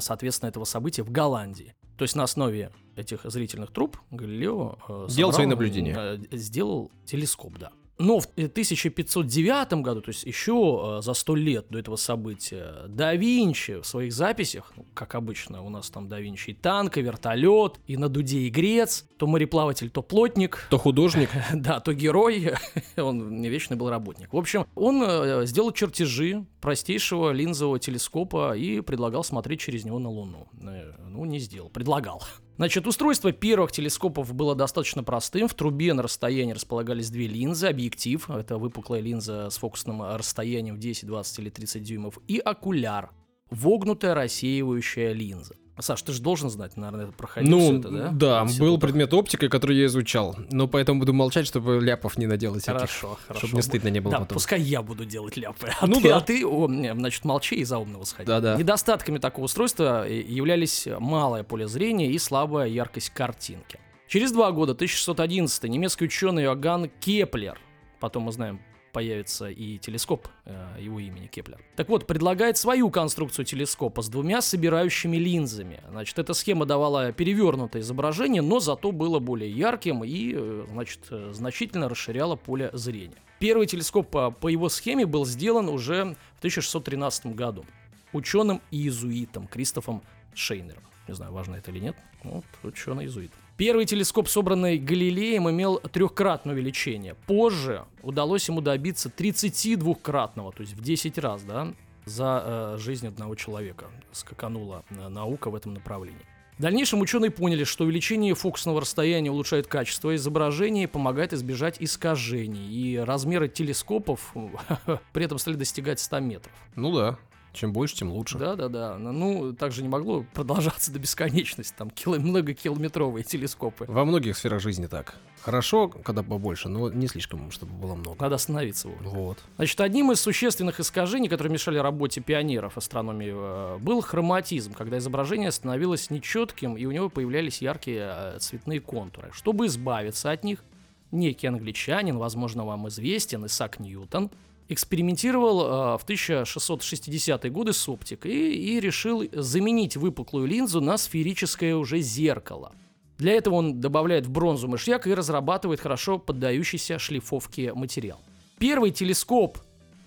соответственно, 0.00 0.48
этого 0.48 0.64
события 0.64 1.02
в 1.02 1.10
Голландии. 1.10 1.74
То 1.96 2.02
есть 2.02 2.14
на 2.14 2.22
основе 2.24 2.70
этих 2.96 3.20
зрительных 3.24 3.72
труб 3.72 3.98
Галилео 4.10 4.78
э, 4.88 5.06
Делал 5.10 5.32
свои 5.32 5.44
собрал, 5.46 5.48
наблюдения. 5.50 5.94
э, 5.96 6.36
сделал 6.36 6.90
телескоп, 7.04 7.58
да. 7.58 7.70
Но 7.98 8.20
в 8.20 8.26
1509 8.26 9.72
году, 9.82 10.00
то 10.00 10.10
есть 10.10 10.24
еще 10.24 10.98
э, 10.98 11.02
за 11.02 11.14
сто 11.14 11.34
лет 11.34 11.66
до 11.68 11.78
этого 11.78 11.96
события, 11.96 12.84
да 12.88 13.14
Винчи 13.14 13.80
в 13.80 13.84
своих 13.86 14.12
записях, 14.12 14.72
ну, 14.76 14.86
как 14.94 15.14
обычно, 15.14 15.62
у 15.62 15.68
нас 15.68 15.90
там 15.90 16.08
да 16.08 16.20
Винчи 16.20 16.50
и 16.50 16.54
танк, 16.54 16.96
и 16.96 17.02
вертолет, 17.02 17.80
и 17.86 17.96
на 17.96 18.08
дуде 18.08 18.38
и 18.40 18.50
грец, 18.50 19.04
то 19.16 19.26
мореплаватель, 19.26 19.90
то 19.90 20.02
плотник, 20.02 20.66
То 20.70 20.78
художник. 20.78 21.30
да, 21.52 21.80
то 21.80 21.92
герой, 21.92 22.52
он 22.96 23.40
не 23.40 23.48
вечный 23.48 23.76
был 23.76 23.90
работник. 23.90 24.32
В 24.32 24.36
общем, 24.36 24.66
он 24.74 25.02
э, 25.02 25.46
сделал 25.46 25.72
чертежи 25.72 26.46
простейшего 26.60 27.32
линзового 27.32 27.78
телескопа 27.78 28.56
и 28.56 28.80
предлагал 28.80 29.24
смотреть 29.24 29.60
через 29.60 29.84
него 29.84 29.98
на 29.98 30.08
Луну. 30.08 30.48
Э, 30.62 30.92
Ну, 31.08 31.24
не 31.24 31.40
сделал, 31.40 31.68
предлагал. 31.68 32.22
Значит, 32.58 32.88
устройство 32.88 33.30
первых 33.30 33.70
телескопов 33.70 34.34
было 34.34 34.56
достаточно 34.56 35.04
простым. 35.04 35.46
В 35.46 35.54
трубе 35.54 35.94
на 35.94 36.02
расстоянии 36.02 36.52
располагались 36.52 37.08
две 37.08 37.28
линзы, 37.28 37.68
объектив, 37.68 38.28
это 38.28 38.58
выпуклая 38.58 39.00
линза 39.00 39.48
с 39.48 39.58
фокусным 39.58 40.02
расстоянием 40.02 40.74
в 40.74 40.80
10, 40.80 41.06
20 41.06 41.38
или 41.38 41.50
30 41.50 41.82
дюймов, 41.84 42.18
и 42.26 42.38
окуляр, 42.38 43.12
вогнутая 43.48 44.14
рассеивающая 44.14 45.12
линза. 45.12 45.54
Саш, 45.80 46.02
ты 46.02 46.12
же 46.12 46.20
должен 46.20 46.50
знать, 46.50 46.76
наверное, 46.76 47.12
проходил 47.12 47.50
Ну, 47.56 47.78
это, 47.78 47.88
да? 47.88 48.08
да, 48.12 48.44
В 48.44 48.58
был 48.58 48.78
предмет 48.78 49.14
оптика, 49.14 49.48
который 49.48 49.76
я 49.76 49.86
изучал. 49.86 50.36
Но 50.50 50.66
поэтому 50.66 51.00
буду 51.00 51.12
молчать, 51.12 51.46
чтобы 51.46 51.80
ляпов 51.80 52.18
не 52.18 52.26
наделать 52.26 52.62
всяких. 52.62 52.80
Хорошо, 52.80 53.18
хорошо. 53.26 53.38
Чтобы 53.46 53.52
мне 53.54 53.62
стыдно 53.62 53.88
не 53.88 54.00
было 54.00 54.12
да, 54.12 54.18
потом. 54.20 54.34
пускай 54.36 54.60
я 54.60 54.82
буду 54.82 55.04
делать 55.04 55.36
ляпы. 55.36 55.70
А 55.80 55.86
Ну 55.86 56.00
ты, 56.00 56.08
да. 56.08 56.16
А 56.16 56.20
ты, 56.20 56.44
о, 56.46 56.66
значит, 56.66 57.24
молчи 57.24 57.56
и 57.56 57.64
за 57.64 57.78
умного 57.78 58.04
сходи. 58.04 58.26
Да-да. 58.26 58.56
Недостатками 58.56 59.18
такого 59.18 59.44
устройства 59.44 60.08
э, 60.08 60.20
являлись 60.20 60.88
малое 60.98 61.42
поле 61.44 61.68
зрения 61.68 62.10
и 62.10 62.18
слабая 62.18 62.66
яркость 62.68 63.10
картинки. 63.10 63.78
Через 64.08 64.32
два 64.32 64.50
года, 64.52 64.72
1611, 64.72 65.64
немецкий 65.64 66.06
ученый 66.06 66.44
Иоганн 66.44 66.90
Кеплер, 67.00 67.58
потом 68.00 68.24
мы 68.24 68.32
знаем, 68.32 68.60
появится 68.98 69.48
и 69.48 69.78
телескоп 69.78 70.26
э, 70.44 70.74
его 70.80 70.98
имени 70.98 71.28
Кеплер. 71.28 71.60
Так 71.76 71.88
вот, 71.88 72.04
предлагает 72.04 72.56
свою 72.56 72.90
конструкцию 72.90 73.44
телескопа 73.44 74.02
с 74.02 74.08
двумя 74.08 74.42
собирающими 74.42 75.16
линзами. 75.16 75.80
Значит, 75.88 76.18
эта 76.18 76.34
схема 76.34 76.66
давала 76.66 77.12
перевернутое 77.12 77.82
изображение, 77.82 78.42
но 78.42 78.58
зато 78.58 78.90
было 78.90 79.20
более 79.20 79.52
ярким 79.52 80.02
и, 80.02 80.34
э, 80.34 80.66
значит, 80.72 80.98
э, 81.10 81.30
значительно 81.32 81.88
расширяло 81.88 82.34
поле 82.34 82.70
зрения. 82.72 83.22
Первый 83.38 83.68
телескоп 83.68 84.10
по, 84.10 84.48
его 84.48 84.68
схеме 84.68 85.06
был 85.06 85.24
сделан 85.24 85.68
уже 85.68 86.16
в 86.34 86.38
1613 86.38 87.26
году 87.36 87.64
ученым 88.12 88.60
иезуитом 88.72 89.46
Кристофом 89.46 90.02
Шейнером. 90.34 90.82
Не 91.06 91.14
знаю, 91.14 91.32
важно 91.32 91.54
это 91.54 91.70
или 91.70 91.78
нет. 91.78 91.96
Вот, 92.24 92.44
ученый-иезуит. 92.64 93.30
Первый 93.58 93.86
телескоп, 93.86 94.28
собранный 94.28 94.78
Галилеем, 94.78 95.50
имел 95.50 95.80
трехкратное 95.80 96.54
увеличение. 96.54 97.16
Позже 97.26 97.86
удалось 98.02 98.46
ему 98.46 98.60
добиться 98.60 99.08
32-кратного, 99.08 100.52
то 100.52 100.60
есть 100.60 100.74
в 100.74 100.80
10 100.80 101.18
раз, 101.18 101.42
да, 101.42 101.74
за 102.04 102.44
э, 102.46 102.78
жизнь 102.78 103.08
одного 103.08 103.34
человека. 103.34 103.86
Скаканула 104.12 104.84
э, 104.90 105.08
наука 105.08 105.50
в 105.50 105.56
этом 105.56 105.74
направлении. 105.74 106.20
В 106.56 106.62
дальнейшем 106.62 107.00
ученые 107.00 107.32
поняли, 107.32 107.64
что 107.64 107.82
увеличение 107.82 108.36
фокусного 108.36 108.80
расстояния 108.80 109.32
улучшает 109.32 109.66
качество 109.66 110.14
изображения 110.14 110.84
и 110.84 110.86
помогает 110.86 111.32
избежать 111.32 111.78
искажений. 111.80 112.68
И 112.68 112.96
размеры 112.96 113.48
телескопов 113.48 114.34
при 115.12 115.24
этом 115.24 115.38
стали 115.38 115.56
достигать 115.56 115.98
100 115.98 116.20
метров. 116.20 116.52
Ну 116.76 116.94
да. 116.94 117.18
Чем 117.52 117.72
больше, 117.72 117.96
тем 117.96 118.12
лучше. 118.12 118.38
Да, 118.38 118.56
да, 118.56 118.68
да. 118.68 118.98
Ну, 118.98 119.52
также 119.52 119.82
не 119.82 119.88
могло 119.88 120.24
продолжаться 120.34 120.92
до 120.92 120.98
бесконечности. 120.98 121.74
Там 121.76 121.90
кило, 121.90 122.16
многокилометровые 122.16 123.24
телескопы. 123.24 123.86
Во 123.88 124.04
многих 124.04 124.36
сферах 124.36 124.60
жизни 124.60 124.86
так. 124.86 125.14
Хорошо, 125.40 125.88
когда 125.88 126.22
побольше, 126.22 126.68
но 126.68 126.90
не 126.90 127.06
слишком, 127.06 127.50
чтобы 127.50 127.72
было 127.72 127.94
много. 127.94 128.20
Надо 128.20 128.34
остановиться. 128.34 128.88
вовремя. 128.88 129.08
Вот. 129.10 129.38
Значит, 129.56 129.80
одним 129.80 130.12
из 130.12 130.20
существенных 130.20 130.80
искажений, 130.80 131.28
которые 131.28 131.52
мешали 131.52 131.78
работе 131.78 132.20
пионеров 132.20 132.76
астрономии, 132.76 133.32
э, 133.32 133.78
был 133.78 134.00
хроматизм, 134.00 134.74
когда 134.74 134.98
изображение 134.98 135.50
становилось 135.52 136.10
нечетким, 136.10 136.76
и 136.76 136.84
у 136.84 136.90
него 136.90 137.08
появлялись 137.08 137.62
яркие 137.62 138.12
э, 138.12 138.38
цветные 138.40 138.80
контуры. 138.80 139.30
Чтобы 139.32 139.66
избавиться 139.66 140.30
от 140.30 140.44
них, 140.44 140.64
некий 141.12 141.46
англичанин, 141.46 142.18
возможно, 142.18 142.64
вам 142.64 142.88
известен, 142.88 143.46
Исаак 143.46 143.80
Ньютон, 143.80 144.30
экспериментировал 144.68 145.94
э, 145.94 145.98
в 145.98 146.04
1660-е 146.06 147.50
годы 147.50 147.72
с 147.72 147.88
оптикой 147.88 148.32
и, 148.32 148.76
и 148.76 148.80
решил 148.80 149.24
заменить 149.32 149.96
выпуклую 149.96 150.46
линзу 150.46 150.80
на 150.80 150.98
сферическое 150.98 151.74
уже 151.74 152.00
зеркало. 152.00 152.72
Для 153.16 153.32
этого 153.32 153.54
он 153.54 153.80
добавляет 153.80 154.26
в 154.26 154.30
бронзу 154.30 154.68
мышьяк 154.68 155.06
и 155.06 155.14
разрабатывает 155.14 155.80
хорошо 155.80 156.18
поддающийся 156.18 156.98
шлифовке 156.98 157.74
материал. 157.74 158.20
Первый 158.58 158.92
телескоп 158.92 159.58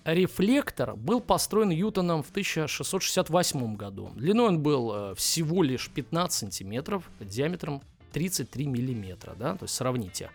рефлектор 0.04 0.96
был 0.96 1.20
построен 1.20 1.70
Ньютоном 1.70 2.22
в 2.22 2.30
1668 2.30 3.76
году. 3.76 4.10
Длиной 4.14 4.48
он 4.48 4.62
был 4.62 4.92
э, 4.94 5.14
всего 5.14 5.62
лишь 5.62 5.90
15 5.90 6.38
сантиметров, 6.38 7.10
диаметром 7.20 7.82
33 8.12 8.66
миллиметра, 8.66 9.34
да, 9.38 9.56
то 9.56 9.64
есть 9.64 9.74
сравните 9.74 10.30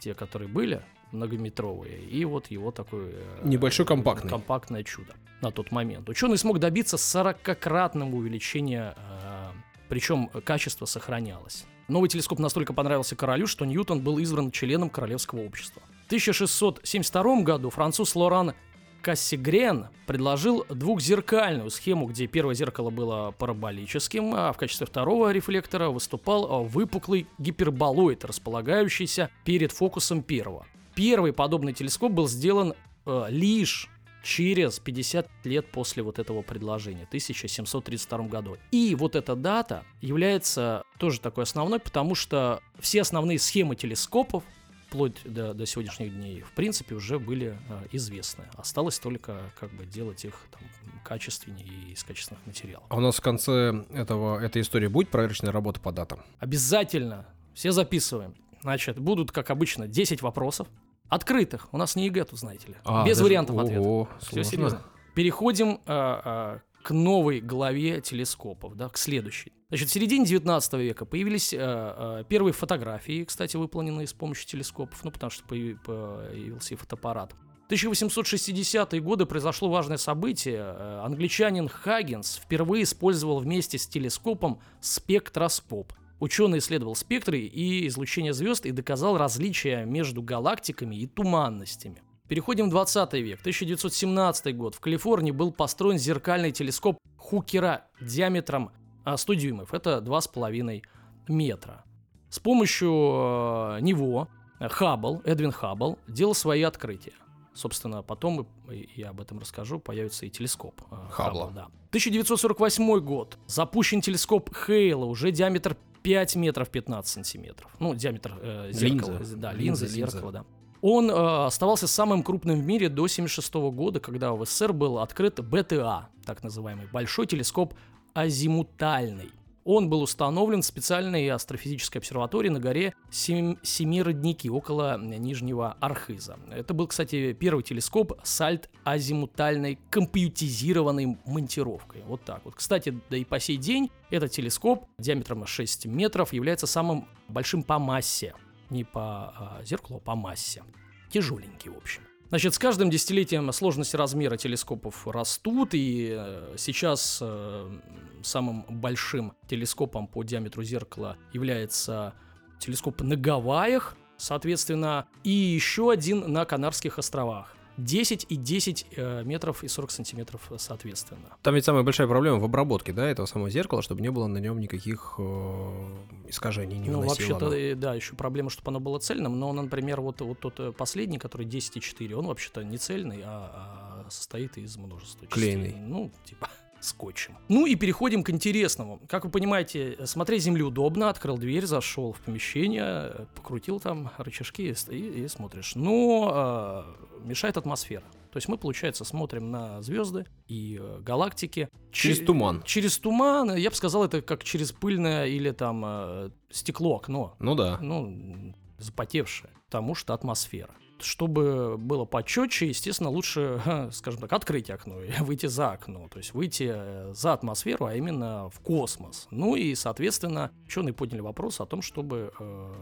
те, 0.00 0.14
которые 0.14 0.48
были 0.48 0.82
многометровые, 1.12 2.00
и 2.00 2.24
вот 2.24 2.50
его 2.50 2.70
такой... 2.70 3.10
э, 3.12 3.40
Небольшой 3.44 3.86
компактный. 3.86 4.30
Компактное 4.30 4.82
чудо 4.84 5.14
на 5.40 5.50
тот 5.50 5.70
момент. 5.70 6.08
Ученый 6.08 6.38
смог 6.38 6.58
добиться 6.58 6.96
40-кратного 6.96 8.14
увеличения, 8.14 8.94
э, 8.96 9.50
причем 9.88 10.28
качество 10.44 10.86
сохранялось. 10.86 11.64
Новый 11.88 12.08
телескоп 12.08 12.38
настолько 12.38 12.72
понравился 12.72 13.16
королю, 13.16 13.46
что 13.46 13.64
Ньютон 13.64 14.00
был 14.00 14.18
избран 14.18 14.52
членом 14.52 14.90
Королевского 14.90 15.40
общества. 15.40 15.82
В 16.04 16.06
1672 16.06 17.42
году 17.42 17.70
француз 17.70 18.14
Лоран 18.14 18.54
Кассигрен 19.02 19.88
предложил 20.06 20.66
двухзеркальную 20.68 21.70
схему, 21.70 22.06
где 22.06 22.26
первое 22.26 22.54
зеркало 22.54 22.90
было 22.90 23.32
параболическим, 23.32 24.34
а 24.34 24.52
в 24.52 24.58
качестве 24.58 24.86
второго 24.86 25.32
рефлектора 25.32 25.88
выступал 25.88 26.64
выпуклый 26.64 27.26
гиперболоид, 27.38 28.24
располагающийся 28.24 29.30
перед 29.44 29.72
фокусом 29.72 30.22
первого. 30.22 30.66
Первый 30.94 31.32
подобный 31.32 31.72
телескоп 31.72 32.12
был 32.12 32.28
сделан 32.28 32.74
э, 33.06 33.26
лишь 33.28 33.88
через 34.22 34.78
50 34.78 35.28
лет 35.44 35.70
после 35.70 36.02
вот 36.02 36.18
этого 36.18 36.42
предложения, 36.42 37.04
1732 37.04 38.18
году. 38.28 38.56
И 38.70 38.94
вот 38.94 39.16
эта 39.16 39.34
дата 39.34 39.84
является 40.00 40.84
тоже 40.98 41.20
такой 41.20 41.44
основной, 41.44 41.80
потому 41.80 42.14
что 42.14 42.60
все 42.78 43.00
основные 43.00 43.38
схемы 43.38 43.76
телескопов 43.76 44.44
вплоть 44.86 45.22
до, 45.24 45.54
до 45.54 45.66
сегодняшних 45.66 46.12
дней, 46.12 46.42
в 46.42 46.52
принципе, 46.52 46.96
уже 46.96 47.20
были 47.20 47.56
э, 47.68 47.86
известны. 47.92 48.44
Осталось 48.54 48.98
только 48.98 49.52
как 49.58 49.72
бы 49.72 49.86
делать 49.86 50.24
их 50.24 50.34
там, 50.50 50.60
качественнее 51.04 51.64
и 51.64 51.92
из 51.92 52.02
качественных 52.02 52.44
материалов. 52.44 52.86
А 52.88 52.96
у 52.96 53.00
нас 53.00 53.16
в 53.16 53.20
конце 53.20 53.84
этого, 53.92 54.40
этой 54.40 54.62
истории 54.62 54.88
будет 54.88 55.08
проверочная 55.08 55.52
работа 55.52 55.78
по 55.78 55.92
датам? 55.92 56.24
Обязательно 56.40 57.26
все 57.54 57.70
записываем. 57.70 58.34
Значит, 58.62 58.98
будут, 58.98 59.32
как 59.32 59.50
обычно, 59.50 59.88
10 59.88 60.22
вопросов. 60.22 60.68
Открытых. 61.08 61.68
У 61.72 61.76
нас 61.76 61.96
не 61.96 62.06
ЕГЭ 62.06 62.24
тут, 62.24 62.38
знаете 62.38 62.68
ли. 62.68 62.74
А, 62.84 63.04
Без 63.04 63.16
даже- 63.16 63.24
вариантов 63.24 63.58
ответа. 63.58 63.80
Ого, 63.80 64.08
Все 64.20 64.44
серьезно. 64.44 64.82
Переходим 65.14 65.80
а, 65.86 66.22
а, 66.24 66.60
к 66.82 66.92
новой 66.92 67.40
главе 67.40 68.00
телескопов, 68.00 68.76
да, 68.76 68.88
к 68.88 68.96
следующей. 68.96 69.52
Значит, 69.70 69.88
в 69.88 69.92
середине 69.92 70.24
19 70.24 70.72
века 70.74 71.04
появились 71.04 71.52
а, 71.56 72.22
первые 72.24 72.52
фотографии, 72.52 73.24
кстати, 73.24 73.56
выполненные 73.56 74.06
с 74.06 74.12
помощью 74.12 74.46
телескопов, 74.46 75.02
ну, 75.02 75.10
потому 75.10 75.30
что 75.30 75.42
появи- 75.48 75.76
появился 75.84 76.74
и 76.74 76.76
фотоаппарат. 76.76 77.34
В 77.68 77.72
1860-е 77.72 79.00
годы 79.00 79.26
произошло 79.26 79.68
важное 79.68 79.96
событие. 79.96 80.62
Англичанин 81.04 81.68
Хаггинс 81.68 82.36
впервые 82.42 82.82
использовал 82.82 83.38
вместе 83.38 83.78
с 83.78 83.86
телескопом 83.86 84.60
спектроскоп. 84.80 85.92
Ученый 86.20 86.58
исследовал 86.58 86.94
спектры 86.94 87.40
и 87.40 87.86
излучение 87.88 88.34
звезд 88.34 88.66
и 88.66 88.72
доказал 88.72 89.16
различия 89.16 89.86
между 89.86 90.22
галактиками 90.22 90.94
и 90.96 91.06
туманностями. 91.06 92.02
Переходим 92.28 92.66
в 92.66 92.70
20 92.70 93.14
век. 93.14 93.40
1917 93.40 94.56
год. 94.56 94.74
В 94.74 94.80
Калифорнии 94.80 95.32
был 95.32 95.50
построен 95.50 95.98
зеркальный 95.98 96.52
телескоп 96.52 96.98
Хукера 97.16 97.86
диаметром 98.00 98.70
а, 99.04 99.16
100 99.16 99.34
дюймов. 99.34 99.74
Это 99.74 99.98
2,5 99.98 100.82
метра. 101.28 101.84
С 102.28 102.38
помощью 102.38 102.90
э, 102.90 103.78
него 103.80 104.28
э, 104.60 104.68
Хаббл, 104.68 105.22
Эдвин 105.24 105.50
Хаббл, 105.50 105.98
делал 106.06 106.34
свои 106.34 106.62
открытия. 106.62 107.14
Собственно, 107.54 108.02
потом, 108.02 108.46
я 108.94 109.08
об 109.08 109.20
этом 109.20 109.40
расскажу, 109.40 109.80
появится 109.80 110.26
и 110.26 110.30
телескоп 110.30 110.80
э, 110.90 110.94
Хаббла. 111.10 111.46
Хаббла, 111.46 111.50
да. 111.52 111.64
1948 111.88 113.00
год. 113.00 113.38
Запущен 113.46 114.00
телескоп 114.00 114.54
Хейла, 114.54 115.06
уже 115.06 115.32
диаметр 115.32 115.76
5 116.02 116.36
метров 116.36 116.68
15 116.70 117.12
сантиметров. 117.12 117.70
Ну, 117.78 117.94
диаметр 117.94 118.38
э, 118.40 118.72
зеркала. 118.72 119.18
Линза. 119.18 119.36
Да, 119.36 119.52
Линза, 119.52 119.84
линза, 119.84 119.86
зеркало, 119.86 120.32
да. 120.32 120.44
Он 120.82 121.10
э, 121.10 121.46
оставался 121.46 121.86
самым 121.86 122.22
крупным 122.22 122.60
в 122.60 122.64
мире 122.64 122.88
до 122.88 123.02
1976 123.02 123.54
года, 123.76 124.00
когда 124.00 124.32
в 124.32 124.44
СССР 124.44 124.72
был 124.72 124.98
открыт 124.98 125.40
БТА, 125.40 126.08
так 126.24 126.42
называемый 126.42 126.86
Большой 126.92 127.26
телескоп 127.26 127.74
азимутальный. 128.14 129.30
Он 129.64 129.90
был 129.90 130.02
установлен 130.02 130.62
в 130.62 130.66
специальной 130.66 131.28
астрофизической 131.28 131.98
обсерватории 131.98 132.48
на 132.48 132.60
горе 132.60 132.94
Сем- 133.10 133.58
Семиродники 133.62 134.48
около 134.48 134.98
Нижнего 134.98 135.76
Архиза. 135.80 136.38
Это 136.50 136.72
был, 136.72 136.86
кстати, 136.86 137.32
первый 137.34 137.62
телескоп 137.62 138.14
с 138.22 138.40
альт-азимутальной 138.40 139.78
компьютизированной 139.90 141.18
монтировкой. 141.26 142.02
Вот 142.06 142.24
так 142.24 142.44
вот. 142.44 142.54
Кстати, 142.54 142.98
да 143.10 143.16
и 143.16 143.24
по 143.24 143.38
сей 143.38 143.58
день 143.58 143.90
этот 144.10 144.32
телескоп 144.32 144.86
диаметром 144.98 145.46
6 145.46 145.86
метров 145.86 146.32
является 146.32 146.66
самым 146.66 147.06
большим 147.28 147.62
по 147.62 147.78
массе. 147.78 148.34
Не 148.70 148.84
по 148.84 149.00
а, 149.00 149.60
зеркалу, 149.64 149.98
а 149.98 150.00
по 150.00 150.14
массе. 150.14 150.62
Тяжеленький, 151.10 151.70
в 151.70 151.76
общем. 151.76 152.02
Значит, 152.30 152.54
с 152.54 152.58
каждым 152.60 152.90
десятилетием 152.90 153.52
сложности 153.52 153.96
размера 153.96 154.36
телескопов 154.36 155.04
растут, 155.08 155.70
и 155.72 156.14
э, 156.16 156.54
сейчас 156.56 157.18
э, 157.20 157.78
самым 158.22 158.64
большим 158.68 159.32
телескопом 159.48 160.06
по 160.06 160.22
диаметру 160.22 160.62
зеркала 160.62 161.16
является 161.32 162.14
телескоп 162.60 163.02
на 163.02 163.16
Гавайях, 163.16 163.96
соответственно, 164.16 165.08
и 165.24 165.30
еще 165.30 165.90
один 165.90 166.32
на 166.32 166.44
Канарских 166.44 167.00
островах. 167.00 167.52
10 167.76 168.26
и 168.28 168.36
10 168.36 168.86
э, 168.96 169.22
метров 169.24 169.64
и 169.64 169.68
40 169.68 169.90
сантиметров 169.90 170.42
э, 170.50 170.56
соответственно. 170.58 171.36
Там 171.42 171.54
ведь 171.54 171.64
самая 171.64 171.82
большая 171.82 172.06
проблема 172.06 172.38
в 172.38 172.44
обработке, 172.44 172.92
да, 172.92 173.06
этого 173.08 173.26
самого 173.26 173.50
зеркала, 173.50 173.82
чтобы 173.82 174.00
не 174.00 174.10
было 174.10 174.26
на 174.26 174.38
нем 174.38 174.60
никаких 174.60 175.14
э, 175.18 175.96
искажений, 176.28 176.78
не 176.78 176.90
Ну, 176.90 177.02
вообще-то, 177.02 177.46
оно. 177.46 177.54
э, 177.54 177.74
да, 177.74 177.94
еще 177.94 178.14
проблема, 178.14 178.50
чтобы 178.50 178.70
оно 178.70 178.80
было 178.80 178.98
цельным, 178.98 179.38
но, 179.38 179.52
например, 179.52 180.00
вот, 180.00 180.20
вот 180.20 180.38
тот 180.40 180.76
последний, 180.76 181.18
который 181.18 181.46
10,4, 181.46 182.12
он 182.14 182.26
вообще-то 182.26 182.62
не 182.62 182.78
цельный, 182.78 183.22
а, 183.24 184.04
а 184.06 184.10
состоит 184.10 184.58
из 184.58 184.76
множества 184.76 185.26
частей. 185.26 185.54
Клееный. 185.54 185.74
Ну, 185.78 186.10
типа 186.24 186.48
скотчем. 186.80 187.36
Ну 187.48 187.66
и 187.66 187.74
переходим 187.74 188.22
к 188.22 188.30
интересному. 188.30 189.00
Как 189.08 189.24
вы 189.24 189.30
понимаете, 189.30 189.98
смотреть 190.06 190.42
землю 190.42 190.66
удобно, 190.68 191.08
открыл 191.10 191.36
дверь, 191.38 191.66
зашел 191.66 192.12
в 192.12 192.20
помещение, 192.20 192.84
э, 192.86 193.26
покрутил 193.34 193.80
там 193.80 194.10
рычажки 194.18 194.62
и, 194.70 194.74
и- 194.94 195.24
и 195.24 195.28
смотришь. 195.28 195.74
Но 195.74 196.84
э, 197.22 197.26
мешает 197.26 197.56
атмосфера. 197.56 198.04
То 198.32 198.36
есть 198.36 198.48
мы, 198.48 198.56
получается, 198.58 199.04
смотрим 199.04 199.50
на 199.50 199.82
звезды 199.82 200.24
и 200.46 200.78
э, 200.80 201.00
галактики. 201.00 201.68
Через 201.92 202.18
Че- 202.18 202.24
туман. 202.24 202.62
Через 202.64 202.98
туман, 202.98 203.54
я 203.56 203.70
бы 203.70 203.76
сказал, 203.76 204.04
это 204.04 204.22
как 204.22 204.44
через 204.44 204.72
пыльное 204.72 205.26
или 205.26 205.50
там 205.50 205.82
э, 205.84 206.30
стекло, 206.50 206.96
окно 206.96 207.34
Ну 207.40 207.54
да. 207.56 207.78
ну, 207.82 208.54
запотевшее, 208.78 209.50
потому 209.66 209.94
что 209.94 210.14
атмосфера. 210.14 210.70
Чтобы 211.02 211.76
было 211.78 212.04
почетче, 212.04 212.68
естественно, 212.68 213.10
лучше, 213.10 213.60
скажем 213.92 214.20
так, 214.20 214.32
открыть 214.32 214.70
окно 214.70 215.02
и 215.02 215.10
выйти 215.20 215.46
за 215.46 215.72
окно, 215.72 216.08
то 216.08 216.18
есть 216.18 216.34
выйти 216.34 216.70
э, 216.72 217.12
за 217.14 217.32
атмосферу, 217.32 217.86
а 217.86 217.94
именно 217.94 218.50
в 218.50 218.60
космос. 218.60 219.26
Ну 219.30 219.56
и, 219.56 219.74
соответственно, 219.74 220.50
ученые 220.66 220.92
подняли 220.92 221.20
вопрос 221.20 221.60
о 221.60 221.66
том, 221.66 221.82
чтобы 221.82 222.32
э, 222.38 222.74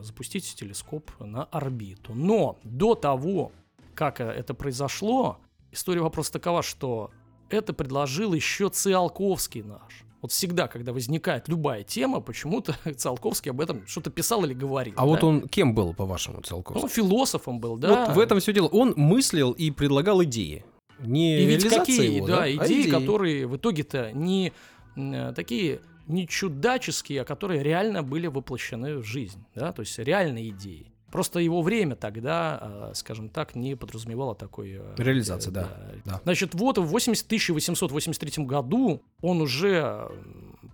запустить 0.00 0.54
телескоп 0.54 1.10
на 1.20 1.44
орбиту. 1.44 2.14
Но 2.14 2.58
до 2.62 2.94
того, 2.94 3.52
как 3.94 4.20
э, 4.20 4.24
это 4.24 4.54
произошло, 4.54 5.38
история 5.72 6.00
вопроса 6.00 6.32
такова, 6.32 6.62
что 6.62 7.10
это 7.50 7.72
предложил 7.72 8.32
еще 8.32 8.68
Циолковский 8.68 9.62
наш. 9.62 10.04
Вот 10.24 10.32
всегда, 10.32 10.68
когда 10.68 10.94
возникает 10.94 11.48
любая 11.48 11.82
тема, 11.82 12.22
почему-то 12.22 12.74
Циолковский 12.96 13.50
об 13.50 13.60
этом 13.60 13.86
что-то 13.86 14.08
писал 14.08 14.42
или 14.46 14.54
говорил. 14.54 14.94
А 14.96 15.02
да? 15.02 15.06
вот 15.06 15.22
он 15.22 15.46
кем 15.46 15.74
был, 15.74 15.92
по-вашему, 15.92 16.38
Он 16.38 16.42
Циолковский? 16.42 16.88
философом 16.88 17.60
был, 17.60 17.76
да. 17.76 18.06
Вот 18.06 18.16
в 18.16 18.18
этом 18.18 18.40
все 18.40 18.54
дело. 18.54 18.68
Он 18.68 18.94
мыслил 18.96 19.52
и 19.52 19.70
предлагал 19.70 20.24
идеи. 20.24 20.64
Не 20.98 21.42
И 21.42 21.44
ведь 21.44 21.68
какие, 21.68 22.14
его, 22.14 22.26
да, 22.26 22.44
а 22.44 22.50
идеи, 22.50 22.88
которые 22.88 23.46
в 23.46 23.58
итоге-то 23.58 24.12
не 24.12 24.54
э, 24.96 25.34
такие 25.36 25.82
не 26.06 26.26
чудаческие, 26.26 27.20
а 27.20 27.24
которые 27.26 27.62
реально 27.62 28.02
были 28.02 28.26
воплощены 28.26 28.96
в 28.96 29.04
жизнь, 29.04 29.44
да, 29.54 29.72
то 29.72 29.80
есть 29.80 29.98
реальные 29.98 30.48
идеи. 30.48 30.93
Просто 31.14 31.38
его 31.38 31.62
время 31.62 31.94
тогда, 31.94 32.90
э, 32.90 32.94
скажем 32.94 33.28
так, 33.28 33.54
не 33.54 33.76
подразумевало 33.76 34.34
такой... 34.34 34.80
э, 34.80 34.94
Реализации, 34.96 35.50
э, 35.50 35.52
да, 35.52 35.68
да. 36.04 36.20
Значит, 36.24 36.54
вот 36.54 36.78
в 36.78 36.86
80 36.86 37.24
1883 37.26 38.44
году 38.44 39.00
он 39.22 39.40
уже 39.40 40.10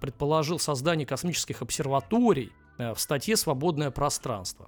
предположил 0.00 0.58
создание 0.58 1.06
космических 1.06 1.60
обсерваторий 1.60 2.52
э, 2.78 2.94
в 2.94 3.00
статье 3.00 3.36
«Свободное 3.36 3.90
пространство». 3.90 4.66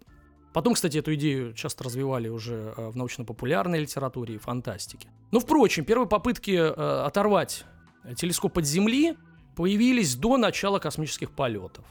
Потом, 0.52 0.74
кстати, 0.74 0.98
эту 0.98 1.14
идею 1.14 1.54
часто 1.54 1.84
развивали 1.84 2.28
уже 2.28 2.74
э, 2.76 2.90
в 2.90 2.96
научно-популярной 2.98 3.80
литературе 3.80 4.34
и 4.34 4.38
фантастике. 4.38 5.08
Но, 5.30 5.40
впрочем, 5.40 5.86
первые 5.86 6.06
попытки 6.06 6.50
э, 6.50 6.66
оторвать 7.06 7.64
телескоп 8.18 8.58
от 8.58 8.66
Земли 8.66 9.16
появились 9.56 10.16
до 10.16 10.36
начала 10.36 10.78
космических 10.78 11.30
полетов. 11.30 11.86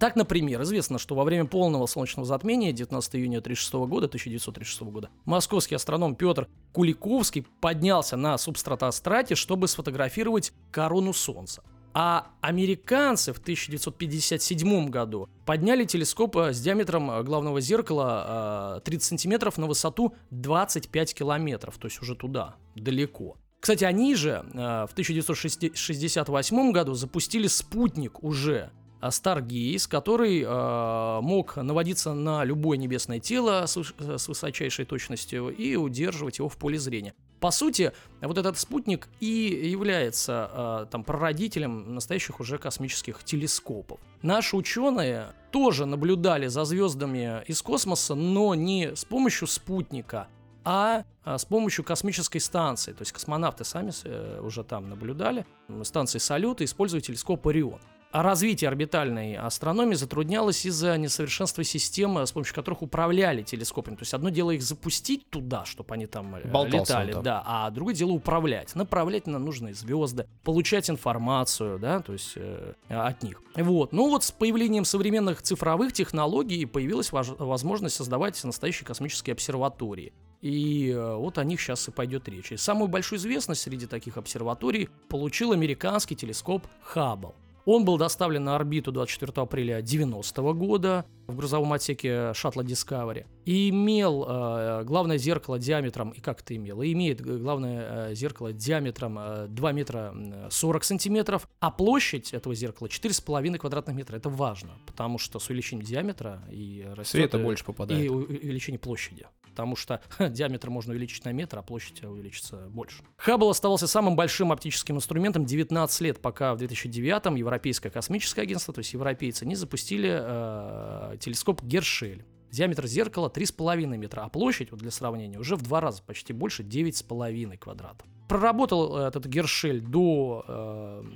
Так, 0.00 0.16
например, 0.16 0.62
известно, 0.62 0.98
что 0.98 1.14
во 1.14 1.24
время 1.24 1.44
полного 1.44 1.84
солнечного 1.84 2.26
затмения 2.26 2.72
19 2.72 3.16
июня 3.16 3.38
1936 3.40 3.74
года, 3.86 4.06
1936 4.06 4.80
года, 4.90 5.10
московский 5.26 5.74
астроном 5.74 6.14
Петр 6.16 6.48
Куликовский 6.72 7.46
поднялся 7.60 8.16
на 8.16 8.38
субстратострате, 8.38 9.34
чтобы 9.34 9.68
сфотографировать 9.68 10.54
корону 10.70 11.12
Солнца. 11.12 11.62
А 11.92 12.28
американцы 12.40 13.34
в 13.34 13.40
1957 13.40 14.88
году 14.88 15.28
подняли 15.44 15.84
телескоп 15.84 16.34
э, 16.38 16.54
с 16.54 16.60
диаметром 16.62 17.10
э, 17.10 17.22
главного 17.22 17.60
зеркала 17.60 18.78
э, 18.78 18.80
30 18.84 19.02
сантиметров 19.06 19.58
на 19.58 19.66
высоту 19.66 20.14
25 20.30 21.14
километров, 21.14 21.76
то 21.76 21.88
есть 21.88 22.00
уже 22.00 22.14
туда, 22.14 22.54
далеко. 22.74 23.36
Кстати, 23.60 23.84
они 23.84 24.14
же 24.14 24.46
э, 24.54 24.86
в 24.88 24.92
1968 24.92 26.72
году 26.72 26.94
запустили 26.94 27.48
спутник 27.48 28.24
уже 28.24 28.70
Stargaze, 29.08 29.88
который 29.88 30.42
э, 30.42 31.20
мог 31.22 31.56
наводиться 31.56 32.12
на 32.12 32.44
любое 32.44 32.78
небесное 32.78 33.20
тело 33.20 33.64
с, 33.66 33.76
выс- 33.76 34.18
с 34.18 34.28
высочайшей 34.28 34.84
точностью 34.84 35.48
и 35.48 35.76
удерживать 35.76 36.38
его 36.38 36.48
в 36.48 36.56
поле 36.56 36.78
зрения. 36.78 37.14
По 37.40 37.50
сути, 37.50 37.92
вот 38.20 38.36
этот 38.36 38.58
спутник 38.58 39.08
и 39.18 39.26
является 39.26 40.50
э, 40.52 40.86
там 40.90 41.04
прародителем 41.04 41.94
настоящих 41.94 42.38
уже 42.40 42.58
космических 42.58 43.24
телескопов. 43.24 43.98
Наши 44.20 44.56
ученые 44.56 45.28
тоже 45.50 45.86
наблюдали 45.86 46.48
за 46.48 46.64
звездами 46.64 47.42
из 47.46 47.62
космоса, 47.62 48.14
но 48.14 48.54
не 48.54 48.94
с 48.94 49.06
помощью 49.06 49.48
спутника, 49.48 50.28
а 50.64 51.04
а, 51.24 51.38
с 51.38 51.44
помощью 51.44 51.84
космической 51.84 52.38
станции. 52.38 52.92
То 52.92 53.02
есть 53.02 53.12
космонавты 53.12 53.64
сами 53.64 53.92
э, 54.04 54.40
уже 54.42 54.64
там 54.64 54.88
наблюдали. 54.88 55.46
Станции 55.82 56.18
«Салют» 56.18 56.60
используют 56.60 57.06
телескоп 57.06 57.46
«Орион». 57.46 57.80
Развитие 58.12 58.66
орбитальной 58.68 59.36
астрономии 59.36 59.94
затруднялось 59.94 60.66
из-за 60.66 60.98
несовершенства 60.98 61.62
систем, 61.62 62.18
с 62.18 62.32
помощью 62.32 62.56
которых 62.56 62.82
управляли 62.82 63.42
телескопами. 63.42 63.94
То 63.94 64.02
есть 64.02 64.14
одно 64.14 64.30
дело 64.30 64.50
их 64.50 64.62
запустить 64.62 65.30
туда, 65.30 65.64
чтобы 65.64 65.94
они 65.94 66.06
там 66.06 66.34
э, 66.34 66.48
Болтался 66.48 66.94
летали, 66.94 67.12
там. 67.12 67.22
да, 67.22 67.42
а 67.46 67.70
другое 67.70 67.94
дело 67.94 68.10
управлять. 68.10 68.74
Направлять 68.74 69.28
на 69.28 69.38
нужные 69.38 69.74
звезды, 69.74 70.26
получать 70.42 70.90
информацию, 70.90 71.78
да, 71.78 72.00
то 72.00 72.12
есть 72.12 72.32
э, 72.34 72.74
от 72.88 73.22
них. 73.22 73.40
Вот. 73.54 73.92
Ну 73.92 74.08
вот 74.08 74.24
с 74.24 74.32
появлением 74.32 74.84
современных 74.84 75.40
цифровых 75.42 75.92
технологий 75.92 76.66
появилась 76.66 77.12
возможность 77.12 77.94
создавать 77.94 78.42
настоящие 78.42 78.86
космические 78.86 79.34
обсерватории. 79.34 80.12
И 80.40 80.90
э, 80.90 81.14
вот 81.14 81.38
о 81.38 81.44
них 81.44 81.60
сейчас 81.60 81.86
и 81.86 81.92
пойдет 81.92 82.28
речь. 82.28 82.50
И 82.50 82.56
самую 82.56 82.88
большую 82.88 83.20
известность 83.20 83.60
среди 83.60 83.86
таких 83.86 84.16
обсерваторий 84.16 84.88
получил 85.08 85.52
американский 85.52 86.16
телескоп 86.16 86.66
Хаббл. 86.82 87.36
Он 87.72 87.84
был 87.84 87.98
доставлен 87.98 88.42
на 88.42 88.56
орбиту 88.56 88.90
24 88.90 89.32
апреля 89.36 89.80
90 89.80 90.42
года 90.54 91.04
в 91.28 91.36
грузовом 91.36 91.72
отсеке 91.72 92.34
шаттла 92.34 92.62
Discovery 92.62 93.26
и 93.44 93.68
имел 93.70 94.26
э, 94.28 94.82
главное 94.84 95.18
зеркало 95.18 95.56
диаметром, 95.56 96.10
и 96.10 96.20
как 96.20 96.40
это 96.40 96.56
имел, 96.56 96.82
и 96.82 96.92
имеет 96.92 97.20
г- 97.20 97.38
главное 97.38 98.08
э, 98.10 98.14
зеркало 98.16 98.52
диаметром 98.52 99.16
э, 99.20 99.46
2 99.46 99.72
метра 99.72 99.98
м, 100.12 100.50
40 100.50 100.82
сантиметров, 100.82 101.46
а 101.60 101.70
площадь 101.70 102.34
этого 102.34 102.56
зеркала 102.56 102.88
4,5 102.88 103.58
квадратных 103.58 103.94
метра. 103.94 104.16
Это 104.16 104.28
важно, 104.30 104.70
потому 104.86 105.18
что 105.18 105.38
с 105.38 105.48
увеличением 105.48 105.86
диаметра 105.86 106.42
и 106.50 106.84
растет... 106.88 107.06
Света 107.20 107.38
э, 107.38 107.44
больше 107.44 107.64
попадает. 107.64 108.04
и 108.04 108.08
увеличение 108.08 108.80
площади. 108.80 109.26
Потому 109.50 109.76
что 109.76 110.00
ха, 110.08 110.28
диаметр 110.30 110.70
можно 110.70 110.92
увеличить 110.92 111.24
на 111.24 111.32
метр, 111.32 111.58
а 111.58 111.62
площадь 111.62 112.02
увеличится 112.02 112.68
больше. 112.68 113.02
Хаббл 113.16 113.50
оставался 113.50 113.86
самым 113.86 114.16
большим 114.16 114.52
оптическим 114.52 114.96
инструментом 114.96 115.44
19 115.44 116.00
лет, 116.00 116.20
пока 116.20 116.54
в 116.54 116.58
2009-м 116.58 117.34
Европейское 117.34 117.92
космическое 117.92 118.42
агентство, 118.42 118.72
то 118.72 118.80
есть 118.80 118.92
европейцы, 118.92 119.46
не 119.46 119.56
запустили 119.56 120.10
э, 120.12 121.16
телескоп 121.18 121.62
Гершель. 121.62 122.24
Диаметр 122.50 122.86
зеркала 122.86 123.28
3,5 123.28 123.96
метра, 123.96 124.22
а 124.22 124.28
площадь, 124.28 124.72
вот 124.72 124.80
для 124.80 124.90
сравнения, 124.90 125.38
уже 125.38 125.54
в 125.54 125.62
два 125.62 125.80
раза, 125.80 126.02
почти 126.02 126.32
больше, 126.32 126.64
9,5 126.64 127.56
квадратов. 127.58 128.08
Проработал 128.28 128.98
э, 128.98 129.08
этот 129.08 129.26
Гершель 129.26 129.80
до 129.80 130.44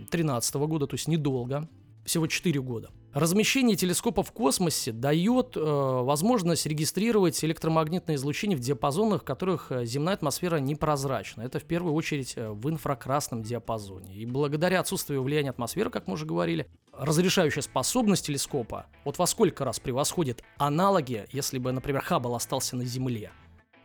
2013 0.09 0.55
года, 0.57 0.87
то 0.87 0.95
есть 0.95 1.09
недолго, 1.09 1.69
всего 2.05 2.27
4 2.27 2.61
года. 2.61 2.91
Размещение 3.15 3.77
телескопа 3.77 4.25
в 4.25 4.33
космосе 4.33 4.91
дает 4.91 5.57
э, 5.57 5.61
возможность 5.61 6.67
регистрировать 6.67 7.45
электромагнитное 7.45 8.17
излучение 8.17 8.57
в 8.59 8.61
диапазонах, 8.61 9.23
в 9.23 9.25
которых 9.25 9.71
э, 9.71 9.85
земная 9.87 10.15
атмосфера 10.15 10.57
непрозрачна. 10.57 11.43
Это 11.43 11.61
в 11.61 11.65
первую 11.65 11.95
очередь 11.95 12.33
э, 12.35 12.51
в 12.51 12.69
инфракрасном 12.69 13.45
диапазоне. 13.45 14.17
И 14.17 14.27
благодаря 14.27 14.81
отсутствию 14.81 15.23
влияния 15.23 15.51
атмосферы, 15.51 15.91
как 15.91 16.09
мы 16.09 16.15
уже 16.15 16.27
говорили, 16.27 16.67
разрешающая 16.93 17.63
способность 17.63 18.27
телескопа 18.27 18.87
вот 19.05 19.17
во 19.17 19.29
сколько 19.29 19.65
раз 19.65 19.79
превосходит 19.79 20.43
аналоги, 20.59 21.27
если 21.31 21.59
бы, 21.59 21.71
например, 21.71 22.03
Хаббл 22.03 22.35
остался 22.35 22.75
на 22.75 22.85
Земле. 22.85 23.31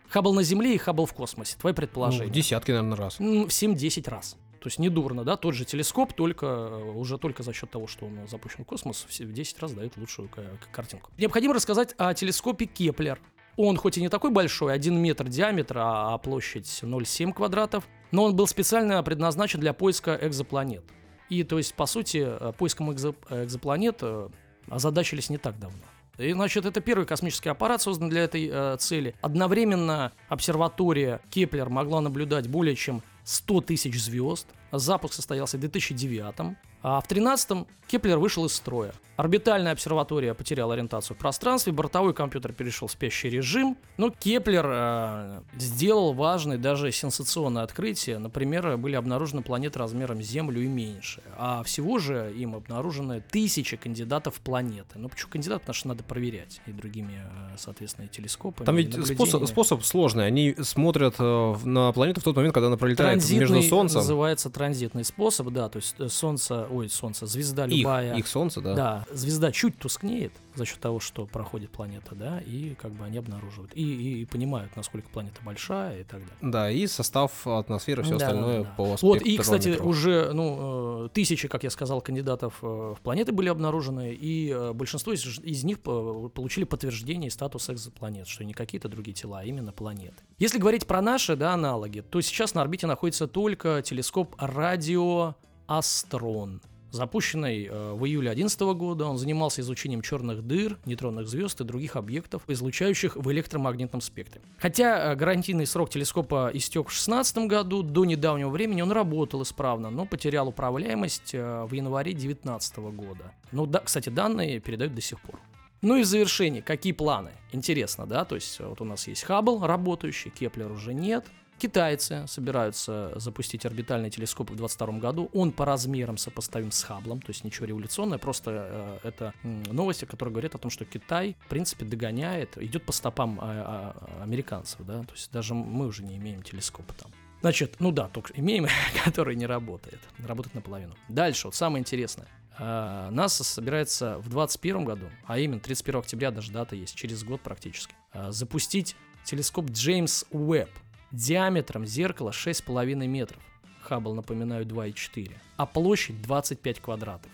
Хаббл 0.08 0.34
на 0.34 0.42
Земле 0.42 0.74
и 0.74 0.78
Хаббл 0.80 1.06
в 1.06 1.14
космосе. 1.14 1.56
Твои 1.60 1.74
Ну, 1.74 1.76
предположения? 1.76 2.32
десятки, 2.32 2.72
наверное, 2.72 2.98
раз. 2.98 3.20
В 3.20 3.22
7-10 3.22 4.10
раз. 4.10 4.38
То 4.60 4.68
есть 4.68 4.78
недурно, 4.80 5.24
да, 5.24 5.38
тот 5.38 5.54
же 5.56 5.64
телескоп, 5.66 6.14
только 6.14 6.46
э, 6.46 6.92
уже 6.96 7.18
только 7.18 7.44
за 7.44 7.54
счет 7.54 7.70
того, 7.72 7.88
что 7.88 8.06
он 8.06 8.28
запущен 8.28 8.64
в 8.64 8.68
космос, 8.68 9.06
в 9.08 9.14
се- 9.14 9.26
в 9.26 9.32
10 9.32 9.60
раз 9.60 9.72
дает 9.74 9.96
лучшую 9.98 10.30
картинку. 10.72 11.12
Необходимо 11.18 11.54
рассказать 11.54 11.94
о 11.98 12.14
телескопе 12.14 12.66
Кеплер. 12.66 13.20
Он 13.56 13.76
хоть 13.78 13.98
и 13.98 14.02
не 14.02 14.10
такой 14.10 14.32
большой, 14.32 14.74
1 14.74 14.98
метр 14.98 15.28
диаметра, 15.28 16.14
а 16.14 16.18
площадь 16.18 16.80
0,7 16.84 17.34
квадратов, 17.34 17.88
но 18.12 18.24
он 18.26 18.36
был 18.36 18.48
специально 18.48 19.02
предназначен 19.04 19.60
для 19.60 19.74
поиска 19.74 20.18
экзопланет. 20.22 20.84
И 21.30 21.44
то 21.44 21.58
есть, 21.58 21.74
по 21.76 21.86
сути, 21.86 22.26
э, 22.26 22.54
поиском 22.58 22.90
экзо- 22.92 23.16
экзопланет 23.44 24.00
э, 24.02 24.30
озадачились 24.70 25.30
не 25.30 25.38
так 25.38 25.60
давно. 25.60 25.80
И, 26.18 26.34
значит, 26.34 26.66
это 26.66 26.82
первый 26.82 27.06
космический 27.06 27.48
аппарат, 27.50 27.82
создан 27.82 28.10
для 28.10 28.24
этой 28.24 28.50
э, 28.52 28.76
цели. 28.78 29.16
Одновременно 29.22 30.12
обсерватория 30.28 31.22
Кеплер 31.30 31.70
могла 31.70 32.02
наблюдать 32.02 32.48
более 32.50 32.76
чем 32.76 33.02
100 33.30 33.62
тысяч 33.62 34.02
звезд. 34.02 34.48
Запуск 34.72 35.14
состоялся 35.14 35.58
в 35.58 35.60
2009 35.60 36.58
а 36.82 37.02
в 37.02 37.08
13-м 37.08 37.68
Кеплер 37.88 38.18
вышел 38.18 38.46
из 38.46 38.54
строя. 38.54 38.94
Орбитальная 39.20 39.74
обсерватория 39.74 40.34
потеряла 40.34 40.76
ориентацию 40.76 41.14
в 41.14 41.20
пространстве, 41.20 41.74
бортовой 41.74 42.14
компьютер 42.14 42.54
перешел 42.54 42.88
в 42.88 42.92
спящий 42.94 43.30
режим, 43.30 43.76
но 43.98 44.12
Кеплер 44.12 44.66
э, 44.66 45.42
сделал 45.58 46.14
важное, 46.14 46.58
даже 46.58 46.90
сенсационное 46.94 47.64
открытие. 47.64 48.18
Например, 48.18 48.78
были 48.78 48.96
обнаружены 48.96 49.42
планеты 49.42 49.78
размером 49.78 50.22
Землю 50.22 50.62
и 50.62 50.68
меньше. 50.68 51.22
А 51.38 51.64
всего 51.64 52.00
же 52.00 52.34
им 52.34 52.56
обнаружены 52.56 53.22
тысячи 53.30 53.76
кандидатов 53.76 54.36
в 54.36 54.40
планеты. 54.40 54.98
Ну 54.98 55.10
почему 55.10 55.32
кандидат? 55.34 55.64
Потому 55.64 55.74
что 55.74 55.88
надо 55.90 56.04
проверять 56.06 56.62
и 56.66 56.72
другими, 56.72 57.16
э, 57.16 57.58
соответственно, 57.58 58.08
телескопами. 58.08 58.66
Там 58.66 58.78
ведь 58.78 59.06
способ, 59.06 59.46
способ 59.48 59.84
сложный. 59.84 60.28
Они 60.28 60.56
смотрят 60.62 61.16
э, 61.20 61.56
на 61.66 61.92
планету 61.92 62.22
в 62.22 62.24
тот 62.24 62.38
момент, 62.38 62.54
когда 62.54 62.68
она 62.68 62.78
пролетает 62.78 63.30
между 63.32 63.62
Солнцем. 63.64 64.00
называется 64.00 64.50
транзитный 64.50 65.04
способ, 65.04 65.50
да, 65.50 65.68
то 65.68 65.76
есть 65.76 65.96
э, 66.00 66.08
Солнце 66.08 66.66
ой, 66.72 66.88
Солнце, 66.88 67.26
звезда 67.26 67.66
их, 67.66 67.80
любая. 67.80 68.16
Их 68.16 68.26
Солнце, 68.26 68.62
да. 68.62 68.76
Да, 68.76 69.06
звезда 69.12 69.52
чуть 69.52 69.78
тускнеет 69.78 70.34
за 70.56 70.66
счет 70.66 70.80
того, 70.80 71.00
что 71.00 71.26
проходит 71.26 71.70
планета, 71.72 72.16
да, 72.16 72.40
и 72.40 72.76
как 72.76 72.92
бы 72.92 73.06
они 73.06 73.18
обнаруживают. 73.18 73.72
И, 73.76 73.82
и, 73.82 74.22
и 74.22 74.26
понимают, 74.26 74.76
насколько 74.76 75.10
планета 75.10 75.42
большая 75.44 76.02
и 76.02 76.04
так 76.04 76.20
далее. 76.20 76.38
Да, 76.42 76.72
и 76.72 76.86
состав 76.88 77.48
атмосферы, 77.48 78.04
все 78.04 78.18
да, 78.18 78.28
остальное 78.28 78.58
да, 78.60 78.64
да. 78.64 78.74
по 78.76 78.96
Вот, 79.02 79.22
и, 79.22 79.38
кстати, 79.38 79.78
уже, 79.78 80.34
ну, 80.34 81.06
э, 81.06 81.10
тысячи, 81.14 81.48
как 81.48 81.64
я 81.64 81.70
сказал, 81.70 82.02
кандидатов 82.02 82.60
э, 82.62 82.66
в 82.66 83.00
планеты 83.02 83.32
были 83.32 83.50
обнаружены, 83.50 84.14
и 84.14 84.50
э, 84.50 84.74
большинство 84.74 85.14
из, 85.14 85.40
из 85.40 85.64
них 85.64 85.80
получили 85.80 86.66
подтверждение 86.66 87.32
статуса 87.32 87.74
экзопланет, 87.74 88.28
что 88.28 88.44
не 88.44 88.54
какие-то 88.54 88.90
другие 88.90 89.14
тела, 89.14 89.40
а 89.40 89.44
именно 89.46 89.72
планеты. 89.72 90.24
Если 90.38 90.58
говорить 90.58 90.86
про 90.86 91.02
наши, 91.02 91.36
да, 91.36 91.54
аналоги, 91.54 92.02
то 92.02 92.22
сейчас 92.22 92.54
на 92.54 92.62
орбите 92.62 92.88
находится 92.88 93.28
только 93.28 93.82
телескоп 93.82 94.36
радио 94.38 95.36
Астрон. 95.68 96.62
Запущенный 96.92 97.66
э, 97.66 97.94
в 97.94 98.06
июле 98.06 98.30
2011 98.30 98.62
года, 98.78 99.06
он 99.06 99.18
занимался 99.18 99.62
изучением 99.62 100.02
черных 100.02 100.42
дыр, 100.46 100.78
нейтронных 100.86 101.28
звезд 101.28 101.62
и 101.62 101.64
других 101.64 101.96
объектов, 101.96 102.44
излучающих 102.48 103.16
в 103.16 103.32
электромагнитном 103.32 104.02
спектре. 104.02 104.42
Хотя 104.58 105.12
э, 105.12 105.16
гарантийный 105.16 105.66
срок 105.66 105.90
телескопа 105.90 106.50
истек 106.54 106.88
в 106.88 106.92
2016 106.92 107.38
году, 107.40 107.84
до 107.84 108.06
недавнего 108.06 108.50
времени 108.50 108.82
он 108.82 108.92
работал 108.92 109.44
исправно, 109.44 109.90
но 109.90 110.06
потерял 110.06 110.48
управляемость 110.48 111.34
э, 111.34 111.66
в 111.66 111.74
январе 111.74 112.14
2019 112.14 112.78
года. 112.78 113.34
Ну, 113.52 113.66
да, 113.66 113.80
кстати, 113.80 114.10
данные 114.10 114.60
передают 114.60 114.96
до 114.96 115.02
сих 115.02 115.22
пор. 115.22 115.40
Ну 115.82 115.96
и 115.96 116.02
в 116.02 116.06
завершении, 116.06 116.60
какие 116.60 116.92
планы? 116.92 117.32
Интересно, 117.54 118.06
да? 118.06 118.26
То 118.26 118.36
есть 118.36 118.60
вот 118.60 118.82
у 118.82 118.84
нас 118.84 119.08
есть 119.08 119.24
Хаббл 119.24 119.66
работающий, 119.66 120.30
Кеплер 120.30 120.72
уже 120.72 120.94
нет. 120.94 121.26
Китайцы 121.60 122.26
собираются 122.26 123.12
запустить 123.20 123.66
орбитальный 123.66 124.10
телескоп 124.10 124.50
в 124.50 124.56
2022 124.56 125.00
году. 125.00 125.30
Он 125.34 125.52
по 125.52 125.66
размерам 125.66 126.18
сопоставим 126.18 126.72
с 126.72 126.84
Хаблом, 126.84 127.20
то 127.20 127.32
есть 127.32 127.44
ничего 127.44 127.66
революционного, 127.66 128.18
просто 128.18 129.00
э, 129.04 129.08
это 129.10 129.34
новости, 129.44 130.06
которые 130.06 130.32
говорят 130.32 130.56
о 130.56 130.58
том, 130.58 130.72
что 130.72 130.86
Китай, 130.86 131.36
в 131.42 131.50
принципе, 131.50 131.84
догоняет, 131.84 132.58
идет 132.58 132.86
по 132.86 132.94
стопам 132.94 133.42
э, 133.42 133.44
э, 133.44 134.24
американцев, 134.24 134.80
да, 134.86 135.04
то 135.04 135.14
есть 135.14 135.34
даже 135.34 135.54
мы 135.54 135.88
уже 135.88 136.02
не 136.04 136.16
имеем 136.16 136.44
телескопа 136.44 136.94
там. 136.94 137.12
Значит, 137.42 137.76
ну 137.80 137.92
да, 137.92 138.08
только 138.08 138.32
имеем, 138.40 138.66
который 139.04 139.36
не 139.36 139.46
работает. 139.46 140.00
Работает 140.20 140.56
наполовину. 140.56 140.96
Дальше, 141.10 141.48
вот 141.48 141.56
самое 141.56 141.82
интересное. 141.82 142.28
Uh, 142.58 143.10
НАСА 143.12 143.46
собирается 143.46 144.18
в 144.18 144.28
2021 144.28 144.84
году, 144.84 145.06
а 145.26 145.40
именно 145.40 145.62
31 145.62 146.02
октября 146.02 146.32
даже 146.32 146.52
дата 146.52 146.76
есть, 146.76 146.94
через 146.94 147.24
год 147.24 147.40
практически, 147.40 147.96
запустить 148.30 148.98
телескоп 149.24 149.70
Джеймс 149.72 150.26
Уэбб 150.32 150.70
диаметром 151.12 151.86
зеркала 151.86 152.32
6,5 152.32 153.08
метров. 153.08 153.42
Хаббл, 153.82 154.14
напоминаю, 154.14 154.66
2,4. 154.66 155.32
А 155.58 155.66
площадь 155.66 156.22
25 156.22 156.80
квадратов. 156.80 157.32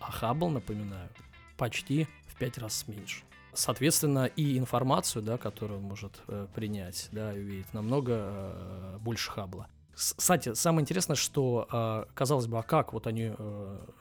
А 0.00 0.10
Хаббл, 0.10 0.50
напоминаю, 0.50 1.08
почти 1.56 2.06
в 2.26 2.36
5 2.36 2.58
раз 2.58 2.86
меньше. 2.88 3.22
Соответственно, 3.52 4.26
и 4.26 4.58
информацию, 4.58 5.22
да, 5.22 5.38
которую 5.38 5.78
он 5.78 5.84
может 5.84 6.20
э, 6.26 6.48
принять, 6.54 7.08
да, 7.12 7.32
и 7.32 7.62
намного 7.72 8.12
э, 8.12 8.98
больше 9.00 9.30
Хаббла. 9.30 9.68
Кстати, 9.94 10.54
самое 10.54 10.82
интересное, 10.82 11.14
что, 11.14 11.68
э, 11.70 12.12
казалось 12.14 12.48
бы, 12.48 12.58
а 12.58 12.62
как 12.62 12.92
вот 12.92 13.06
они 13.06 13.32
э, 13.32 13.34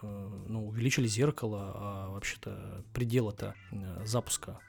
э, 0.01 0.30
ну, 0.47 0.67
увеличили 0.69 1.05
зеркало, 1.05 1.71
а 1.76 2.09
вообще-то 2.09 2.84
предела-то 2.93 3.53
э, 3.71 4.05
запуска 4.05 4.59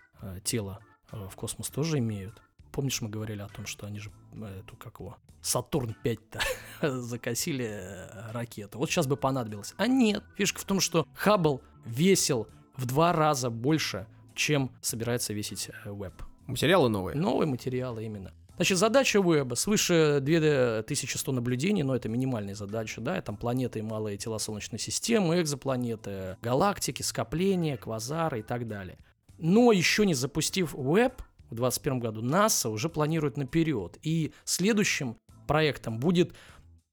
тела 0.43 0.79
в 1.11 1.35
космос 1.35 1.69
тоже 1.69 1.99
имеют. 1.99 2.41
Помнишь, 2.75 3.01
мы 3.01 3.09
говорили 3.09 3.41
о 3.41 3.47
том, 3.47 3.67
что 3.67 3.87
они 3.87 4.01
же 4.01 4.11
э, 4.33 4.59
эту, 4.59 4.77
как 4.77 4.99
его, 4.99 5.17
Сатурн 5.41 5.95
5-то 6.05 6.41
закосили 7.01 7.67
э, 7.67 8.33
ракету. 8.33 8.79
Вот 8.79 8.91
сейчас 8.91 9.07
бы 9.07 9.17
понадобилось. 9.17 9.75
А 9.77 9.87
нет. 9.87 10.25
Фишка 10.37 10.59
в 10.59 10.65
том, 10.65 10.81
что 10.81 11.07
Хаббл 11.15 11.63
весил 11.85 12.49
в 12.77 12.87
два 12.87 13.13
раза 13.13 13.49
больше, 13.49 14.09
чем 14.35 14.73
собирается 14.81 15.33
весить 15.33 15.71
Веб. 15.85 16.15
Материалы 16.49 16.89
новые? 16.89 17.17
Новые 17.17 17.47
материалы 17.47 18.05
именно. 18.05 18.33
Значит, 18.57 18.79
задача 18.79 19.21
веба 19.21 19.55
свыше 19.55 20.19
2100 20.21 21.31
наблюдений, 21.31 21.85
но 21.85 21.95
это 21.95 22.09
минимальная 22.09 22.57
задача, 22.57 23.01
да, 23.01 23.21
там 23.21 23.37
планеты 23.37 23.79
и 23.79 23.83
малые 23.83 24.19
тела 24.19 24.39
Солнечной 24.39 24.81
системы, 24.81 25.41
экзопланеты, 25.41 26.39
галактики, 26.43 27.03
скопления, 27.03 27.77
квазары 27.77 28.41
и 28.41 28.43
так 28.43 28.67
далее. 28.67 28.99
Но 29.39 29.71
еще 29.71 30.07
не 30.07 30.15
запустив 30.15 30.73
веб, 30.73 31.23
в 31.55 31.57
2021 31.57 32.01
году, 32.01 32.23
НАСА 32.23 32.69
уже 32.69 32.89
планирует 32.89 33.37
наперед. 33.37 33.99
И 34.03 34.33
следующим 34.45 35.17
проектом 35.47 35.99
будет 35.99 36.35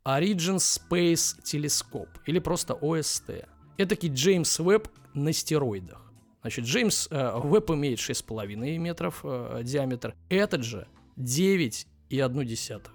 Origin 0.06 0.58
Space 0.58 1.42
Telescope, 1.44 2.10
или 2.26 2.40
просто 2.40 2.74
ОСТ. 2.74 3.48
Это 3.78 3.96
Джеймс 3.96 4.60
Веб 4.60 4.88
на 5.14 5.34
стероидах. 5.34 6.12
Значит, 6.42 6.66
Джеймс 6.66 7.08
э, 7.12 7.40
Веб 7.44 7.70
имеет 7.72 8.00
6,5 8.00 8.56
метров 8.78 9.22
э, 9.24 9.62
диаметр. 9.64 10.16
Этот 10.30 10.64
же 10.64 10.88
9,1 11.18 12.88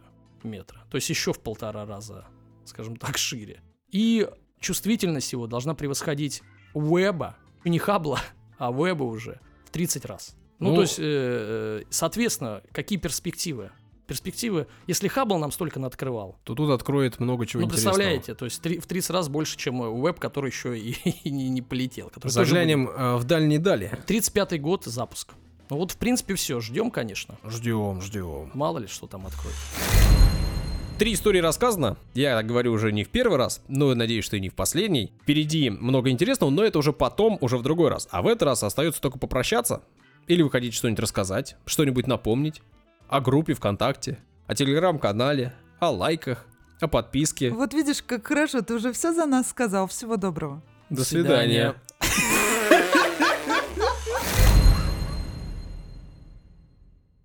метра. 0.43 0.85
То 0.91 0.97
есть 0.97 1.11
еще 1.11 1.33
в 1.33 1.41
полтора 1.41 1.85
раза, 1.87 2.27
скажем 2.65 2.97
так, 2.97 3.19
шире. 3.19 3.61
И 3.91 4.29
чувствительность 4.61 5.33
его 5.33 5.47
должна 5.47 5.75
превосходить 5.75 6.43
Веба, 6.75 7.37
не 7.65 7.79
Хаббла, 7.79 8.21
а 8.59 8.73
Веба 8.73 9.05
уже 9.05 9.41
в 9.65 9.71
30 9.71 10.05
раз. 10.05 10.37
Ну, 10.59 10.71
ну 10.71 10.77
то 10.77 10.83
есть, 10.83 10.99
э, 10.99 11.03
э, 11.03 11.83
соответственно, 11.91 12.63
какие 12.73 12.99
перспективы? 12.99 13.71
Перспективы, 14.07 14.69
если 14.87 15.09
Хаббл 15.09 15.37
нам 15.39 15.51
столько 15.51 15.85
открывал, 15.85 16.37
то 16.45 16.55
тут 16.55 16.71
откроет 16.71 17.19
много 17.19 17.45
чего 17.45 17.63
ну, 17.63 17.67
интересного. 17.67 17.95
представляете, 17.95 18.35
то 18.35 18.45
есть 18.45 18.63
три, 18.63 18.79
в 18.79 18.87
30 18.87 19.11
раз 19.11 19.29
больше, 19.29 19.57
чем 19.57 19.81
веб, 20.01 20.21
который 20.21 20.51
еще 20.51 20.79
и, 20.79 20.91
и 21.25 21.31
не, 21.31 21.49
не 21.49 21.61
полетел. 21.61 22.13
Заглянем 22.23 22.89
э, 22.89 23.17
в 23.17 23.25
дальние 23.25 23.59
дали. 23.59 23.99
35-й 24.07 24.59
год 24.59 24.85
запуск. 24.85 25.33
Ну 25.69 25.79
вот, 25.79 25.91
в 25.91 25.97
принципе, 25.97 26.35
все. 26.37 26.61
Ждем, 26.61 26.93
конечно. 26.93 27.37
Ждем, 27.45 28.01
ждем. 28.01 28.51
Мало 28.55 28.79
ли, 28.79 28.87
что 28.87 29.09
там 29.09 29.27
откроет. 29.27 29.57
Три 30.99 31.13
истории 31.13 31.41
рассказано. 31.41 31.99
Я 32.15 32.43
говорю 32.43 32.73
уже 32.73 32.93
не 32.93 33.05
в 33.05 33.09
первый 33.11 33.37
раз, 33.37 33.61
но 33.69 33.95
надеюсь, 33.95 34.25
что 34.25 34.37
и 34.37 34.41
не 34.41 34.49
в 34.49 34.55
последний. 34.55 35.13
Впереди 35.23 35.69
много 35.69 36.11
интересного, 36.11 36.51
но 36.51 36.65
это 36.65 36.79
уже 36.79 36.93
потом, 36.93 37.37
уже 37.41 37.59
в 37.59 37.63
другой 37.63 37.91
раз. 37.91 38.09
А 38.13 38.23
в 38.23 38.29
этот 38.29 38.45
раз 38.45 38.63
остается 38.63 39.03
только 39.03 39.19
попрощаться. 39.19 39.83
Или 40.27 40.43
вы 40.43 40.51
хотите 40.51 40.77
что-нибудь 40.77 41.01
рассказать, 41.01 41.57
что-нибудь 41.67 42.07
напомнить 42.07 42.63
о 43.09 43.21
группе 43.21 43.55
ВКонтакте, 43.55 44.19
о 44.47 44.55
телеграм-канале, 44.55 45.55
о 45.79 45.91
лайках, 45.91 46.47
о 46.81 46.89
подписке. 46.89 47.51
Вот 47.51 47.75
видишь, 47.75 48.03
как 48.03 48.27
хорошо, 48.27 48.63
ты 48.63 48.75
уже 48.75 48.93
все 48.93 49.13
за 49.13 49.27
нас 49.27 49.49
сказал. 49.49 49.87
Всего 49.87 50.17
доброго. 50.17 50.63
До 50.91 51.05
свидания. 51.05 51.75
свидания. 52.01 52.56